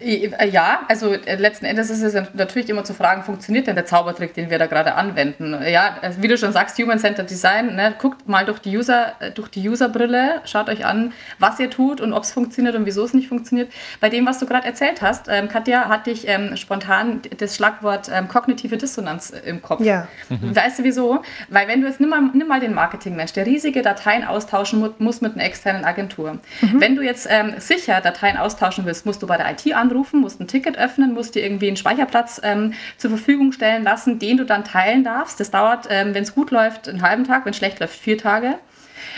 Äh, 0.00 0.48
ja, 0.48 0.82
also 0.88 1.12
äh, 1.12 1.36
letzten 1.36 1.64
Endes 1.64 1.90
ist 1.90 2.02
es 2.02 2.14
natürlich 2.34 2.68
immer 2.68 2.84
zu 2.84 2.94
fragen, 2.94 3.24
funktioniert 3.24 3.66
denn 3.66 3.74
der 3.74 3.86
Zaubertrick, 3.86 4.34
den 4.34 4.50
wir 4.50 4.58
da 4.58 4.66
gerade 4.66 4.94
anwenden? 4.94 5.56
Ja, 5.66 5.96
also 6.02 6.22
wie 6.22 6.28
du 6.28 6.38
schon 6.38 6.52
sagst, 6.52 6.78
Human-Centered 6.78 7.28
Design, 7.28 7.74
ne, 7.74 7.94
guckt 7.98 8.28
mal 8.28 8.44
durch 8.44 8.60
die 8.60 8.76
User, 8.76 9.14
äh, 9.20 9.30
durch 9.32 9.48
die 9.48 9.68
Userbrille, 9.68 10.40
schaut 10.44 10.68
euch 10.68 10.84
an, 10.84 11.12
was 11.38 11.58
ihr 11.58 11.70
tut 11.70 12.00
und 12.00 12.12
ob 12.12 12.22
es 12.22 12.32
funktioniert 12.32 12.76
und 12.76 12.86
wieso 12.86 13.04
es 13.04 13.14
nicht 13.14 13.28
funktioniert. 13.28 13.72
Bei 14.00 14.08
dem, 14.08 14.26
was 14.26 14.38
du 14.38 14.46
gerade 14.46 14.66
erzählt 14.66 15.02
hast, 15.02 15.26
ähm, 15.28 15.48
Katja, 15.48 15.88
hatte 15.88 16.10
ich 16.10 16.28
ähm, 16.28 16.56
spontan 16.56 17.20
das 17.36 17.56
Schlagwort 17.56 18.08
ähm, 18.12 18.28
kognitive 18.28 18.76
Dissonanz 18.76 19.30
im 19.30 19.62
Kopf. 19.62 19.80
Ja. 19.80 20.06
Mhm. 20.28 20.54
Weißt 20.54 20.78
du 20.78 20.84
wieso? 20.84 21.22
Weil 21.48 21.66
wenn 21.66 21.80
du 21.80 21.88
jetzt 21.88 22.00
nimm 22.00 22.10
mal, 22.10 22.22
nimm 22.32 22.46
mal 22.46 22.60
den 22.60 22.74
Marketingmensch, 22.74 23.32
der 23.32 23.46
riesige 23.46 23.82
Dateien 23.82 24.24
austauschen 24.24 24.94
muss 24.98 25.20
mit 25.20 25.34
einer 25.34 25.44
externen 25.44 25.84
Agentur. 25.84 26.38
Mhm. 26.60 26.80
Wenn 26.80 26.96
du 26.96 27.02
jetzt 27.02 27.26
ähm, 27.28 27.54
sicher 27.58 28.00
Dateien 28.00 28.36
austauschen 28.36 28.86
willst, 28.86 29.04
musst 29.04 29.22
du 29.22 29.26
bei 29.26 29.36
der 29.36 29.50
IT 29.50 29.74
anrufen 29.74 29.87
anrufen, 29.88 30.20
musst 30.20 30.40
ein 30.40 30.48
Ticket 30.48 30.78
öffnen, 30.78 31.14
musst 31.14 31.34
dir 31.34 31.42
irgendwie 31.42 31.68
einen 31.68 31.76
Speicherplatz 31.76 32.40
ähm, 32.44 32.74
zur 32.96 33.10
Verfügung 33.10 33.52
stellen 33.52 33.82
lassen, 33.82 34.18
den 34.18 34.36
du 34.36 34.44
dann 34.44 34.64
teilen 34.64 35.04
darfst. 35.04 35.40
Das 35.40 35.50
dauert, 35.50 35.86
ähm, 35.90 36.14
wenn 36.14 36.22
es 36.22 36.34
gut 36.34 36.50
läuft, 36.50 36.88
einen 36.88 37.02
halben 37.02 37.24
Tag, 37.24 37.44
wenn 37.44 37.50
es 37.50 37.56
schlecht 37.56 37.80
läuft, 37.80 37.98
vier 37.98 38.18
Tage. 38.18 38.58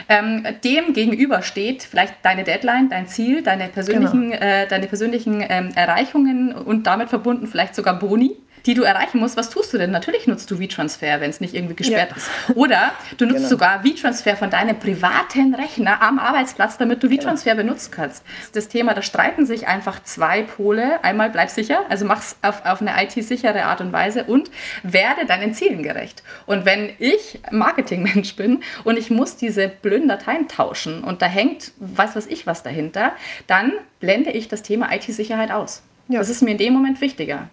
Ähm, 0.09 0.47
dem 0.65 0.93
gegenüber 0.93 1.43
steht 1.43 1.83
vielleicht 1.83 2.15
deine 2.23 2.45
Deadline, 2.45 2.89
dein 2.89 3.07
Ziel, 3.07 3.43
deine 3.43 3.69
persönlichen, 3.69 4.31
genau. 4.31 4.43
äh, 4.43 4.67
deine 4.67 4.87
persönlichen 4.87 5.45
ähm, 5.47 5.71
Erreichungen 5.75 6.53
und 6.53 6.87
damit 6.87 7.09
verbunden 7.09 7.47
vielleicht 7.47 7.75
sogar 7.75 7.99
Boni 7.99 8.37
die 8.67 8.75
du 8.75 8.83
erreichen 8.83 9.19
musst, 9.19 9.37
was 9.37 9.51
tust 9.51 9.73
du 9.73 9.79
denn? 9.79 9.91
Natürlich 9.91 10.27
nutzt 10.27 10.51
du 10.51 10.57
V-Transfer, 10.57 11.21
wenn 11.21 11.31
es 11.31 11.41
nicht 11.41 11.55
irgendwie 11.55 11.75
gesperrt 11.75 12.11
ja. 12.11 12.17
ist. 12.17 12.57
Oder 12.57 12.93
du 13.19 13.27
nutzt 13.27 13.39
genau. 13.39 13.49
sogar 13.49 13.83
V-Transfer 13.83 14.37
von 14.37 14.51
deinem 14.51 14.79
privaten 14.79 15.55
Rechner 15.55 16.03
am 16.03 16.19
Arbeitsplatz, 16.19 16.79
damit 16.79 17.03
du 17.03 17.09
V-Transfer 17.09 17.53
genau. 17.53 17.65
benutzen 17.65 17.91
kannst. 17.91 18.25
Das 18.53 18.69
Thema, 18.69 18.95
da 18.95 19.03
streiten 19.03 19.47
sich 19.47 19.69
einfach 19.69 20.03
zwei 20.03 20.43
Pole. 20.43 21.03
Einmal 21.05 21.31
bleib 21.31 21.51
sicher, 21.51 21.85
also 21.89 22.05
mach 22.05 22.21
es 22.21 22.37
auf, 22.43 22.65
auf 22.65 22.81
eine 22.81 22.93
IT-sichere 23.03 23.65
Art 23.65 23.81
und 23.81 23.93
Weise 23.93 24.25
und 24.25 24.51
werde 24.83 25.27
deinen 25.27 25.55
Zielen 25.55 25.83
gerecht. 25.83 26.23
Und 26.47 26.65
wenn 26.65 26.91
ich 26.99 27.41
Marketingmensch 27.51 28.37
bin 28.37 28.63
und 28.85 28.99
ich 28.99 29.11
muss 29.11 29.37
diese 29.37 29.69
blöden 29.69 30.09
Dateien 30.09 30.49
tauschen 30.49 31.03
und 31.05 31.23
da 31.23 31.27
hängt 31.27 31.73
was 31.79 32.17
weiß 32.17 32.27
ich 32.27 32.47
was 32.47 32.63
dahinter, 32.63 33.13
dann 33.47 33.73
blende 34.01 34.31
ich 34.31 34.49
das 34.49 34.63
Thema 34.63 34.93
IT-Sicherheit 34.93 35.51
aus. 35.51 35.83
Ja. 36.09 36.19
Das 36.19 36.29
ist 36.29 36.43
mir 36.43 36.53
in 36.53 36.59
dem 36.59 36.73
Moment 36.73 37.01
wichtiger. 37.01 37.49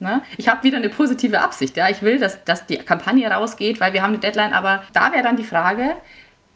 Ne? 0.00 0.22
Ich 0.38 0.48
habe 0.48 0.64
wieder 0.64 0.78
eine 0.78 0.88
positive 0.88 1.40
Absicht. 1.40 1.76
Ja? 1.76 1.88
Ich 1.90 2.02
will, 2.02 2.18
dass, 2.18 2.42
dass 2.44 2.66
die 2.66 2.78
Kampagne 2.78 3.30
rausgeht, 3.30 3.80
weil 3.80 3.92
wir 3.92 4.02
haben 4.02 4.12
eine 4.12 4.20
Deadline. 4.20 4.54
Aber 4.54 4.82
da 4.94 5.12
wäre 5.12 5.22
dann 5.22 5.36
die 5.36 5.44
Frage, 5.44 5.94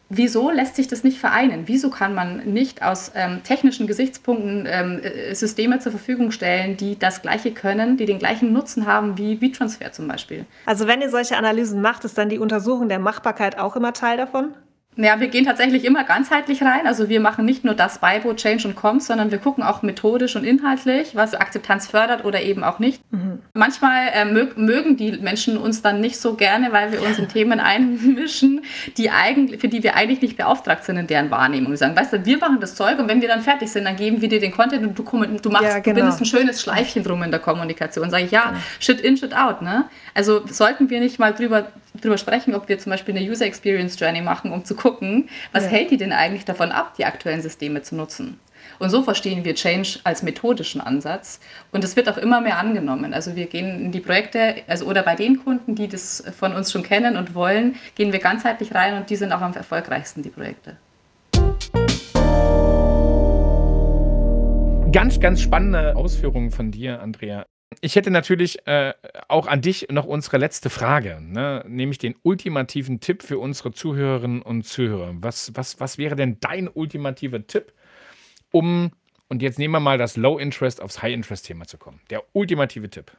wieso 0.09 0.49
lässt 0.49 0.75
sich 0.75 0.87
das 0.87 1.03
nicht 1.03 1.19
vereinen? 1.19 1.63
Wieso 1.67 1.89
kann 1.89 2.15
man 2.15 2.37
nicht 2.45 2.81
aus 2.81 3.11
ähm, 3.15 3.43
technischen 3.43 3.87
Gesichtspunkten 3.87 4.67
ähm, 4.67 4.99
äh, 5.03 5.33
Systeme 5.33 5.79
zur 5.79 5.91
Verfügung 5.91 6.31
stellen, 6.31 6.75
die 6.75 6.97
das 6.97 7.21
Gleiche 7.21 7.51
können, 7.51 7.97
die 7.97 8.05
den 8.05 8.19
gleichen 8.19 8.51
Nutzen 8.51 8.87
haben 8.87 9.17
wie 9.17 9.39
WeTransfer 9.41 9.91
zum 9.91 10.07
Beispiel? 10.07 10.45
Also 10.65 10.87
wenn 10.87 11.01
ihr 11.01 11.09
solche 11.09 11.37
Analysen 11.37 11.81
macht, 11.81 12.03
ist 12.03 12.17
dann 12.17 12.29
die 12.29 12.39
Untersuchung 12.39 12.89
der 12.89 12.99
Machbarkeit 12.99 13.59
auch 13.59 13.75
immer 13.75 13.93
Teil 13.93 14.17
davon? 14.17 14.55
Ja, 14.97 15.19
wir 15.19 15.27
gehen 15.27 15.45
tatsächlich 15.45 15.83
immer 15.83 16.05
ganzheitlich 16.05 16.63
rein. 16.63 16.87
Also 16.87 17.09
wir 17.09 17.19
machen 17.19 17.43
nicht 17.43 17.65
nur 17.65 17.73
das 17.73 17.99
Bibo, 17.99 18.33
Change 18.33 18.69
und 18.69 18.75
Comms, 18.75 19.07
sondern 19.07 19.29
wir 19.29 19.39
gucken 19.39 19.63
auch 19.63 19.81
methodisch 19.81 20.35
und 20.37 20.45
inhaltlich, 20.45 21.15
was 21.15 21.35
Akzeptanz 21.35 21.87
fördert 21.87 22.23
oder 22.23 22.41
eben 22.41 22.63
auch 22.63 22.79
nicht. 22.79 23.01
Mhm. 23.11 23.39
Manchmal 23.53 24.07
äh, 24.13 24.25
mögen 24.25 24.95
die 24.95 25.11
Menschen 25.13 25.57
uns 25.57 25.81
dann 25.81 25.99
nicht 25.99 26.17
so 26.17 26.35
gerne, 26.35 26.71
weil 26.71 26.93
wir 26.93 27.01
uns 27.01 27.19
in 27.19 27.27
Themen 27.35 27.59
einmischen, 27.59 28.61
die 28.97 29.09
eigentlich, 29.09 29.59
für 29.59 29.67
die 29.67 29.83
wir 29.83 29.95
eigentlich 29.95 30.21
nicht 30.21 30.37
beauftragt 30.37 30.85
sind 30.85 30.95
in 30.95 31.07
deren 31.07 31.29
Wahrnehmung. 31.29 31.71
Wir 31.71 31.77
sagen, 31.77 31.95
weißt 31.95 32.13
du, 32.13 32.25
wir 32.25 32.37
machen 32.37 32.59
das 32.61 32.75
Zeug 32.75 32.97
und 32.97 33.09
wenn 33.09 33.21
wir 33.21 33.27
dann 33.27 33.41
fertig 33.41 33.69
sind, 33.69 33.83
dann 33.83 33.97
geben 33.97 34.21
wir 34.21 34.29
dir 34.29 34.39
den 34.39 34.51
Content 34.51 34.85
und 34.85 34.97
du, 34.97 35.03
du 35.03 35.49
machst, 35.49 35.65
ja, 35.65 35.79
genau. 35.79 35.95
du 35.95 36.01
bindest 36.01 36.21
ein 36.21 36.25
schönes 36.25 36.61
Schleifchen 36.61 37.03
drum 37.03 37.21
in 37.23 37.31
der 37.31 37.41
Kommunikation. 37.41 38.09
Sage 38.09 38.23
ich, 38.23 38.31
ja, 38.31 38.53
shit 38.79 39.01
in, 39.01 39.17
shit 39.17 39.35
out. 39.35 39.61
Ne? 39.61 39.85
Also 40.13 40.47
sollten 40.47 40.89
wir 40.89 41.01
nicht 41.01 41.19
mal 41.19 41.33
drüber 41.33 41.67
drüber 42.01 42.17
sprechen, 42.17 42.55
ob 42.55 42.69
wir 42.69 42.79
zum 42.79 42.91
Beispiel 42.91 43.15
eine 43.15 43.27
User 43.27 43.45
Experience 43.45 43.99
Journey 43.99 44.21
machen, 44.21 44.51
um 44.51 44.65
zu 44.65 44.75
gucken, 44.75 45.29
was 45.51 45.63
ja. 45.65 45.69
hält 45.71 45.91
die 45.91 45.97
denn 45.97 46.11
eigentlich 46.11 46.45
davon 46.45 46.71
ab, 46.71 46.93
die 46.97 47.05
aktuellen 47.05 47.41
Systeme 47.41 47.81
zu 47.81 47.95
nutzen. 47.95 48.39
Und 48.79 48.89
so 48.89 49.03
verstehen 49.03 49.45
wir 49.45 49.55
Change 49.55 49.99
als 50.03 50.23
methodischen 50.23 50.81
Ansatz. 50.81 51.39
Und 51.71 51.83
es 51.83 51.95
wird 51.95 52.09
auch 52.09 52.17
immer 52.17 52.41
mehr 52.41 52.57
angenommen. 52.57 53.13
Also 53.13 53.35
wir 53.35 53.45
gehen 53.45 53.85
in 53.85 53.91
die 53.91 53.99
Projekte, 53.99 54.55
also 54.67 54.85
oder 54.85 55.03
bei 55.03 55.15
den 55.15 55.43
Kunden, 55.43 55.75
die 55.75 55.87
das 55.87 56.23
von 56.37 56.53
uns 56.53 56.71
schon 56.71 56.83
kennen 56.83 57.15
und 57.15 57.35
wollen, 57.35 57.75
gehen 57.95 58.11
wir 58.11 58.19
ganzheitlich 58.19 58.73
rein 58.75 58.97
und 58.97 59.09
die 59.09 59.15
sind 59.15 59.31
auch 59.31 59.41
am 59.41 59.53
erfolgreichsten, 59.53 60.23
die 60.23 60.29
Projekte. 60.29 60.77
Ganz, 64.91 65.19
ganz 65.19 65.41
spannende 65.41 65.95
Ausführungen 65.95 66.51
von 66.51 66.71
dir, 66.71 67.01
Andrea. 67.01 67.45
Ich 67.81 67.95
hätte 67.95 68.11
natürlich 68.11 68.65
äh, 68.67 68.93
auch 69.27 69.47
an 69.47 69.61
dich 69.61 69.87
noch 69.89 70.05
unsere 70.05 70.37
letzte 70.37 70.69
Frage, 70.69 71.19
ne? 71.21 71.63
nämlich 71.67 71.97
den 71.97 72.15
ultimativen 72.23 72.99
Tipp 72.99 73.23
für 73.23 73.37
unsere 73.39 73.71
Zuhörerinnen 73.71 74.41
und 74.41 74.65
Zuhörer. 74.65 75.13
Was, 75.19 75.51
was, 75.55 75.79
was 75.79 75.97
wäre 75.97 76.15
denn 76.15 76.37
dein 76.39 76.67
ultimativer 76.67 77.45
Tipp, 77.45 77.73
um, 78.51 78.91
und 79.27 79.41
jetzt 79.41 79.59
nehmen 79.59 79.73
wir 79.73 79.79
mal 79.79 79.97
das 79.97 80.15
Low-Interest 80.15 80.81
aufs 80.81 81.01
High-Interest-Thema 81.01 81.65
zu 81.65 81.77
kommen? 81.77 81.99
Der 82.09 82.23
ultimative 82.33 82.89
Tipp. 82.89 83.11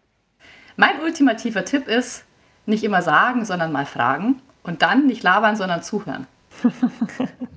Mein 0.77 1.01
ultimativer 1.01 1.65
Tipp 1.65 1.89
ist, 1.89 2.25
nicht 2.65 2.85
immer 2.85 3.03
sagen, 3.03 3.45
sondern 3.45 3.73
mal 3.73 3.87
fragen 3.87 4.41
und 4.63 4.83
dann 4.83 5.07
nicht 5.07 5.23
labern, 5.23 5.57
sondern 5.57 5.83
zuhören. 5.83 6.27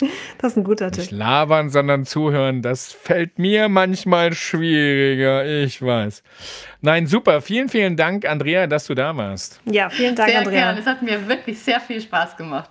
Das 0.38 0.52
ist 0.52 0.58
ein 0.58 0.64
guter 0.64 0.90
Tipp. 0.90 1.00
Nicht 1.00 1.10
labern, 1.12 1.70
sondern 1.70 2.04
zuhören, 2.04 2.62
das 2.62 2.92
fällt 2.92 3.38
mir 3.38 3.68
manchmal 3.68 4.34
schwieriger, 4.34 5.46
ich 5.46 5.80
weiß. 5.80 6.22
Nein, 6.82 7.06
super. 7.06 7.40
Vielen, 7.40 7.68
vielen 7.68 7.96
Dank, 7.96 8.28
Andrea, 8.28 8.66
dass 8.66 8.86
du 8.86 8.94
da 8.94 9.16
warst. 9.16 9.60
Ja, 9.64 9.88
vielen 9.88 10.14
Dank, 10.14 10.30
sehr 10.30 10.38
Andrea. 10.40 10.72
Gern. 10.72 10.78
Es 10.78 10.86
hat 10.86 11.02
mir 11.02 11.26
wirklich 11.26 11.58
sehr 11.58 11.80
viel 11.80 12.00
Spaß 12.00 12.36
gemacht. 12.36 12.70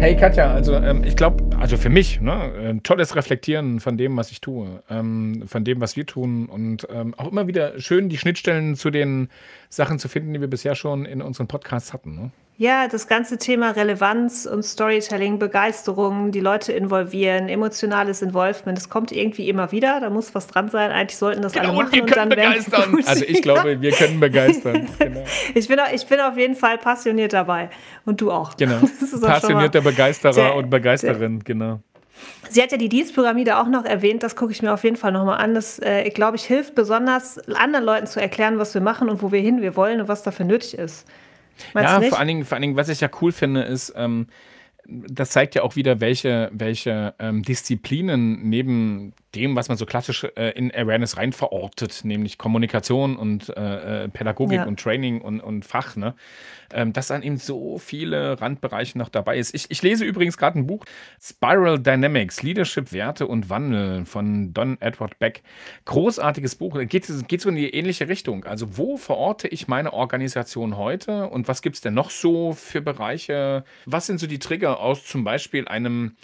Hey 0.00 0.16
Katja, 0.16 0.50
also 0.50 0.76
ähm, 0.76 1.04
ich 1.04 1.14
glaube, 1.14 1.44
also 1.58 1.76
für 1.76 1.90
mich, 1.90 2.22
ne, 2.22 2.32
ein 2.32 2.82
tolles 2.82 3.16
Reflektieren 3.16 3.80
von 3.80 3.98
dem, 3.98 4.16
was 4.16 4.30
ich 4.30 4.40
tue, 4.40 4.82
ähm, 4.88 5.42
von 5.46 5.62
dem, 5.62 5.82
was 5.82 5.94
wir 5.94 6.06
tun 6.06 6.46
und 6.46 6.88
ähm, 6.90 7.12
auch 7.18 7.30
immer 7.30 7.46
wieder 7.46 7.78
schön 7.78 8.08
die 8.08 8.16
Schnittstellen 8.16 8.76
zu 8.76 8.88
den 8.88 9.28
Sachen 9.68 9.98
zu 9.98 10.08
finden, 10.08 10.32
die 10.32 10.40
wir 10.40 10.48
bisher 10.48 10.74
schon 10.74 11.04
in 11.04 11.20
unseren 11.20 11.48
Podcasts 11.48 11.92
hatten. 11.92 12.14
Ne? 12.14 12.30
Ja, 12.60 12.88
das 12.88 13.06
ganze 13.08 13.38
Thema 13.38 13.70
Relevanz 13.70 14.44
und 14.44 14.62
Storytelling, 14.62 15.38
Begeisterung, 15.38 16.30
die 16.30 16.40
Leute 16.40 16.74
involvieren, 16.74 17.48
emotionales 17.48 18.20
Involvement, 18.20 18.76
das 18.76 18.90
kommt 18.90 19.12
irgendwie 19.12 19.48
immer 19.48 19.72
wieder. 19.72 19.98
Da 19.98 20.10
muss 20.10 20.34
was 20.34 20.46
dran 20.46 20.68
sein. 20.68 20.90
Eigentlich 20.90 21.16
sollten 21.16 21.40
das 21.40 21.54
genau, 21.54 21.70
alle 21.70 21.72
machen. 21.72 21.86
Und, 21.86 21.92
wir 21.94 22.04
können 22.04 22.30
und 22.30 22.36
dann 22.36 22.50
begeistern. 22.50 23.04
Also 23.06 23.24
ich 23.24 23.40
glaube, 23.40 23.80
wir 23.80 23.92
können 23.92 24.20
begeistern. 24.20 24.88
Genau. 24.98 25.24
Ich, 25.54 25.68
bin, 25.68 25.78
ich 25.94 26.06
bin 26.06 26.20
auf 26.20 26.36
jeden 26.36 26.54
Fall 26.54 26.76
passioniert 26.76 27.32
dabei. 27.32 27.70
Und 28.04 28.20
du 28.20 28.30
auch. 28.30 28.54
Genau. 28.58 28.80
Passionierter 29.22 29.80
Begeisterer 29.80 30.34
der, 30.34 30.54
und 30.54 30.68
Begeisterin, 30.68 31.38
der, 31.38 31.44
genau. 31.44 31.80
Sie 32.50 32.60
hat 32.62 32.72
ja 32.72 32.76
die 32.76 32.90
Dienstpyramide 32.90 33.56
auch 33.58 33.68
noch 33.68 33.86
erwähnt, 33.86 34.22
das 34.22 34.36
gucke 34.36 34.52
ich 34.52 34.60
mir 34.60 34.74
auf 34.74 34.84
jeden 34.84 34.96
Fall 34.96 35.12
nochmal 35.12 35.38
an. 35.38 35.54
Das, 35.54 35.78
äh, 35.78 36.10
glaube 36.10 36.36
ich, 36.36 36.44
hilft 36.44 36.74
besonders, 36.74 37.38
anderen 37.48 37.86
Leuten 37.86 38.06
zu 38.06 38.20
erklären, 38.20 38.58
was 38.58 38.74
wir 38.74 38.82
machen 38.82 39.08
und 39.08 39.22
wo 39.22 39.32
wir 39.32 39.40
hin 39.40 39.62
wir 39.62 39.76
wollen 39.76 40.02
und 40.02 40.08
was 40.08 40.22
dafür 40.22 40.44
nötig 40.44 40.76
ist. 40.76 41.06
Meinst 41.74 41.92
ja, 41.92 42.00
vor 42.02 42.18
allen, 42.18 42.28
Dingen, 42.28 42.44
vor 42.44 42.56
allen 42.56 42.62
Dingen, 42.62 42.76
was 42.76 42.88
ich 42.88 43.00
ja 43.00 43.08
cool 43.20 43.32
finde, 43.32 43.62
ist, 43.62 43.92
ähm, 43.96 44.26
das 44.86 45.30
zeigt 45.30 45.54
ja 45.54 45.62
auch 45.62 45.76
wieder, 45.76 46.00
welche, 46.00 46.50
welche 46.52 47.14
ähm, 47.18 47.42
Disziplinen 47.42 48.48
neben 48.48 49.12
dem, 49.34 49.54
was 49.54 49.68
man 49.68 49.78
so 49.78 49.86
klassisch 49.86 50.24
äh, 50.36 50.50
in 50.50 50.74
Awareness 50.74 51.16
rein 51.16 51.32
verortet, 51.32 52.00
nämlich 52.04 52.38
Kommunikation 52.38 53.16
und 53.16 53.48
äh, 53.56 54.04
äh 54.04 54.08
Pädagogik 54.08 54.58
ja. 54.58 54.64
und 54.66 54.80
Training 54.80 55.20
und, 55.20 55.40
und 55.40 55.64
Fach, 55.64 55.94
ne? 55.96 56.14
ähm, 56.72 56.92
dass 56.92 57.08
dann 57.08 57.22
eben 57.22 57.36
so 57.36 57.78
viele 57.78 58.40
Randbereiche 58.40 58.98
noch 58.98 59.08
dabei 59.08 59.38
ist. 59.38 59.54
Ich, 59.54 59.70
ich 59.70 59.82
lese 59.82 60.04
übrigens 60.04 60.36
gerade 60.36 60.58
ein 60.58 60.66
Buch, 60.66 60.84
Spiral 61.20 61.78
Dynamics, 61.78 62.42
Leadership, 62.42 62.92
Werte 62.92 63.26
und 63.26 63.50
Wandel 63.50 64.04
von 64.04 64.52
Don 64.52 64.80
Edward 64.80 65.18
Beck. 65.18 65.42
Großartiges 65.84 66.56
Buch, 66.56 66.78
geht, 66.86 67.06
geht 67.28 67.40
so 67.40 67.48
in 67.48 67.56
die 67.56 67.70
ähnliche 67.72 68.08
Richtung. 68.08 68.44
Also 68.44 68.76
wo 68.76 68.96
verorte 68.96 69.48
ich 69.48 69.68
meine 69.68 69.92
Organisation 69.92 70.76
heute 70.76 71.28
und 71.28 71.46
was 71.48 71.62
gibt 71.62 71.76
es 71.76 71.82
denn 71.82 71.94
noch 71.94 72.10
so 72.10 72.52
für 72.52 72.80
Bereiche? 72.80 73.64
Was 73.86 74.06
sind 74.06 74.18
so 74.18 74.26
die 74.26 74.38
Trigger 74.38 74.69
aus 74.78 75.04
zum 75.04 75.24
Beispiel 75.24 75.66
einem 75.68 76.16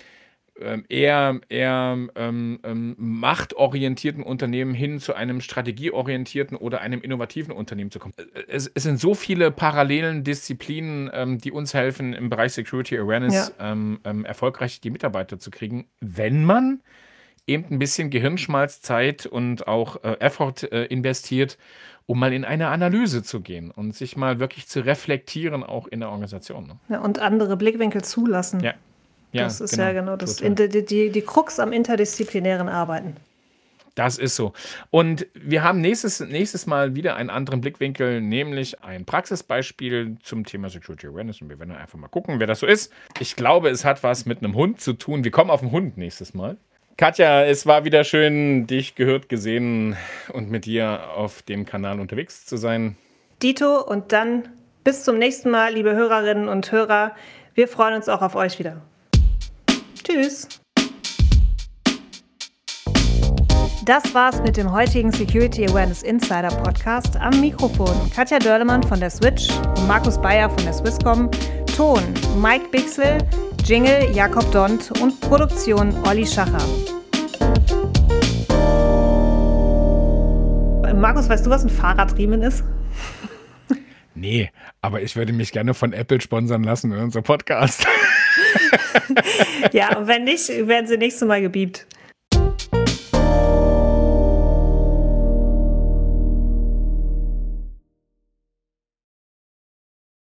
ähm, 0.58 0.84
eher, 0.88 1.38
eher 1.50 1.98
ähm, 2.14 2.60
ähm, 2.64 2.94
machtorientierten 2.96 4.22
Unternehmen 4.22 4.72
hin 4.72 5.00
zu 5.00 5.14
einem 5.14 5.42
strategieorientierten 5.42 6.56
oder 6.56 6.80
einem 6.80 7.02
innovativen 7.02 7.52
Unternehmen 7.52 7.90
zu 7.90 7.98
kommen. 7.98 8.14
Es, 8.48 8.70
es 8.74 8.84
sind 8.84 8.98
so 8.98 9.14
viele 9.14 9.50
parallelen 9.50 10.24
Disziplinen, 10.24 11.10
ähm, 11.12 11.38
die 11.38 11.52
uns 11.52 11.74
helfen, 11.74 12.14
im 12.14 12.30
Bereich 12.30 12.54
Security 12.54 12.98
Awareness 12.98 13.52
ja. 13.58 13.72
Ähm, 13.72 14.00
erfolgreich 14.24 14.80
die 14.80 14.90
Mitarbeiter 14.90 15.38
zu 15.38 15.50
kriegen, 15.50 15.88
wenn 16.00 16.44
man 16.44 16.80
eben 17.46 17.66
ein 17.70 17.78
bisschen 17.78 18.10
Gehirnschmalz, 18.10 18.80
Zeit 18.80 19.26
und 19.26 19.68
auch 19.68 20.02
äh, 20.04 20.16
Effort 20.20 20.62
äh, 20.72 20.86
investiert, 20.86 21.58
um 22.06 22.18
mal 22.18 22.32
in 22.32 22.44
eine 22.44 22.68
Analyse 22.68 23.22
zu 23.22 23.40
gehen 23.40 23.70
und 23.70 23.94
sich 23.94 24.16
mal 24.16 24.38
wirklich 24.38 24.68
zu 24.68 24.80
reflektieren, 24.80 25.62
auch 25.64 25.86
in 25.86 26.00
der 26.00 26.10
Organisation. 26.10 26.66
Ne? 26.66 26.78
Ja, 26.88 27.00
und 27.00 27.18
andere 27.18 27.56
Blickwinkel 27.56 28.02
zulassen. 28.02 28.60
Ja. 28.60 28.74
Ja, 29.32 29.42
das 29.44 29.60
ist 29.60 29.72
genau, 29.72 29.82
ja 29.84 29.92
genau 29.92 30.16
das, 30.16 30.36
die, 30.36 30.84
die, 30.84 31.10
die 31.10 31.20
Krux 31.20 31.58
am 31.58 31.72
interdisziplinären 31.72 32.68
Arbeiten. 32.68 33.16
Das 33.96 34.18
ist 34.18 34.36
so. 34.36 34.52
Und 34.90 35.26
wir 35.32 35.62
haben 35.62 35.80
nächstes, 35.80 36.20
nächstes 36.20 36.66
Mal 36.66 36.94
wieder 36.94 37.16
einen 37.16 37.30
anderen 37.30 37.62
Blickwinkel, 37.62 38.20
nämlich 38.20 38.82
ein 38.82 39.06
Praxisbeispiel 39.06 40.18
zum 40.22 40.44
Thema 40.44 40.68
Security 40.68 41.06
Awareness. 41.06 41.40
Und 41.40 41.48
wir 41.48 41.58
werden 41.58 41.74
einfach 41.74 41.98
mal 41.98 42.08
gucken, 42.08 42.38
wer 42.38 42.46
das 42.46 42.60
so 42.60 42.66
ist. 42.66 42.92
Ich 43.20 43.36
glaube, 43.36 43.70
es 43.70 43.86
hat 43.86 44.02
was 44.02 44.26
mit 44.26 44.38
einem 44.38 44.54
Hund 44.54 44.80
zu 44.80 44.92
tun. 44.92 45.24
Wir 45.24 45.30
kommen 45.30 45.50
auf 45.50 45.60
den 45.60 45.70
Hund 45.70 45.96
nächstes 45.96 46.34
Mal. 46.34 46.58
Katja, 46.98 47.44
es 47.44 47.66
war 47.66 47.84
wieder 47.84 48.04
schön, 48.04 48.66
dich 48.66 48.94
gehört, 48.94 49.28
gesehen 49.28 49.98
und 50.32 50.50
mit 50.50 50.64
dir 50.64 51.10
auf 51.14 51.42
dem 51.42 51.66
Kanal 51.66 52.00
unterwegs 52.00 52.46
zu 52.46 52.56
sein. 52.56 52.96
Dito 53.42 53.82
und 53.82 54.12
dann 54.12 54.48
bis 54.82 55.04
zum 55.04 55.18
nächsten 55.18 55.50
Mal, 55.50 55.74
liebe 55.74 55.94
Hörerinnen 55.94 56.48
und 56.48 56.72
Hörer. 56.72 57.14
Wir 57.54 57.68
freuen 57.68 57.96
uns 57.96 58.08
auch 58.08 58.22
auf 58.22 58.34
euch 58.34 58.58
wieder. 58.58 58.80
Tschüss. 60.02 60.48
Das 63.84 64.14
war's 64.14 64.40
mit 64.40 64.56
dem 64.56 64.72
heutigen 64.72 65.12
Security 65.12 65.66
Awareness 65.66 66.02
Insider 66.02 66.48
Podcast. 66.48 67.14
Am 67.18 67.38
Mikrofon 67.42 68.10
Katja 68.14 68.38
Dörlemann 68.38 68.82
von 68.82 69.00
der 69.00 69.10
Switch 69.10 69.50
und 69.76 69.86
Markus 69.86 70.18
Bayer 70.18 70.48
von 70.48 70.64
der 70.64 70.72
Swisscom. 70.72 71.30
Ton 71.76 72.02
Mike 72.40 72.68
Bixel, 72.70 73.18
Jingle 73.66 74.14
Jakob 74.14 74.48
Dont 74.52 74.92
und 75.02 75.20
Produktion 75.20 75.92
Olli 76.06 76.24
Schacher. 76.24 76.64
Markus, 80.94 81.28
weißt 81.28 81.44
du, 81.44 81.50
was 81.50 81.64
ein 81.64 81.70
Fahrradriemen 81.70 82.42
ist? 82.42 82.62
Nee, 84.14 84.50
aber 84.80 85.02
ich 85.02 85.14
würde 85.14 85.34
mich 85.34 85.52
gerne 85.52 85.74
von 85.74 85.92
Apple 85.92 86.22
sponsern 86.22 86.62
lassen 86.62 86.90
in 86.90 86.98
unserem 87.00 87.22
Podcast. 87.22 87.86
ja, 89.72 89.98
und 89.98 90.06
wenn 90.06 90.24
nicht, 90.24 90.48
werden 90.48 90.86
sie 90.86 90.96
nächstes 90.96 91.28
Mal 91.28 91.42
gebiebt. 91.42 91.86